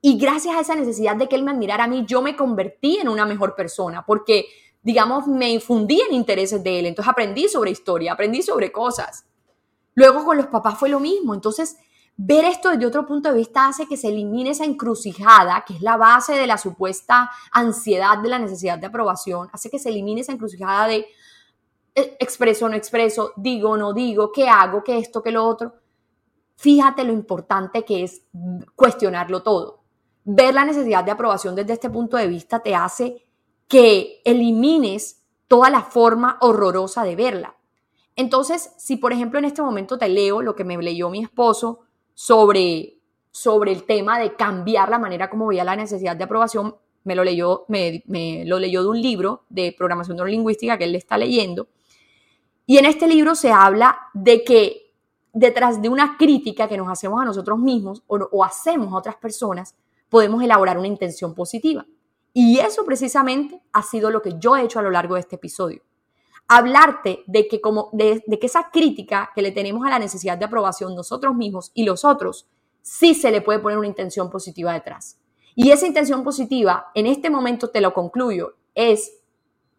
Y 0.00 0.18
gracias 0.18 0.54
a 0.54 0.60
esa 0.60 0.74
necesidad 0.74 1.16
de 1.16 1.28
que 1.28 1.36
él 1.36 1.42
me 1.42 1.50
admirara 1.50 1.84
a 1.84 1.88
mí, 1.88 2.04
yo 2.06 2.20
me 2.20 2.36
convertí 2.36 2.98
en 2.98 3.08
una 3.08 3.24
mejor 3.24 3.54
persona 3.54 4.04
porque, 4.04 4.46
digamos, 4.82 5.26
me 5.26 5.50
infundí 5.50 6.00
en 6.02 6.14
intereses 6.14 6.62
de 6.62 6.80
él. 6.80 6.86
Entonces 6.86 7.10
aprendí 7.10 7.48
sobre 7.48 7.70
historia, 7.70 8.12
aprendí 8.12 8.42
sobre 8.42 8.70
cosas. 8.70 9.26
Luego 9.94 10.24
con 10.24 10.36
los 10.36 10.46
papás 10.46 10.78
fue 10.78 10.88
lo 10.88 11.00
mismo. 11.00 11.34
Entonces, 11.34 11.76
ver 12.16 12.44
esto 12.44 12.70
desde 12.70 12.86
otro 12.86 13.06
punto 13.06 13.30
de 13.30 13.38
vista 13.38 13.68
hace 13.68 13.86
que 13.86 13.96
se 13.96 14.08
elimine 14.08 14.50
esa 14.50 14.64
encrucijada, 14.64 15.64
que 15.66 15.74
es 15.74 15.82
la 15.82 15.96
base 15.96 16.34
de 16.34 16.46
la 16.46 16.58
supuesta 16.58 17.30
ansiedad 17.52 18.18
de 18.18 18.28
la 18.28 18.38
necesidad 18.38 18.78
de 18.78 18.86
aprobación, 18.86 19.48
hace 19.52 19.70
que 19.70 19.78
se 19.78 19.88
elimine 19.88 20.20
esa 20.20 20.32
encrucijada 20.32 20.86
de 20.88 21.06
eh, 21.96 22.16
expreso 22.18 22.68
no 22.68 22.74
expreso, 22.74 23.32
digo 23.36 23.76
no 23.76 23.92
digo, 23.92 24.32
qué 24.32 24.48
hago, 24.48 24.82
qué 24.82 24.98
esto, 24.98 25.22
qué 25.22 25.30
lo 25.30 25.44
otro. 25.46 25.74
Fíjate 26.56 27.04
lo 27.04 27.12
importante 27.12 27.84
que 27.84 28.04
es 28.04 28.22
cuestionarlo 28.74 29.42
todo. 29.42 29.84
Ver 30.24 30.54
la 30.54 30.64
necesidad 30.64 31.04
de 31.04 31.10
aprobación 31.10 31.54
desde 31.54 31.74
este 31.74 31.90
punto 31.90 32.16
de 32.16 32.26
vista 32.26 32.60
te 32.60 32.74
hace 32.74 33.24
que 33.68 34.20
elimines 34.24 35.22
toda 35.46 35.70
la 35.70 35.82
forma 35.82 36.38
horrorosa 36.40 37.04
de 37.04 37.16
verla. 37.16 37.56
Entonces, 38.16 38.72
si 38.76 38.96
por 38.96 39.12
ejemplo 39.12 39.38
en 39.38 39.44
este 39.44 39.62
momento 39.62 39.98
te 39.98 40.08
leo 40.08 40.40
lo 40.40 40.54
que 40.54 40.64
me 40.64 40.76
leyó 40.76 41.10
mi 41.10 41.22
esposo 41.22 41.80
sobre, 42.14 42.98
sobre 43.30 43.72
el 43.72 43.84
tema 43.84 44.18
de 44.18 44.36
cambiar 44.36 44.88
la 44.88 44.98
manera 44.98 45.28
como 45.28 45.48
veía 45.48 45.64
la 45.64 45.76
necesidad 45.76 46.16
de 46.16 46.24
aprobación, 46.24 46.76
me 47.02 47.14
lo 47.14 47.24
leyó, 47.24 47.64
me, 47.68 48.02
lo 48.46 48.58
leyó 48.58 48.82
de 48.82 48.88
un 48.88 49.02
libro 49.02 49.44
de 49.48 49.74
programación 49.76 50.16
neurolingüística 50.16 50.78
que 50.78 50.84
él 50.84 50.94
está 50.94 51.18
leyendo. 51.18 51.68
Y 52.66 52.78
en 52.78 52.86
este 52.86 53.06
libro 53.06 53.34
se 53.34 53.50
habla 53.50 53.98
de 54.14 54.42
que 54.42 54.92
detrás 55.32 55.82
de 55.82 55.88
una 55.88 56.16
crítica 56.16 56.68
que 56.68 56.78
nos 56.78 56.88
hacemos 56.88 57.20
a 57.20 57.24
nosotros 57.24 57.58
mismos 57.58 58.02
o 58.06 58.44
hacemos 58.44 58.92
a 58.92 58.96
otras 58.96 59.16
personas, 59.16 59.74
podemos 60.08 60.42
elaborar 60.42 60.78
una 60.78 60.86
intención 60.86 61.34
positiva. 61.34 61.84
Y 62.32 62.58
eso 62.60 62.84
precisamente 62.86 63.60
ha 63.72 63.82
sido 63.82 64.10
lo 64.10 64.22
que 64.22 64.38
yo 64.38 64.56
he 64.56 64.62
hecho 64.62 64.78
a 64.78 64.82
lo 64.82 64.90
largo 64.90 65.14
de 65.14 65.20
este 65.20 65.36
episodio 65.36 65.82
hablarte 66.48 67.24
de 67.26 67.48
que, 67.48 67.60
como, 67.60 67.90
de, 67.92 68.22
que 68.40 68.46
esa 68.46 68.70
crítica 68.70 69.30
que 69.34 69.42
le 69.42 69.52
tenemos 69.52 69.86
a 69.86 69.90
la 69.90 69.98
necesidad 69.98 70.38
de 70.38 70.44
aprobación 70.44 70.94
nosotros 70.94 71.34
mismos 71.34 71.70
y 71.74 71.84
los 71.84 72.04
otros, 72.04 72.46
sí 72.82 73.14
se 73.14 73.30
le 73.30 73.40
puede 73.40 73.58
poner 73.58 73.78
una 73.78 73.86
intención 73.86 74.30
positiva 74.30 74.72
detrás. 74.72 75.18
Y 75.54 75.70
esa 75.70 75.86
intención 75.86 76.24
positiva, 76.24 76.90
en 76.94 77.06
este 77.06 77.30
momento 77.30 77.70
te 77.70 77.80
lo 77.80 77.94
concluyo, 77.94 78.56
es 78.74 79.12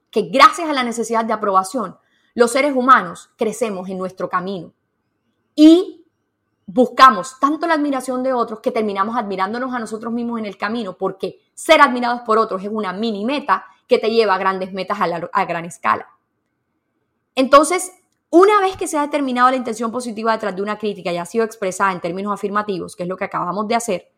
que 0.10 0.24
gracias 0.24 0.70
a 0.70 0.74
la 0.74 0.84
necesidad 0.84 1.26
de 1.26 1.34
aprobación, 1.34 1.98
los 2.34 2.52
seres 2.52 2.76
humanos 2.76 3.30
crecemos 3.38 3.90
en 3.90 3.98
nuestro 3.98 4.30
camino 4.30 4.74
y 5.56 6.06
buscamos 6.66 7.40
tanto 7.40 7.68
la 7.68 7.76
admiración 7.76 8.24
de 8.24 8.34
otros 8.34 8.60
que 8.60 8.72
terminamos 8.72 9.16
admirándonos 9.16 9.74
a 9.74 9.80
nosotros 9.80 10.12
mismos 10.12 10.40
en 10.40 10.46
el 10.46 10.58
camino, 10.58 10.98
porque 10.98 11.40
ser 11.54 11.82
admirados 11.82 12.22
por 12.22 12.38
otros 12.38 12.64
es 12.64 12.70
una 12.72 12.92
mini 12.92 13.24
meta 13.24 13.66
que 13.88 14.00
te 14.00 14.10
lleva 14.10 14.36
a 14.36 14.40
grandes 14.40 14.74
metas 14.74 15.00
a, 15.00 15.06
a 15.32 15.46
gran 15.46 15.66
escala. 15.66 16.15
Entonces, 17.36 17.92
una 18.30 18.60
vez 18.62 18.76
que 18.78 18.88
se 18.88 18.98
ha 18.98 19.02
determinado 19.02 19.50
la 19.50 19.58
intención 19.58 19.92
positiva 19.92 20.32
detrás 20.32 20.56
de 20.56 20.62
una 20.62 20.78
crítica 20.78 21.12
y 21.12 21.18
ha 21.18 21.26
sido 21.26 21.46
expresada 21.46 21.92
en 21.92 22.02
términos 22.02 22.34
afirmativos, 22.34 22.96
que 22.96 23.04
es 23.04 23.10
lo 23.10 23.18
que 23.18 23.26
acabamos 23.26 23.68
de 23.68 23.76
hacer, 23.76 24.12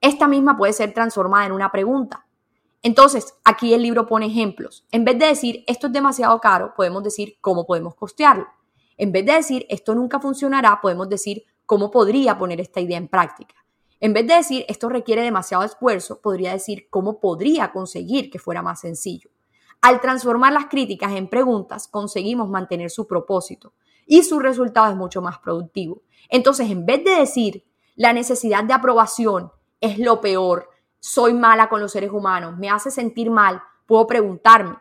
esta 0.00 0.26
misma 0.26 0.56
puede 0.56 0.72
ser 0.72 0.94
transformada 0.94 1.46
en 1.46 1.52
una 1.52 1.70
pregunta. 1.70 2.26
Entonces, 2.82 3.34
aquí 3.44 3.74
el 3.74 3.82
libro 3.82 4.06
pone 4.06 4.26
ejemplos. 4.26 4.86
En 4.90 5.04
vez 5.04 5.18
de 5.18 5.26
decir 5.26 5.64
esto 5.66 5.88
es 5.88 5.92
demasiado 5.92 6.40
caro, 6.40 6.72
podemos 6.74 7.02
decir 7.02 7.36
cómo 7.40 7.66
podemos 7.66 7.94
costearlo. 7.94 8.46
En 8.96 9.12
vez 9.12 9.26
de 9.26 9.32
decir 9.34 9.66
esto 9.68 9.94
nunca 9.94 10.18
funcionará, 10.20 10.80
podemos 10.80 11.08
decir 11.08 11.44
cómo 11.66 11.90
podría 11.90 12.38
poner 12.38 12.60
esta 12.60 12.80
idea 12.80 12.96
en 12.96 13.08
práctica. 13.08 13.54
En 14.00 14.14
vez 14.14 14.26
de 14.26 14.34
decir 14.34 14.64
esto 14.68 14.88
requiere 14.88 15.22
demasiado 15.22 15.62
esfuerzo, 15.62 16.20
podría 16.22 16.52
decir 16.52 16.86
cómo 16.88 17.20
podría 17.20 17.70
conseguir 17.70 18.30
que 18.30 18.38
fuera 18.38 18.62
más 18.62 18.80
sencillo. 18.80 19.30
Al 19.82 20.00
transformar 20.02 20.52
las 20.52 20.66
críticas 20.66 21.12
en 21.12 21.28
preguntas, 21.28 21.88
conseguimos 21.88 22.50
mantener 22.50 22.90
su 22.90 23.06
propósito 23.06 23.72
y 24.06 24.22
su 24.22 24.38
resultado 24.38 24.90
es 24.90 24.96
mucho 24.96 25.22
más 25.22 25.38
productivo. 25.38 26.02
Entonces, 26.28 26.70
en 26.70 26.84
vez 26.84 27.02
de 27.02 27.12
decir 27.12 27.64
la 27.96 28.12
necesidad 28.12 28.62
de 28.64 28.74
aprobación 28.74 29.50
es 29.80 29.98
lo 29.98 30.20
peor, 30.20 30.68
soy 30.98 31.32
mala 31.32 31.70
con 31.70 31.80
los 31.80 31.92
seres 31.92 32.10
humanos, 32.10 32.58
me 32.58 32.68
hace 32.68 32.90
sentir 32.90 33.30
mal, 33.30 33.62
puedo 33.86 34.06
preguntarme, 34.06 34.76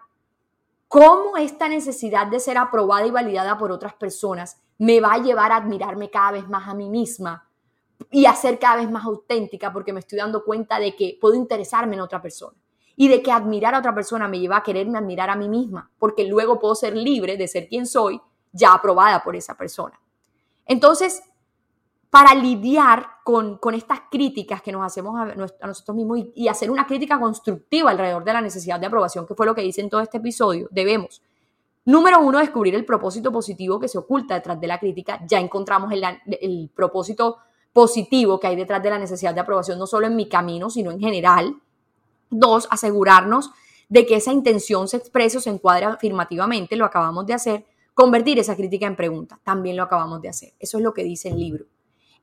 ¿cómo 0.90 1.38
esta 1.38 1.70
necesidad 1.70 2.28
de 2.28 2.42
ser 2.42 2.58
aprobada 2.58 3.08
y 3.08 3.12
validada 3.12 3.58
por 3.58 3.72
otras 3.72 3.94
personas 3.94 4.62
me 4.78 5.00
va 5.00 5.14
a 5.14 5.22
llevar 5.22 5.54
a 5.54 5.58
admirarme 5.58 6.10
cada 6.10 6.32
vez 6.32 6.50
más 6.50 6.68
a 6.68 6.74
mí 6.74 6.90
misma 6.90 7.48
y 8.12 8.26
a 8.26 8.34
ser 8.34 8.60
cada 8.60 8.78
vez 8.78 8.92
más 8.92 9.06
auténtica 9.06 9.72
porque 9.72 9.94
me 9.94 10.02
estoy 10.02 10.18
dando 10.18 10.44
cuenta 10.44 10.78
de 10.78 10.96
que 10.96 11.18
puedo 11.22 11.36
interesarme 11.36 11.96
en 11.96 12.02
otra 12.02 12.22
persona? 12.22 12.58
Y 13.02 13.08
de 13.08 13.24
que 13.24 13.32
admirar 13.32 13.74
a 13.74 13.80
otra 13.80 13.96
persona 13.96 14.28
me 14.28 14.42
lleva 14.42 14.58
a 14.58 14.62
quererme 14.62 14.98
admirar 14.98 15.30
a 15.30 15.36
mí 15.38 15.48
misma, 15.48 15.90
porque 15.98 16.26
luego 16.26 16.60
puedo 16.60 16.76
ser 16.76 16.98
libre 16.98 17.38
de 17.38 17.48
ser 17.48 17.70
quien 17.70 17.86
soy, 17.86 18.20
ya 18.52 18.74
aprobada 18.74 19.24
por 19.24 19.38
esa 19.38 19.56
persona. 19.56 19.98
Entonces, 20.66 21.24
para 22.10 22.36
lidiar 22.36 23.08
con, 23.24 23.58
estas 23.74 24.02
críticas 24.12 24.62
que 24.62 24.74
nos 24.74 24.86
hacemos 24.86 25.18
a, 25.18 25.34
nosotros 25.66 25.96
mismos 25.96 26.20
y, 26.36 26.50
hacer 26.50 26.70
una 26.70 26.86
crítica 26.86 27.18
constructiva 27.18 27.90
alrededor 27.90 28.26
de 28.26 28.34
la 28.34 28.42
necesidad 28.42 28.82
de 28.82 28.88
aprobación, 28.88 29.26
que 29.26 29.34
fue 29.34 29.46
lo 29.46 29.56
que 29.56 29.64
hice 29.64 29.80
en 29.80 29.90
todo 29.90 30.02
este 30.02 30.18
episodio, 30.18 30.68
debemos, 30.70 31.22
número 31.86 32.20
uno, 32.20 32.40
descubrir 32.40 32.76
el 32.76 32.84
propósito 32.84 33.32
positivo 33.32 33.80
que 33.80 33.88
se 33.88 33.98
oculta 33.98 34.34
detrás 34.34 34.60
de 34.60 34.68
la 34.68 34.78
crítica. 34.78 35.22
Ya 35.26 35.40
encontramos 35.40 35.90
el, 35.94 36.04
el 36.42 36.70
propósito 36.76 37.38
positivo 37.72 38.42
que 38.42 38.48
hay 38.48 38.58
detrás 38.58 38.84
de 38.84 38.90
la 38.90 39.00
necesidad 39.00 39.34
de 39.34 39.40
aprobación, 39.40 39.80
no 39.80 39.88
solo 39.88 40.06
en 40.06 40.18
mi 40.18 40.28
camino, 40.28 40.70
sino 40.70 40.92
en 40.92 41.00
general. 41.00 41.62
Dos, 42.30 42.68
asegurarnos 42.70 43.52
de 43.90 44.06
que 44.06 44.16
esa 44.16 44.32
intención 44.32 44.88
se 44.88 44.98
exprese 44.98 45.40
o 45.40 45.42
se 45.42 45.50
encuadre 45.50 45.86
afirmativamente, 45.86 46.76
lo 46.76 46.86
acabamos 46.86 47.26
de 47.26 47.34
hacer. 47.34 47.66
Convertir 47.94 48.40
esa 48.40 48.56
crítica 48.56 48.86
en 48.86 48.96
pregunta, 48.96 49.40
también 49.44 49.76
lo 49.76 49.84
acabamos 49.84 50.22
de 50.22 50.30
hacer. 50.30 50.54
Eso 50.60 50.78
es 50.78 50.84
lo 50.84 50.94
que 50.94 51.04
dice 51.04 51.30
el 51.30 51.38
libro. 51.38 51.66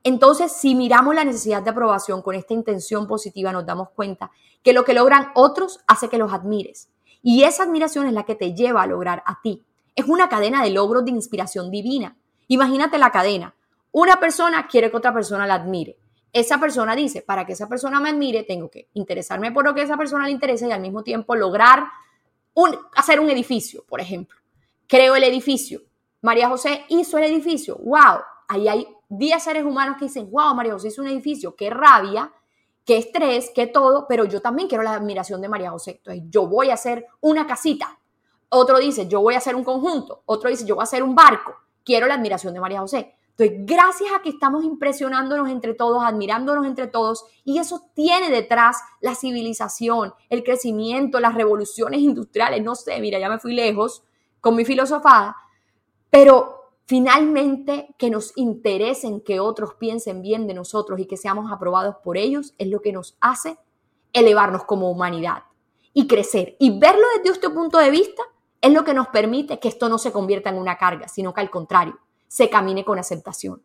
Entonces, 0.03 0.53
si 0.53 0.73
miramos 0.73 1.13
la 1.13 1.25
necesidad 1.25 1.61
de 1.61 1.69
aprobación 1.69 2.21
con 2.21 2.35
esta 2.35 2.53
intención 2.53 3.07
positiva, 3.07 3.51
nos 3.51 3.65
damos 3.65 3.89
cuenta 3.89 4.31
que 4.63 4.73
lo 4.73 4.85
que 4.85 4.93
logran 4.93 5.31
otros 5.35 5.81
hace 5.85 6.07
que 6.07 6.17
los 6.17 6.31
admires. 6.31 6.89
Y 7.21 7.43
esa 7.43 7.63
admiración 7.63 8.07
es 8.07 8.13
la 8.13 8.23
que 8.23 8.35
te 8.35 8.53
lleva 8.53 8.83
a 8.83 8.87
lograr 8.87 9.21
a 9.25 9.41
ti. 9.41 9.65
Es 9.95 10.05
una 10.05 10.29
cadena 10.29 10.63
de 10.63 10.69
logros 10.69 11.03
de 11.03 11.11
inspiración 11.11 11.69
divina. 11.69 12.15
Imagínate 12.47 12.97
la 12.97 13.11
cadena. 13.11 13.55
Una 13.91 14.17
persona 14.19 14.67
quiere 14.67 14.89
que 14.89 14.97
otra 14.97 15.13
persona 15.13 15.45
la 15.45 15.55
admire 15.55 15.97
esa 16.33 16.59
persona 16.59 16.95
dice, 16.95 17.21
para 17.21 17.45
que 17.45 17.53
esa 17.53 17.67
persona 17.67 17.99
me 17.99 18.09
admire, 18.09 18.43
tengo 18.43 18.69
que 18.69 18.89
interesarme 18.93 19.51
por 19.51 19.65
lo 19.65 19.73
que 19.73 19.81
a 19.81 19.83
esa 19.85 19.97
persona 19.97 20.25
le 20.25 20.31
interesa 20.31 20.67
y 20.67 20.71
al 20.71 20.81
mismo 20.81 21.03
tiempo 21.03 21.35
lograr 21.35 21.87
un, 22.53 22.77
hacer 22.95 23.19
un 23.19 23.29
edificio, 23.29 23.83
por 23.87 24.01
ejemplo. 24.01 24.37
Creo 24.87 25.15
el 25.15 25.23
edificio. 25.23 25.81
María 26.21 26.49
José 26.49 26.85
hizo 26.89 27.17
el 27.17 27.25
edificio. 27.25 27.77
¡Wow! 27.77 28.21
Ahí 28.47 28.67
hay 28.67 28.87
10 29.09 29.43
seres 29.43 29.63
humanos 29.63 29.97
que 29.97 30.05
dicen, 30.05 30.29
wow, 30.31 30.53
María 30.55 30.73
José 30.73 30.89
hizo 30.89 31.01
un 31.01 31.07
edificio. 31.07 31.55
¡Qué 31.55 31.69
rabia! 31.69 32.31
¡Qué 32.85 32.97
estrés! 32.97 33.51
¡Qué 33.53 33.67
todo! 33.67 34.05
Pero 34.07 34.25
yo 34.25 34.41
también 34.41 34.67
quiero 34.67 34.83
la 34.83 34.93
admiración 34.93 35.41
de 35.41 35.49
María 35.49 35.71
José. 35.71 35.97
Entonces, 35.97 36.23
yo 36.29 36.47
voy 36.47 36.69
a 36.69 36.75
hacer 36.75 37.05
una 37.21 37.45
casita. 37.45 37.99
Otro 38.49 38.79
dice, 38.79 39.07
yo 39.07 39.21
voy 39.21 39.35
a 39.35 39.39
hacer 39.39 39.55
un 39.55 39.63
conjunto. 39.63 40.23
Otro 40.25 40.49
dice, 40.49 40.65
yo 40.65 40.75
voy 40.75 40.83
a 40.83 40.85
hacer 40.85 41.03
un 41.03 41.13
barco. 41.13 41.55
Quiero 41.83 42.07
la 42.07 42.13
admiración 42.13 42.53
de 42.53 42.59
María 42.61 42.79
José. 42.79 43.16
Entonces, 43.37 43.65
gracias 43.67 44.09
a 44.15 44.21
que 44.23 44.29
estamos 44.29 44.63
impresionándonos 44.63 45.49
entre 45.49 45.75
todos, 45.75 46.03
admirándonos 46.03 46.65
entre 46.65 46.87
todos, 46.87 47.23
y 47.43 47.59
eso 47.59 47.83
tiene 47.93 48.31
detrás 48.31 48.77
la 48.99 49.13
civilización, 49.13 50.13
el 50.29 50.43
crecimiento, 50.43 51.19
las 51.19 51.35
revoluciones 51.35 51.99
industriales, 52.01 52.63
no 52.63 52.73
sé, 52.73 52.99
mira, 52.99 53.19
ya 53.19 53.29
me 53.29 53.37
fui 53.37 53.53
lejos 53.53 54.03
con 54.41 54.55
mi 54.55 54.65
filosofada, 54.65 55.35
pero 56.09 56.71
finalmente 56.85 57.93
que 57.99 58.09
nos 58.09 58.35
interesen 58.37 59.21
que 59.21 59.39
otros 59.39 59.75
piensen 59.75 60.23
bien 60.23 60.47
de 60.47 60.55
nosotros 60.55 60.99
y 60.99 61.05
que 61.05 61.17
seamos 61.17 61.51
aprobados 61.51 61.97
por 62.03 62.17
ellos 62.17 62.55
es 62.57 62.69
lo 62.69 62.81
que 62.81 62.91
nos 62.93 63.17
hace 63.21 63.59
elevarnos 64.13 64.63
como 64.63 64.89
humanidad 64.89 65.43
y 65.93 66.07
crecer. 66.07 66.55
Y 66.59 66.79
verlo 66.79 67.03
desde 67.17 67.35
este 67.35 67.49
punto 67.51 67.77
de 67.77 67.91
vista 67.91 68.23
es 68.61 68.71
lo 68.71 68.83
que 68.83 68.95
nos 68.95 69.09
permite 69.09 69.59
que 69.59 69.67
esto 69.67 69.89
no 69.89 69.99
se 69.99 70.11
convierta 70.11 70.49
en 70.49 70.57
una 70.57 70.77
carga, 70.77 71.07
sino 71.07 71.33
que 71.33 71.41
al 71.41 71.51
contrario, 71.51 71.99
se 72.27 72.49
camine 72.49 72.83
con 72.83 72.99
aceptación. 72.99 73.61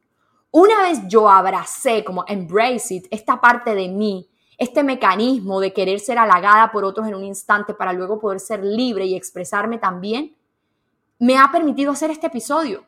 Una 0.51 0.83
vez 0.83 1.01
yo 1.09 1.29
abracé, 1.29 2.05
como 2.05 2.25
embrace 2.29 2.95
it, 2.95 3.07
esta 3.11 3.41
parte 3.41 3.75
de 3.75 3.89
mí, 3.89 4.29
este 4.59 4.83
mecanismo 4.85 5.61
de 5.61 5.73
querer 5.73 5.99
ser 5.99 6.19
halagada 6.19 6.71
por 6.71 6.85
otros 6.85 7.09
en 7.09 7.15
un 7.15 7.25
instante 7.25 7.75
para 7.75 7.93
luego 7.93 8.21
poder 8.21 8.39
ser 8.39 8.63
libre 8.63 9.07
y 9.07 9.15
expresarme 9.15 9.79
también, 9.79 10.37
me 11.19 11.39
ha 11.39 11.51
permitido 11.51 11.93
hacer 11.93 12.11
este 12.11 12.27
episodio. 12.27 12.85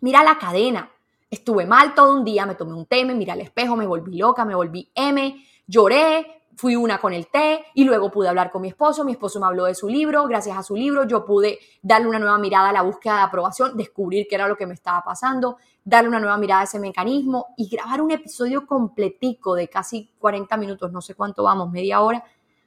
Mira 0.00 0.22
la 0.22 0.38
cadena. 0.38 0.90
Estuve 1.30 1.66
mal 1.66 1.94
todo 1.94 2.14
un 2.14 2.24
día, 2.24 2.46
me 2.46 2.54
tomé 2.54 2.74
un 2.74 2.86
té, 2.86 3.04
me 3.04 3.14
miré 3.14 3.32
al 3.32 3.40
espejo, 3.40 3.74
me 3.74 3.86
volví 3.86 4.16
loca, 4.16 4.44
me 4.44 4.54
volví 4.54 4.90
M, 4.94 5.44
lloré, 5.66 6.43
fui 6.56 6.76
una 6.76 6.98
con 6.98 7.12
el 7.12 7.28
té 7.28 7.64
y 7.74 7.84
luego 7.84 8.10
pude 8.10 8.28
hablar 8.28 8.50
con 8.50 8.62
mi 8.62 8.68
esposo, 8.68 9.04
mi 9.04 9.12
esposo 9.12 9.40
me 9.40 9.46
habló 9.46 9.64
de 9.64 9.74
su 9.74 9.88
libro, 9.88 10.26
gracias 10.26 10.56
a 10.56 10.62
su 10.62 10.76
libro 10.76 11.06
yo 11.06 11.24
pude 11.24 11.58
darle 11.82 12.08
una 12.08 12.18
nueva 12.18 12.38
mirada 12.38 12.68
a 12.68 12.72
la 12.72 12.82
búsqueda 12.82 13.16
de 13.16 13.22
aprobación, 13.22 13.76
descubrir 13.76 14.26
qué 14.28 14.36
era 14.36 14.48
lo 14.48 14.56
que 14.56 14.66
me 14.66 14.74
estaba 14.74 15.02
pasando, 15.02 15.56
darle 15.84 16.08
una 16.08 16.20
nueva 16.20 16.36
mirada 16.36 16.62
a 16.62 16.64
ese 16.64 16.78
mecanismo 16.78 17.54
y 17.56 17.68
grabar 17.68 18.00
un 18.00 18.10
episodio 18.10 18.66
completico 18.66 19.54
de 19.54 19.68
casi 19.68 20.10
40 20.18 20.56
minutos, 20.56 20.92
no 20.92 21.00
sé 21.00 21.14
cuánto 21.14 21.42
vamos, 21.42 21.70
media 21.70 22.00
hora, 22.00 22.24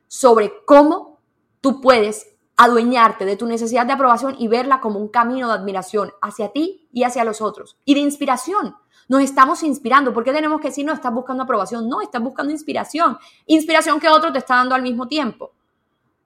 sobre 0.07 0.65
cómo 0.65 1.19
tú 1.61 1.81
puedes 1.81 2.37
adueñarte 2.57 3.25
de 3.25 3.37
tu 3.37 3.45
necesidad 3.45 3.85
de 3.85 3.93
aprobación 3.93 4.35
y 4.37 4.47
verla 4.47 4.81
como 4.81 4.99
un 4.99 5.09
camino 5.09 5.47
de 5.47 5.53
admiración 5.53 6.11
hacia 6.21 6.51
ti 6.51 6.89
y 6.91 7.03
hacia 7.03 7.23
los 7.23 7.41
otros 7.41 7.77
y 7.85 7.93
de 7.93 8.01
inspiración. 8.01 8.75
Nos 9.07 9.21
estamos 9.21 9.63
inspirando. 9.63 10.13
¿Por 10.13 10.23
qué 10.23 10.33
tenemos 10.33 10.59
que 10.59 10.67
decir 10.67 10.85
no 10.85 10.93
estás 10.93 11.13
buscando 11.13 11.43
aprobación? 11.43 11.87
No, 11.87 12.01
estás 12.01 12.21
buscando 12.21 12.51
inspiración. 12.51 13.17
Inspiración 13.45 13.99
que 13.99 14.09
otro 14.09 14.31
te 14.31 14.39
está 14.39 14.55
dando 14.55 14.75
al 14.75 14.81
mismo 14.81 15.07
tiempo. 15.07 15.53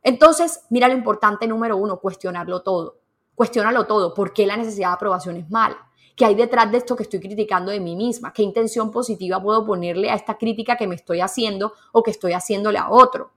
Entonces, 0.02 0.62
mira 0.70 0.88
lo 0.88 0.96
importante 0.96 1.48
número 1.48 1.78
uno, 1.78 2.00
cuestionarlo 2.00 2.62
todo. 2.62 2.98
Cuestionarlo 3.36 3.86
todo. 3.86 4.14
¿Por 4.14 4.34
qué 4.34 4.48
la 4.48 4.58
necesidad 4.58 4.90
de 4.90 4.96
aprobación 4.96 5.38
es 5.38 5.50
mala? 5.50 5.78
¿Qué 6.16 6.26
hay 6.26 6.36
detrás 6.36 6.72
de 6.72 6.80
esto 6.80 6.96
que 6.96 7.04
estoy 7.04 7.20
criticando 7.20 7.72
de 7.72 7.80
mí 7.80 7.96
misma? 7.96 8.34
¿Qué 8.34 8.44
intención 8.44 8.92
positiva 8.92 9.42
puedo 9.42 9.66
ponerle 9.66 10.10
a 10.10 10.16
esta 10.16 10.38
crítica 10.38 10.76
que 10.76 10.88
me 10.88 10.96
estoy 10.96 11.22
haciendo 11.22 11.74
o 11.92 12.04
que 12.04 12.12
estoy 12.12 12.34
haciéndole 12.34 12.80
a 12.80 12.90
otro? 12.90 13.32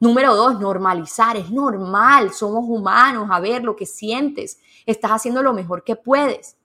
Número 0.00 0.34
dos, 0.34 0.58
normalizar. 0.60 1.36
Es 1.36 1.50
normal, 1.50 2.32
somos 2.32 2.64
humanos, 2.66 3.28
a 3.30 3.40
ver 3.40 3.62
lo 3.62 3.76
que 3.76 3.86
sientes. 3.86 4.58
Estás 4.86 5.12
haciendo 5.12 5.42
lo 5.42 5.52
mejor 5.52 5.82
que 5.84 5.96
puedes. 5.96 6.56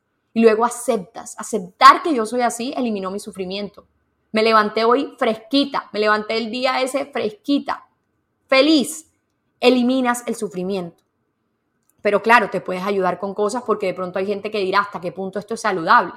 Luego 0.42 0.66
aceptas. 0.66 1.36
Aceptar 1.38 2.02
que 2.02 2.14
yo 2.14 2.26
soy 2.26 2.42
así 2.42 2.74
eliminó 2.78 3.12
mi 3.12 3.20
sufrimiento. 3.20 3.88
Me 4.32 4.42
levanté 4.42 4.86
hoy 4.86 5.16
fresquita, 5.18 5.90
me 5.92 6.00
levanté 6.00 6.38
el 6.38 6.50
día 6.50 6.82
ese 6.82 7.06
fresquita, 7.06 7.90
feliz. 8.48 9.12
Eliminas 9.60 10.24
el 10.28 10.36
sufrimiento. 10.36 11.04
Pero 12.02 12.22
claro, 12.22 12.50
te 12.50 12.62
puedes 12.62 12.84
ayudar 12.84 13.20
con 13.20 13.34
cosas 13.34 13.64
porque 13.66 13.88
de 13.88 13.94
pronto 13.94 14.20
hay 14.20 14.26
gente 14.26 14.50
que 14.50 14.60
dirá 14.60 14.80
hasta 14.80 15.02
qué 15.02 15.12
punto 15.12 15.40
esto 15.40 15.56
es 15.56 15.62
saludable. 15.62 16.14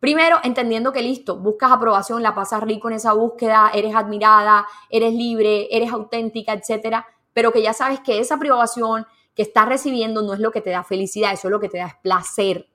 Primero, 0.00 0.38
entendiendo 0.42 0.92
que 0.92 1.02
listo, 1.02 1.36
buscas 1.36 1.70
aprobación, 1.70 2.22
la 2.22 2.34
pasas 2.34 2.64
rico 2.64 2.88
en 2.88 2.96
esa 2.96 3.12
búsqueda, 3.12 3.70
eres 3.72 3.94
admirada, 3.94 4.66
eres 4.90 5.14
libre, 5.14 5.68
eres 5.70 5.92
auténtica, 5.92 6.52
etcétera, 6.52 7.06
pero 7.32 7.52
que 7.52 7.62
ya 7.62 7.72
sabes 7.72 8.00
que 8.00 8.18
esa 8.18 8.34
aprobación 8.34 9.06
que 9.36 9.42
estás 9.42 9.68
recibiendo 9.68 10.22
no 10.22 10.34
es 10.34 10.40
lo 10.40 10.50
que 10.50 10.60
te 10.60 10.70
da 10.70 10.82
felicidad, 10.82 11.32
eso 11.32 11.46
es 11.46 11.52
lo 11.52 11.60
que 11.60 11.68
te 11.68 11.78
da 11.78 12.00
placer 12.02 12.73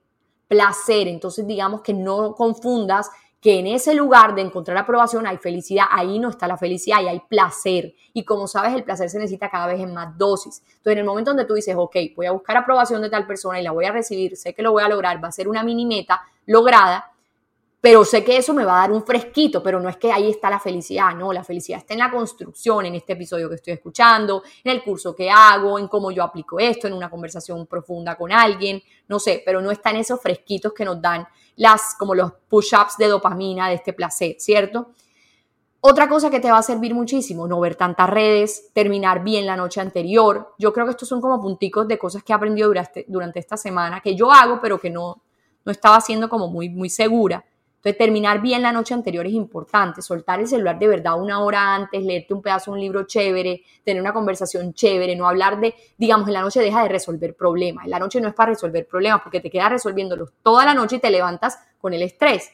placer. 0.50 1.06
Entonces, 1.06 1.46
digamos 1.46 1.80
que 1.80 1.94
no 1.94 2.34
confundas 2.34 3.08
que 3.40 3.60
en 3.60 3.68
ese 3.68 3.94
lugar 3.94 4.34
de 4.34 4.42
encontrar 4.42 4.76
aprobación 4.76 5.26
hay 5.26 5.38
felicidad, 5.38 5.84
ahí 5.90 6.18
no 6.18 6.28
está 6.28 6.48
la 6.48 6.58
felicidad 6.58 7.00
y 7.00 7.06
hay 7.06 7.20
placer. 7.20 7.94
Y 8.12 8.24
como 8.24 8.48
sabes, 8.48 8.74
el 8.74 8.82
placer 8.82 9.08
se 9.08 9.18
necesita 9.18 9.48
cada 9.48 9.68
vez 9.68 9.80
en 9.80 9.94
más 9.94 10.18
dosis. 10.18 10.60
Entonces, 10.66 10.92
en 10.92 10.98
el 10.98 11.04
momento 11.04 11.30
donde 11.30 11.44
tú 11.44 11.54
dices, 11.54 11.74
ok, 11.78 11.96
voy 12.16 12.26
a 12.26 12.32
buscar 12.32 12.56
aprobación 12.56 13.00
de 13.00 13.08
tal 13.08 13.28
persona 13.28 13.60
y 13.60 13.62
la 13.62 13.70
voy 13.70 13.84
a 13.84 13.92
recibir, 13.92 14.36
sé 14.36 14.52
que 14.52 14.62
lo 14.62 14.72
voy 14.72 14.82
a 14.82 14.88
lograr, 14.88 15.22
va 15.22 15.28
a 15.28 15.32
ser 15.32 15.48
una 15.48 15.62
mini 15.62 15.86
meta 15.86 16.20
lograda, 16.46 17.09
pero 17.80 18.04
sé 18.04 18.22
que 18.22 18.36
eso 18.36 18.52
me 18.52 18.64
va 18.64 18.76
a 18.76 18.80
dar 18.80 18.92
un 18.92 19.04
fresquito, 19.04 19.62
pero 19.62 19.80
no 19.80 19.88
es 19.88 19.96
que 19.96 20.12
ahí 20.12 20.28
está 20.28 20.50
la 20.50 20.60
felicidad, 20.60 21.14
no, 21.14 21.32
la 21.32 21.42
felicidad 21.42 21.78
está 21.78 21.94
en 21.94 22.00
la 22.00 22.10
construcción, 22.10 22.84
en 22.84 22.94
este 22.94 23.14
episodio 23.14 23.48
que 23.48 23.54
estoy 23.54 23.72
escuchando, 23.72 24.42
en 24.62 24.72
el 24.72 24.82
curso 24.82 25.14
que 25.14 25.30
hago, 25.30 25.78
en 25.78 25.88
cómo 25.88 26.10
yo 26.10 26.22
aplico 26.22 26.58
esto, 26.58 26.86
en 26.86 26.92
una 26.92 27.08
conversación 27.08 27.66
profunda 27.66 28.16
con 28.16 28.32
alguien, 28.32 28.82
no 29.08 29.18
sé, 29.18 29.42
pero 29.44 29.62
no 29.62 29.70
está 29.70 29.90
en 29.90 29.96
esos 29.96 30.20
fresquitos 30.20 30.74
que 30.74 30.84
nos 30.84 31.00
dan 31.00 31.26
las, 31.56 31.94
como 31.98 32.14
los 32.14 32.32
push-ups 32.48 32.98
de 32.98 33.08
dopamina, 33.08 33.68
de 33.68 33.76
este 33.76 33.94
placer, 33.94 34.36
¿cierto? 34.38 34.90
Otra 35.82 36.10
cosa 36.10 36.28
que 36.28 36.40
te 36.40 36.50
va 36.50 36.58
a 36.58 36.62
servir 36.62 36.94
muchísimo, 36.94 37.48
no 37.48 37.58
ver 37.58 37.74
tantas 37.74 38.10
redes, 38.10 38.70
terminar 38.74 39.24
bien 39.24 39.46
la 39.46 39.56
noche 39.56 39.80
anterior. 39.80 40.54
Yo 40.58 40.74
creo 40.74 40.84
que 40.84 40.90
estos 40.90 41.08
son 41.08 41.22
como 41.22 41.40
punticos 41.40 41.88
de 41.88 41.98
cosas 41.98 42.22
que 42.22 42.34
he 42.34 42.36
aprendido 42.36 42.68
durante, 42.68 43.06
durante 43.08 43.38
esta 43.38 43.56
semana, 43.56 44.02
que 44.02 44.14
yo 44.14 44.30
hago, 44.30 44.60
pero 44.60 44.78
que 44.78 44.90
no, 44.90 45.22
no 45.64 45.72
estaba 45.72 45.96
haciendo 45.96 46.28
como 46.28 46.48
muy, 46.48 46.68
muy 46.68 46.90
segura. 46.90 47.42
Entonces, 47.80 47.96
terminar 47.96 48.42
bien 48.42 48.60
la 48.60 48.72
noche 48.72 48.92
anterior 48.92 49.26
es 49.26 49.32
importante, 49.32 50.02
soltar 50.02 50.38
el 50.38 50.46
celular 50.46 50.78
de 50.78 50.86
verdad 50.86 51.18
una 51.18 51.40
hora 51.42 51.74
antes, 51.74 52.04
leerte 52.04 52.34
un 52.34 52.42
pedazo 52.42 52.70
de 52.70 52.74
un 52.74 52.80
libro 52.82 53.04
chévere, 53.04 53.62
tener 53.82 54.02
una 54.02 54.12
conversación 54.12 54.74
chévere, 54.74 55.16
no 55.16 55.26
hablar 55.26 55.58
de, 55.58 55.74
digamos, 55.96 56.28
en 56.28 56.34
la 56.34 56.42
noche 56.42 56.60
deja 56.60 56.82
de 56.82 56.90
resolver 56.90 57.34
problemas. 57.34 57.86
En 57.86 57.92
la 57.92 57.98
noche 57.98 58.20
no 58.20 58.28
es 58.28 58.34
para 58.34 58.50
resolver 58.50 58.86
problemas 58.86 59.22
porque 59.22 59.40
te 59.40 59.48
quedas 59.48 59.70
resolviéndolos 59.70 60.28
toda 60.42 60.66
la 60.66 60.74
noche 60.74 60.96
y 60.96 60.98
te 60.98 61.08
levantas 61.08 61.58
con 61.80 61.94
el 61.94 62.02
estrés. 62.02 62.50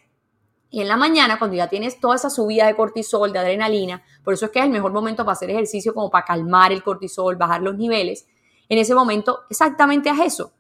Y 0.70 0.81
en 0.81 0.87
la 0.87 0.97
mañana, 0.97 1.41
cuando 1.41 1.57
ya 1.57 1.66
tienes 1.66 1.99
toda 1.99 2.14
esa 2.14 2.31
subida 2.31 2.68
de 2.68 2.77
cortisol, 2.77 3.33
de 3.33 3.41
adrenalina, 3.41 4.05
por 4.22 4.35
eso 4.35 4.47
es 4.47 4.53
que 4.53 4.61
es 4.61 4.64
el 4.64 4.70
mejor 4.70 4.93
momento 4.93 5.24
para 5.24 5.33
hacer 5.33 5.51
ejercicio, 5.51 5.93
como 5.93 6.09
para 6.09 6.24
calmar 6.24 6.70
el 6.70 6.85
cortisol, 6.85 7.35
bajar 7.35 7.62
los 7.62 7.77
niveles. 7.77 8.29
En 8.68 8.79
ese 8.79 8.95
momento, 8.95 9.41
exactamente 9.51 10.09
haz 10.09 10.20
eso 10.20 10.53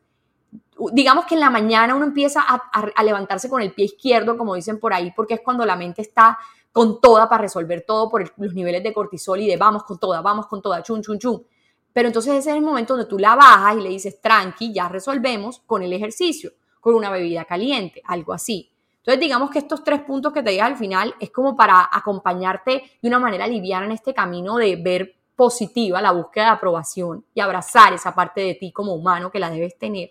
digamos 0.92 1.24
que 1.26 1.34
en 1.34 1.40
la 1.40 1.50
mañana 1.50 1.94
uno 1.94 2.04
empieza 2.04 2.44
a, 2.46 3.02
levantarse 3.02 3.48
con 3.48 3.62
el 3.62 3.72
pie 3.72 3.86
izquierdo, 3.86 4.36
como 4.36 4.54
dicen 4.54 4.78
por 4.78 4.92
ahí, 4.92 5.12
porque 5.14 5.34
es 5.34 5.40
cuando 5.40 5.64
la 5.64 5.76
mente 5.76 6.02
está 6.02 6.38
con 6.72 7.00
toda 7.00 7.28
para 7.28 7.42
resolver 7.42 7.84
todo 7.86 8.10
por 8.10 8.32
los 8.36 8.54
niveles 8.54 8.82
de 8.82 8.92
cortisol 8.92 9.40
y 9.40 9.46
de 9.46 9.56
vamos 9.56 9.84
con 9.84 9.98
toda, 9.98 10.20
vamos 10.20 10.46
con 10.46 10.60
toda, 10.60 10.82
chun, 10.82 11.02
chun, 11.02 11.18
chun. 11.18 11.46
Pero 11.92 12.08
entonces 12.08 12.34
ese 12.34 12.50
es 12.50 12.56
el 12.56 12.62
momento 12.62 12.94
donde 12.94 13.08
tú 13.08 13.18
la 13.18 13.34
bajas 13.34 13.76
y 13.76 13.80
le 13.80 13.88
dices, 13.88 14.20
tranqui, 14.20 14.72
ya 14.72 14.88
resolvemos 14.88 15.60
con 15.60 15.82
el 15.82 15.92
ejercicio, 15.92 16.52
con 16.80 16.94
una 16.94 17.10
bebida 17.10 17.44
caliente, 17.46 18.02
algo 18.04 18.34
así. 18.34 18.70
Entonces 18.98 19.20
digamos 19.20 19.50
que 19.50 19.60
estos 19.60 19.84
tres 19.84 20.02
puntos 20.02 20.32
que 20.32 20.42
te 20.42 20.50
diga 20.50 20.66
al 20.66 20.76
final 20.76 21.14
es 21.20 21.30
como 21.30 21.56
para 21.56 21.88
acompañarte 21.90 22.82
de 23.00 23.08
una 23.08 23.18
manera 23.18 23.46
liviana 23.46 23.86
en 23.86 23.92
este 23.92 24.12
camino 24.12 24.56
de 24.56 24.76
ver 24.76 25.16
positiva 25.36 26.02
la 26.02 26.10
búsqueda 26.10 26.46
de 26.46 26.50
aprobación 26.50 27.24
y 27.32 27.40
abrazar 27.40 27.92
esa 27.92 28.14
parte 28.14 28.40
de 28.40 28.54
ti 28.54 28.72
como 28.72 28.94
humano 28.94 29.30
que 29.30 29.38
la 29.38 29.48
debes 29.48 29.78
tener 29.78 30.10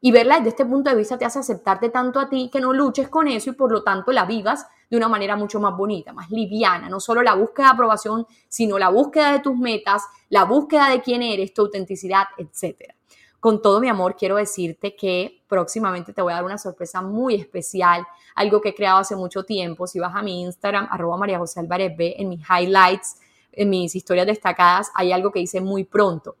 y 0.00 0.12
verla 0.12 0.36
desde 0.36 0.50
este 0.50 0.64
punto 0.64 0.90
de 0.90 0.96
vista 0.96 1.18
te 1.18 1.24
hace 1.24 1.40
aceptarte 1.40 1.88
tanto 1.88 2.20
a 2.20 2.28
ti 2.28 2.50
que 2.52 2.60
no 2.60 2.72
luches 2.72 3.08
con 3.08 3.26
eso 3.26 3.50
y 3.50 3.54
por 3.54 3.72
lo 3.72 3.82
tanto 3.82 4.12
la 4.12 4.24
vivas 4.24 4.66
de 4.88 4.96
una 4.96 5.08
manera 5.08 5.36
mucho 5.36 5.60
más 5.60 5.76
bonita, 5.76 6.12
más 6.12 6.30
liviana. 6.30 6.88
No 6.88 7.00
solo 7.00 7.22
la 7.22 7.34
búsqueda 7.34 7.66
de 7.66 7.72
aprobación, 7.72 8.26
sino 8.48 8.78
la 8.78 8.88
búsqueda 8.88 9.32
de 9.32 9.40
tus 9.40 9.56
metas, 9.56 10.02
la 10.28 10.44
búsqueda 10.44 10.88
de 10.88 11.02
quién 11.02 11.22
eres, 11.22 11.52
tu 11.52 11.62
autenticidad, 11.62 12.24
etc. 12.38 12.94
Con 13.40 13.60
todo 13.60 13.80
mi 13.80 13.88
amor, 13.88 14.16
quiero 14.16 14.36
decirte 14.36 14.96
que 14.96 15.42
próximamente 15.48 16.12
te 16.12 16.22
voy 16.22 16.32
a 16.32 16.36
dar 16.36 16.44
una 16.44 16.58
sorpresa 16.58 17.02
muy 17.02 17.34
especial, 17.34 18.06
algo 18.34 18.60
que 18.60 18.70
he 18.70 18.74
creado 18.74 18.98
hace 18.98 19.16
mucho 19.16 19.44
tiempo. 19.44 19.86
Si 19.86 19.98
vas 19.98 20.14
a 20.14 20.22
mi 20.22 20.40
Instagram, 20.42 20.88
arroba 20.90 21.16
María 21.16 21.38
José 21.38 21.60
Álvarez 21.60 21.96
B, 21.96 22.14
en 22.18 22.28
mis 22.28 22.40
highlights, 22.48 23.18
en 23.52 23.70
mis 23.70 23.94
historias 23.94 24.26
destacadas, 24.26 24.90
hay 24.94 25.12
algo 25.12 25.32
que 25.32 25.40
hice 25.40 25.60
muy 25.60 25.84
pronto 25.84 26.36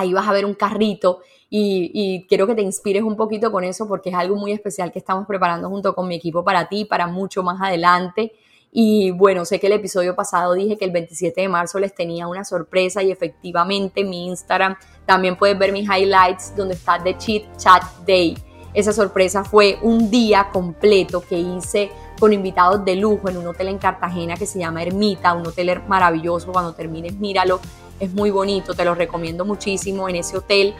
ahí 0.00 0.12
vas 0.12 0.28
a 0.28 0.32
ver 0.32 0.44
un 0.44 0.54
carrito 0.54 1.20
y, 1.52 2.26
quiero 2.28 2.46
que 2.46 2.54
te 2.54 2.62
inspires 2.62 3.02
un 3.02 3.16
poquito 3.16 3.50
con 3.50 3.64
eso 3.64 3.88
porque 3.88 4.10
es 4.10 4.14
algo 4.14 4.36
muy 4.36 4.52
especial 4.52 4.92
que 4.92 5.00
estamos 5.00 5.26
preparando 5.26 5.68
junto 5.68 5.94
con 5.94 6.06
mi 6.06 6.14
equipo 6.14 6.44
para 6.44 6.68
ti, 6.68 6.84
para 6.84 7.08
mucho 7.08 7.42
más 7.42 7.60
adelante. 7.60 8.32
Y 8.72 9.10
bueno, 9.10 9.44
sé 9.44 9.58
que 9.58 9.66
el 9.66 9.72
episodio 9.72 10.14
pasado 10.14 10.54
dije 10.54 10.78
que 10.78 10.84
el 10.84 10.92
27 10.92 11.40
de 11.40 11.48
marzo 11.48 11.80
les 11.80 11.92
tenía 11.92 12.28
una 12.28 12.44
sorpresa 12.44 13.02
y 13.02 13.10
efectivamente 13.10 14.02
en 14.02 14.10
mi 14.10 14.28
Instagram 14.28 14.76
también 15.04 15.36
puedes 15.36 15.58
ver 15.58 15.72
mis 15.72 15.88
highlights 15.90 16.54
donde 16.54 16.74
está 16.74 17.02
The 17.02 17.18
Cheat 17.18 17.56
Chat 17.56 17.82
Day. 18.06 18.36
Esa 18.72 18.92
sorpresa 18.92 19.42
fue 19.42 19.78
un 19.82 20.08
día 20.08 20.50
completo 20.52 21.20
que 21.20 21.36
hice 21.36 21.90
con 22.20 22.32
invitados 22.32 22.84
de 22.84 22.94
lujo 22.94 23.28
en 23.28 23.38
un 23.38 23.48
hotel 23.48 23.66
en 23.68 23.78
Cartagena 23.78 24.36
que 24.36 24.46
se 24.46 24.60
llama 24.60 24.84
Ermita, 24.84 25.32
un 25.32 25.48
hotel 25.48 25.82
maravilloso. 25.88 26.52
Cuando 26.52 26.72
termines, 26.72 27.16
míralo 27.16 27.58
es 28.00 28.12
muy 28.12 28.30
bonito, 28.30 28.74
te 28.74 28.84
lo 28.84 28.94
recomiendo 28.94 29.44
muchísimo. 29.44 30.08
En 30.08 30.16
ese 30.16 30.36
hotel 30.36 30.74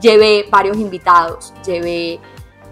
llevé 0.00 0.46
varios 0.50 0.76
invitados, 0.76 1.54
llevé 1.66 2.20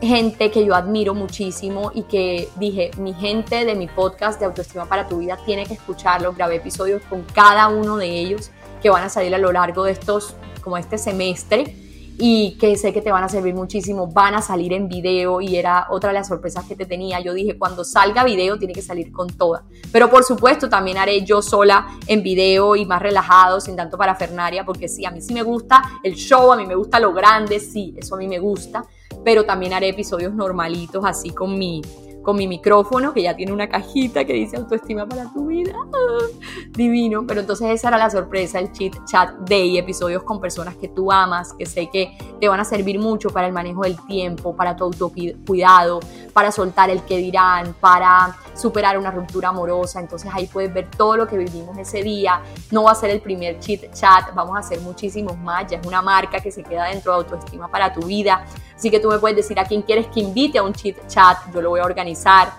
gente 0.00 0.50
que 0.50 0.64
yo 0.64 0.74
admiro 0.74 1.14
muchísimo 1.14 1.92
y 1.94 2.02
que 2.02 2.48
dije, 2.56 2.90
mi 2.98 3.14
gente 3.14 3.64
de 3.64 3.74
mi 3.74 3.86
podcast 3.86 4.40
de 4.40 4.46
autoestima 4.46 4.86
para 4.86 5.06
tu 5.06 5.18
vida 5.18 5.38
tiene 5.46 5.64
que 5.64 5.74
escucharlo. 5.74 6.32
Grabé 6.32 6.56
episodios 6.56 7.02
con 7.08 7.22
cada 7.22 7.68
uno 7.68 7.96
de 7.96 8.08
ellos 8.08 8.50
que 8.82 8.90
van 8.90 9.04
a 9.04 9.08
salir 9.08 9.34
a 9.34 9.38
lo 9.38 9.52
largo 9.52 9.84
de 9.84 9.92
estos, 9.92 10.34
como 10.62 10.76
este 10.76 10.98
semestre 10.98 11.81
y 12.24 12.52
que 12.52 12.76
sé 12.76 12.92
que 12.92 13.02
te 13.02 13.10
van 13.10 13.24
a 13.24 13.28
servir 13.28 13.52
muchísimo, 13.52 14.06
van 14.06 14.36
a 14.36 14.42
salir 14.42 14.72
en 14.74 14.86
video 14.86 15.40
y 15.40 15.56
era 15.56 15.88
otra 15.90 16.10
de 16.10 16.14
las 16.14 16.28
sorpresas 16.28 16.64
que 16.66 16.76
te 16.76 16.86
tenía. 16.86 17.18
Yo 17.18 17.34
dije, 17.34 17.58
cuando 17.58 17.82
salga 17.82 18.22
video 18.22 18.56
tiene 18.60 18.72
que 18.72 18.80
salir 18.80 19.10
con 19.10 19.26
toda. 19.26 19.64
Pero 19.90 20.08
por 20.08 20.22
supuesto 20.22 20.68
también 20.68 20.98
haré 20.98 21.24
yo 21.24 21.42
sola 21.42 21.98
en 22.06 22.22
video 22.22 22.76
y 22.76 22.86
más 22.86 23.02
relajado, 23.02 23.60
sin 23.60 23.74
tanto 23.74 23.98
para 23.98 24.14
Fernaria, 24.14 24.64
porque 24.64 24.86
sí, 24.86 25.04
a 25.04 25.10
mí 25.10 25.20
sí 25.20 25.34
me 25.34 25.42
gusta 25.42 25.82
el 26.04 26.14
show, 26.14 26.52
a 26.52 26.56
mí 26.56 26.64
me 26.64 26.76
gusta 26.76 27.00
lo 27.00 27.12
grande, 27.12 27.58
sí, 27.58 27.92
eso 27.96 28.14
a 28.14 28.18
mí 28.18 28.28
me 28.28 28.38
gusta, 28.38 28.84
pero 29.24 29.44
también 29.44 29.72
haré 29.72 29.88
episodios 29.88 30.32
normalitos 30.32 31.04
así 31.04 31.30
con 31.30 31.58
mi 31.58 31.82
con 32.22 32.36
mi 32.36 32.46
micrófono, 32.46 33.12
que 33.12 33.22
ya 33.22 33.36
tiene 33.36 33.52
una 33.52 33.68
cajita 33.68 34.24
que 34.24 34.34
dice 34.34 34.56
autoestima 34.56 35.06
para 35.06 35.32
tu 35.32 35.46
vida. 35.46 35.72
divino. 36.70 37.24
Pero 37.26 37.40
entonces 37.40 37.70
esa 37.70 37.88
era 37.88 37.98
la 37.98 38.10
sorpresa, 38.10 38.58
el 38.58 38.72
chit 38.72 38.96
chat 39.04 39.30
day, 39.40 39.78
episodios 39.78 40.22
con 40.22 40.40
personas 40.40 40.76
que 40.76 40.88
tú 40.88 41.10
amas, 41.12 41.52
que 41.52 41.66
sé 41.66 41.88
que 41.90 42.16
te 42.40 42.48
van 42.48 42.60
a 42.60 42.64
servir 42.64 42.98
mucho 42.98 43.30
para 43.30 43.46
el 43.46 43.52
manejo 43.52 43.82
del 43.82 43.96
tiempo, 44.06 44.56
para 44.56 44.76
tu 44.76 44.84
autocuidado, 44.84 46.00
para 46.32 46.50
soltar 46.50 46.90
el 46.90 47.02
que 47.02 47.18
dirán, 47.18 47.74
para 47.80 48.36
superar 48.54 48.98
una 48.98 49.10
ruptura 49.10 49.50
amorosa. 49.50 50.00
Entonces 50.00 50.30
ahí 50.32 50.46
puedes 50.46 50.72
ver 50.72 50.90
todo 50.90 51.16
lo 51.16 51.26
que 51.26 51.36
vivimos 51.36 51.76
ese 51.78 52.02
día. 52.02 52.42
No 52.70 52.84
va 52.84 52.92
a 52.92 52.94
ser 52.94 53.10
el 53.10 53.20
primer 53.20 53.58
chit 53.58 53.92
chat, 53.92 54.34
vamos 54.34 54.56
a 54.56 54.60
hacer 54.60 54.80
muchísimos 54.80 55.38
más. 55.38 55.70
Ya 55.70 55.78
es 55.78 55.86
una 55.86 56.02
marca 56.02 56.40
que 56.40 56.50
se 56.50 56.62
queda 56.62 56.86
dentro 56.86 57.12
de 57.12 57.18
autoestima 57.18 57.68
para 57.68 57.92
tu 57.92 58.06
vida. 58.06 58.44
Así 58.74 58.90
que 58.90 59.00
tú 59.00 59.08
me 59.08 59.18
puedes 59.18 59.36
decir 59.36 59.58
a 59.58 59.64
quién 59.64 59.82
quieres 59.82 60.06
que 60.08 60.20
invite 60.20 60.58
a 60.58 60.62
un 60.62 60.72
chit 60.72 60.96
chat, 61.06 61.38
yo 61.52 61.60
lo 61.60 61.70
voy 61.70 61.80
a 61.80 61.84
organizar. 61.84 62.52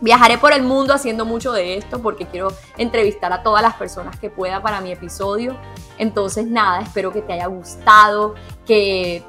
Viajaré 0.00 0.36
por 0.36 0.52
el 0.52 0.62
mundo 0.62 0.92
haciendo 0.92 1.24
mucho 1.24 1.52
de 1.52 1.78
esto 1.78 2.02
porque 2.02 2.26
quiero 2.26 2.48
entrevistar 2.76 3.32
a 3.32 3.42
todas 3.42 3.62
las 3.62 3.74
personas 3.74 4.18
que 4.20 4.28
pueda 4.28 4.62
para 4.62 4.80
mi 4.80 4.92
episodio. 4.92 5.56
Entonces 5.96 6.46
nada, 6.46 6.82
espero 6.82 7.12
que 7.12 7.22
te 7.22 7.32
haya 7.32 7.46
gustado, 7.46 8.34
que 8.66 9.24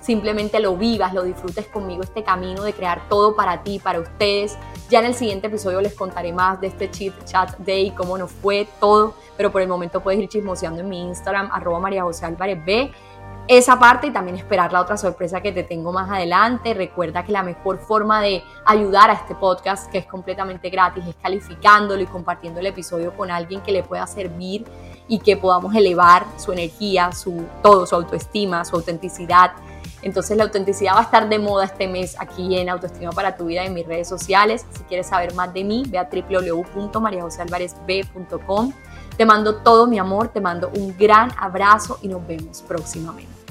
simplemente 0.00 0.60
lo 0.60 0.76
vivas, 0.76 1.12
lo 1.12 1.22
disfrutes 1.22 1.66
conmigo 1.66 2.02
este 2.02 2.22
camino 2.22 2.62
de 2.62 2.72
crear 2.72 3.08
todo 3.08 3.34
para 3.34 3.62
ti, 3.62 3.78
para 3.78 4.00
ustedes. 4.00 4.56
Ya 4.88 5.00
en 5.00 5.06
el 5.06 5.14
siguiente 5.14 5.46
episodio 5.48 5.80
les 5.80 5.94
contaré 5.94 6.32
más 6.32 6.60
de 6.60 6.68
este 6.68 6.90
chit 6.90 7.14
chat 7.24 7.56
day, 7.58 7.92
cómo 7.92 8.16
nos 8.16 8.30
fue 8.30 8.68
todo, 8.78 9.14
pero 9.36 9.50
por 9.50 9.62
el 9.62 9.68
momento 9.68 10.02
puedes 10.02 10.20
ir 10.20 10.28
chismoseando 10.28 10.80
en 10.80 10.88
mi 10.88 11.02
Instagram, 11.02 11.50
arroba 11.52 11.80
María 11.80 12.02
José 12.02 12.26
Álvarez 12.26 12.64
B 12.64 12.92
esa 13.48 13.78
parte 13.78 14.06
y 14.06 14.10
también 14.10 14.36
esperar 14.36 14.72
la 14.72 14.80
otra 14.80 14.96
sorpresa 14.96 15.40
que 15.40 15.52
te 15.52 15.62
tengo 15.62 15.92
más 15.92 16.10
adelante. 16.10 16.74
Recuerda 16.74 17.24
que 17.24 17.32
la 17.32 17.42
mejor 17.42 17.78
forma 17.78 18.20
de 18.20 18.42
ayudar 18.64 19.10
a 19.10 19.14
este 19.14 19.34
podcast, 19.34 19.90
que 19.90 19.98
es 19.98 20.06
completamente 20.06 20.70
gratis, 20.70 21.04
es 21.06 21.16
calificándolo 21.16 22.02
y 22.02 22.06
compartiendo 22.06 22.60
el 22.60 22.66
episodio 22.66 23.14
con 23.16 23.30
alguien 23.30 23.60
que 23.60 23.72
le 23.72 23.82
pueda 23.82 24.06
servir 24.06 24.64
y 25.08 25.18
que 25.18 25.36
podamos 25.36 25.74
elevar 25.74 26.24
su 26.38 26.52
energía, 26.52 27.12
su 27.12 27.44
todo, 27.62 27.86
su 27.86 27.96
autoestima, 27.96 28.64
su 28.64 28.76
autenticidad. 28.76 29.52
Entonces 30.02 30.36
la 30.36 30.44
autenticidad 30.44 30.94
va 30.94 31.00
a 31.00 31.04
estar 31.04 31.28
de 31.28 31.38
moda 31.38 31.64
este 31.64 31.88
mes 31.88 32.16
aquí 32.18 32.58
en 32.58 32.68
Autoestima 32.68 33.12
para 33.12 33.36
tu 33.36 33.46
vida 33.46 33.64
en 33.64 33.72
mis 33.74 33.86
redes 33.86 34.08
sociales. 34.08 34.66
Si 34.70 34.82
quieres 34.84 35.06
saber 35.06 35.34
más 35.34 35.54
de 35.54 35.64
mí, 35.64 35.84
ve 35.88 35.98
a 35.98 36.08
www.mariajosealvarezb.com. 36.10 38.72
Te 39.16 39.26
mando 39.26 39.56
todo 39.56 39.86
mi 39.86 39.98
amor, 39.98 40.28
te 40.28 40.40
mando 40.40 40.70
un 40.74 40.96
gran 40.96 41.30
abrazo 41.38 41.98
y 42.02 42.08
nos 42.08 42.26
vemos 42.26 42.62
próximamente. 42.62 43.41